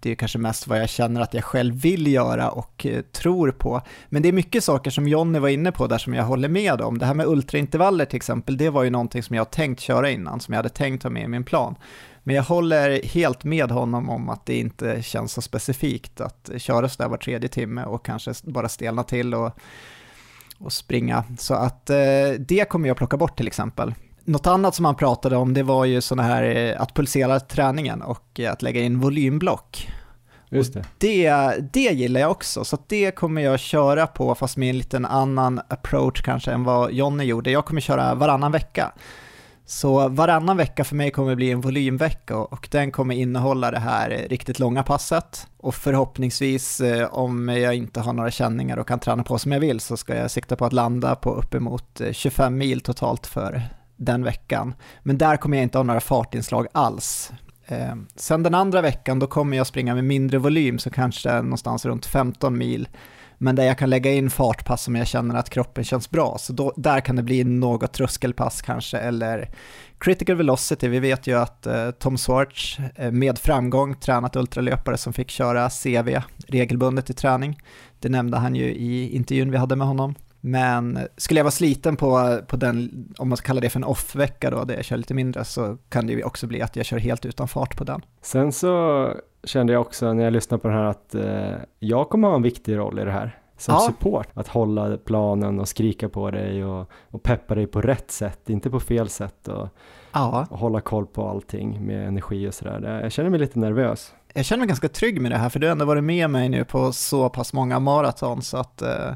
[0.00, 3.50] det är kanske mest vad jag känner att jag själv vill göra och eh, tror
[3.50, 3.80] på.
[4.08, 6.80] Men det är mycket saker som Jonny var inne på där som jag håller med
[6.80, 6.98] om.
[6.98, 10.40] Det här med ultraintervaller till exempel, det var ju någonting som jag tänkt köra innan,
[10.40, 11.74] som jag hade tänkt ha med i min plan.
[12.26, 16.88] Men jag håller helt med honom om att det inte känns så specifikt att köra
[16.88, 19.58] sådär var tredje timme och kanske bara stelna till och,
[20.58, 21.24] och springa.
[21.38, 21.96] Så att eh,
[22.38, 23.94] det kommer jag plocka bort till exempel.
[24.24, 28.02] Något annat som han pratade om det var ju sådana här eh, att pulsera träningen
[28.02, 29.88] och att lägga in volymblock.
[30.48, 30.84] Just det.
[30.98, 31.54] det.
[31.72, 35.60] Det gillar jag också, så det kommer jag köra på fast med en liten annan
[35.68, 37.50] approach kanske än vad Jonny gjorde.
[37.50, 38.92] Jag kommer köra varannan vecka.
[39.68, 44.26] Så varannan vecka för mig kommer bli en volymvecka och den kommer innehålla det här
[44.30, 45.46] riktigt långa passet.
[45.56, 49.60] Och förhoppningsvis eh, om jag inte har några känningar och kan träna på som jag
[49.60, 53.62] vill så ska jag sikta på att landa på uppemot eh, 25 mil totalt för
[53.96, 54.74] den veckan.
[55.02, 57.32] Men där kommer jag inte ha några fartinslag alls.
[57.66, 61.84] Ehm, sen den andra veckan då kommer jag springa med mindre volym, så kanske någonstans
[61.86, 62.88] runt 15 mil.
[63.38, 66.36] Men där jag kan lägga in fartpass som jag känner att kroppen känns bra.
[66.38, 69.50] Så då, där kan det bli något tröskelpass kanske, eller
[69.98, 70.88] critical velocity.
[70.88, 75.70] Vi vet ju att eh, Tom Swartz eh, med framgång tränat ultralöpare som fick köra
[75.70, 77.58] CV regelbundet i träning.
[77.98, 80.14] Det nämnde han ju i intervjun vi hade med honom.
[80.46, 83.84] Men skulle jag vara sliten på, på den, om man ska kalla det för en
[83.84, 86.86] off-vecka då, där jag kör lite mindre, så kan det ju också bli att jag
[86.86, 88.02] kör helt utan fart på den.
[88.22, 89.12] Sen så
[89.44, 92.42] kände jag också när jag lyssnade på den här att eh, jag kommer ha en
[92.42, 93.80] viktig roll i det här som ja.
[93.80, 94.28] support.
[94.34, 98.70] Att hålla planen och skrika på dig och, och peppa dig på rätt sätt, inte
[98.70, 99.68] på fel sätt och,
[100.12, 100.46] ja.
[100.50, 103.00] och hålla koll på allting med energi och sådär.
[103.02, 104.14] Jag känner mig lite nervös.
[104.34, 106.48] Jag känner mig ganska trygg med det här, för du har ändå varit med mig
[106.48, 109.12] nu på så pass många maraton så att eh,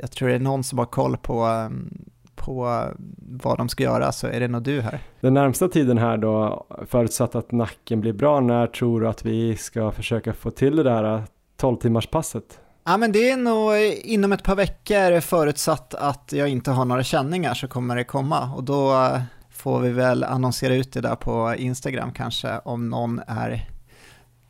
[0.00, 2.04] jag tror det är någon som har koll på um,
[2.38, 2.84] på
[3.18, 5.00] vad de ska göra så är det nog du här.
[5.20, 9.56] Den närmsta tiden här då, förutsatt att nacken blir bra, när tror du att vi
[9.56, 11.22] ska försöka få till det där
[11.56, 12.60] 12 timmars passet?
[12.84, 17.02] Ja men det är nog inom ett par veckor förutsatt att jag inte har några
[17.02, 19.10] känningar så kommer det komma och då
[19.50, 23.68] får vi väl annonsera ut det där på Instagram kanske om någon är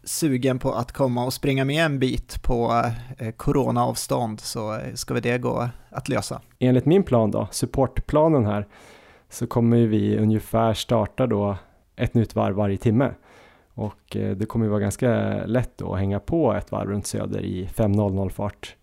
[0.09, 2.85] sugen på att komma och springa med en bit på
[3.19, 6.41] eh, coronaavstånd så eh, ska vi det gå att lösa.
[6.59, 8.67] Enligt min plan då, supportplanen här,
[9.29, 11.57] så kommer vi ungefär starta då
[11.97, 13.11] ett nytt varv varje timme.
[13.75, 15.11] Och eh, det kommer ju vara ganska
[15.47, 18.77] lätt då att hänga på ett varv runt Söder i 5.00 fart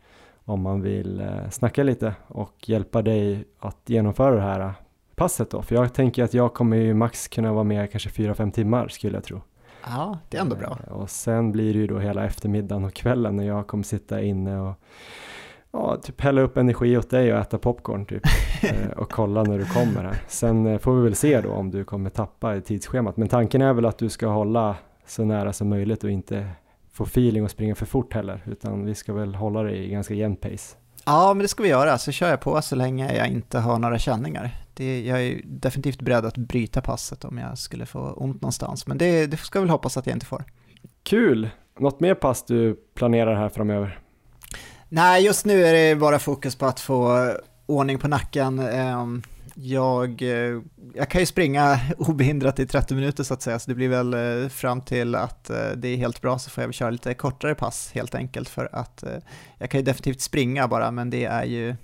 [0.48, 4.74] om man vill snacka lite och hjälpa dig att genomföra det här
[5.16, 5.62] passet då.
[5.62, 9.18] För jag tänker att jag kommer ju max kunna vara med kanske 4-5 timmar skulle
[9.18, 9.42] jag tro.
[9.86, 10.78] Ja, det är ändå bra.
[10.88, 14.22] Eh, och sen blir det ju då hela eftermiddagen och kvällen när jag kommer sitta
[14.22, 14.74] inne och
[15.72, 18.24] ja, typ hälla upp energi åt dig och äta popcorn typ
[18.64, 20.22] eh, och kolla när du kommer här.
[20.28, 23.18] Sen eh, får vi väl se då om du kommer tappa i tidsschemat.
[23.18, 24.76] Men tanken är väl att du ska hålla
[25.06, 26.50] så nära som möjligt och inte
[26.92, 30.14] få feeling och springa för fort heller, utan vi ska väl hålla det i ganska
[30.14, 30.78] jämn pace.
[31.06, 33.80] Ja, men det ska vi göra, så kör jag på så länge jag inte har
[33.80, 34.52] några känningar.
[34.74, 38.98] Det, jag är definitivt beredd att bryta passet om jag skulle få ont någonstans, men
[38.98, 40.44] det, det ska väl hoppas att jag inte får.
[41.04, 41.50] Kul!
[41.80, 44.00] Något mer pass du planerar här framöver?
[44.90, 47.32] Nej, just nu är det bara fokus på att få
[47.66, 48.60] ordning på nacken.
[49.58, 50.62] Jag, eh,
[50.94, 54.14] jag kan ju springa obehindrat i 30 minuter så att säga, så det blir väl
[54.14, 57.14] eh, fram till att eh, det är helt bra så får jag väl köra lite
[57.14, 59.04] kortare pass helt enkelt för att
[59.58, 61.76] jag kan ju definitivt springa bara, men det är ju,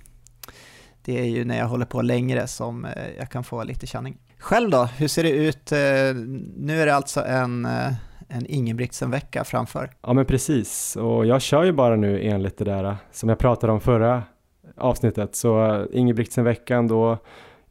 [1.02, 2.86] det är ju när jag håller på längre som
[3.18, 4.18] jag kan få lite känning.
[4.38, 5.70] Själv då, hur ser det ut?
[6.56, 7.68] Nu är det alltså en
[8.28, 9.90] en Ingebrigtsen-vecka framför.
[10.02, 13.72] Ja men precis, och jag kör ju bara nu enligt det där som jag pratade
[13.72, 14.22] om förra
[14.76, 15.36] avsnittet.
[15.36, 17.18] Så Ingebrigtsen-veckan då,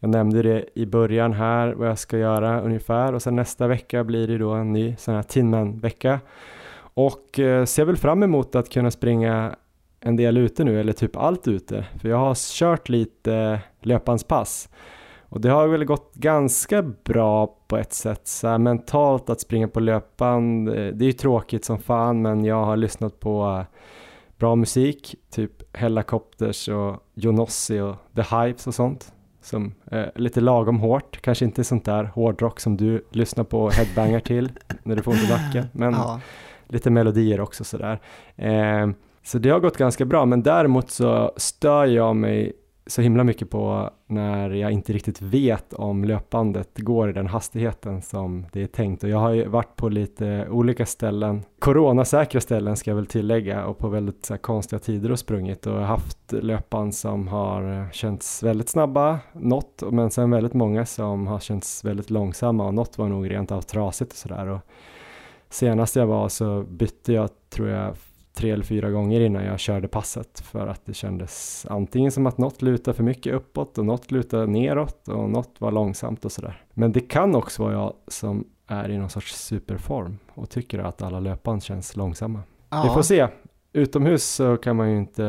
[0.03, 4.03] jag nämnde det i början här vad jag ska göra ungefär och sen nästa vecka
[4.03, 6.19] blir det då en ny sån här Tinman-vecka.
[6.93, 9.55] Och eh, ser väl fram emot att kunna springa
[9.99, 11.85] en del ute nu, eller typ allt ute.
[12.01, 14.69] För jag har kört lite löpanspass
[15.31, 19.67] och det har väl gått ganska bra på ett sätt så här, mentalt att springa
[19.67, 20.69] på löpband.
[20.69, 23.77] Eh, det är ju tråkigt som fan men jag har lyssnat på eh,
[24.37, 29.13] bra musik, typ Hellacopters och Jonossi och The Hypes och sånt.
[29.41, 33.73] Som är lite lagom hårt, kanske inte sånt där hårdrock som du lyssnar på och
[33.73, 34.51] headbangar till
[34.83, 36.19] när du får ont i nacken, men ja.
[36.67, 37.99] lite melodier också sådär.
[38.35, 38.89] Eh,
[39.23, 42.53] så det har gått ganska bra, men däremot så stör jag mig
[42.85, 48.01] så himla mycket på när jag inte riktigt vet om löpbandet går i den hastigheten
[48.01, 49.03] som det är tänkt.
[49.03, 53.65] Och jag har ju varit på lite olika ställen, coronasäkra ställen ska jag väl tillägga
[53.65, 55.67] och på väldigt så här, konstiga tider och sprungit.
[55.67, 61.39] Och haft löpband som har känts väldigt snabba, något, men sen väldigt många som har
[61.39, 64.47] känts väldigt långsamma och något var nog rent av trasigt och sådär.
[64.47, 64.59] Och
[65.49, 67.95] senast jag var så bytte jag tror jag
[68.33, 72.37] tre eller fyra gånger innan jag körde passet för att det kändes antingen som att
[72.37, 76.63] något lutar för mycket uppåt och något lutar neråt och något var långsamt och sådär.
[76.73, 81.01] Men det kan också vara jag som är i någon sorts superform och tycker att
[81.01, 82.39] alla löpband känns långsamma.
[82.69, 82.83] Ja.
[82.83, 83.27] Vi får se.
[83.73, 85.23] Utomhus så kan man ju inte,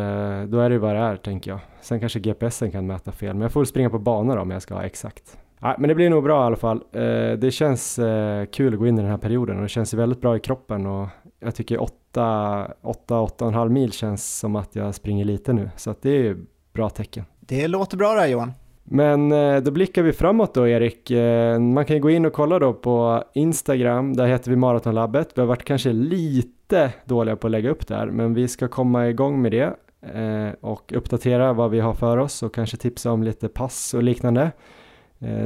[0.47, 1.61] då är det ju vad det är tänker jag.
[1.81, 4.63] Sen kanske GPSen kan mäta fel, men jag får väl springa på banor om jag
[4.63, 5.39] ska ha exakt.
[5.59, 6.83] Nej, men det blir nog bra i alla fall.
[6.93, 9.95] Eh, det känns eh, kul att gå in i den här perioden och det känns
[9.95, 11.09] väldigt bra i kroppen och
[11.41, 11.83] jag tycker
[12.21, 16.37] 8-8,5 mil känns som att jag springer lite nu, så att det är
[16.73, 17.25] bra tecken.
[17.41, 18.53] Det låter bra där Johan.
[18.85, 21.11] Men eh, då blickar vi framåt då Erik.
[21.11, 25.31] Eh, man kan ju gå in och kolla då på Instagram, där heter vi Maratonlabbet.
[25.35, 29.09] Vi har varit kanske lite dåliga på att lägga upp där, men vi ska komma
[29.09, 29.75] igång med det
[30.15, 34.03] eh, och uppdatera vad vi har för oss och kanske tipsa om lite pass och
[34.03, 34.51] liknande.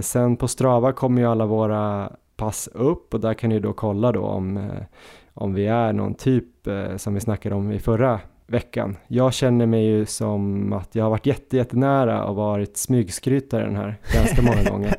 [0.01, 4.13] Sen på Strava kommer ju alla våra pass upp och där kan ni då kolla
[4.13, 4.71] då om,
[5.37, 8.97] om vi är någon typ eh, som vi snackade om i förra veckan.
[9.07, 13.77] Jag känner mig ju som att jag har varit jätte, jättenära och varit smygskrytare den
[13.77, 14.95] här ganska många gånger.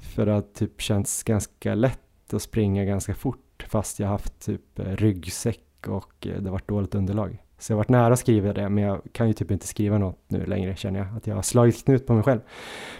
[0.00, 5.88] För att typ känns ganska lätt att springa ganska fort fast jag haft typ ryggsäck
[5.88, 7.42] och det har varit dåligt underlag.
[7.58, 9.98] Så jag har varit nära att skriva det, men jag kan ju typ inte skriva
[9.98, 12.40] något nu längre känner jag, att jag har slagit knut på mig själv.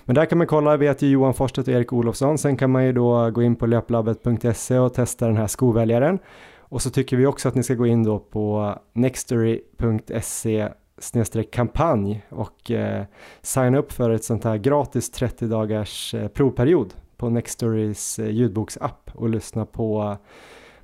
[0.05, 2.39] Men där kan man kolla, vi heter Johan Forsstedt och Erik Olofsson.
[2.39, 6.19] Sen kan man ju då gå in på löplabbet.se och testa den här skoväljaren.
[6.69, 10.69] Och så tycker vi också att ni ska gå in då på nextory.se
[11.51, 13.05] kampanj och eh,
[13.43, 19.11] signa upp för ett sånt här gratis 30 dagars eh, provperiod på Nextorys eh, ljudboksapp
[19.15, 20.17] och lyssna på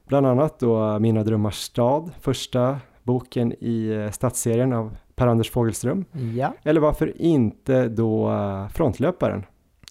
[0.05, 6.05] bland annat då Mina drömmars stad, första boken i eh, stadsserien av Per-Anders Fogelström.
[6.37, 6.55] Ja.
[6.63, 9.47] Eller varför inte då eh, Frontlöparen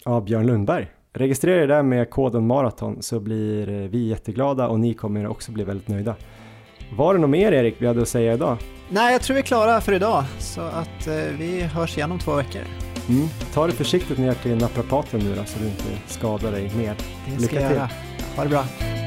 [0.06, 0.88] av Björn Lundberg.
[1.14, 5.52] Registrera er där med koden maraton så blir eh, vi jätteglada och ni kommer också
[5.52, 6.16] bli väldigt nöjda.
[6.98, 8.58] Var det något mer Erik vi hade att säga idag?
[8.90, 12.20] Nej, jag tror vi är klara för idag så att eh, vi hörs igen om
[12.20, 12.62] två veckor.
[13.10, 13.28] Mm.
[13.54, 16.96] Ta det försiktigt ner till naprapaten nu då så du inte skadar dig mer.
[17.26, 17.78] Det ska Lycka jag till!
[17.78, 17.90] göra.
[18.36, 19.01] Ha det bra!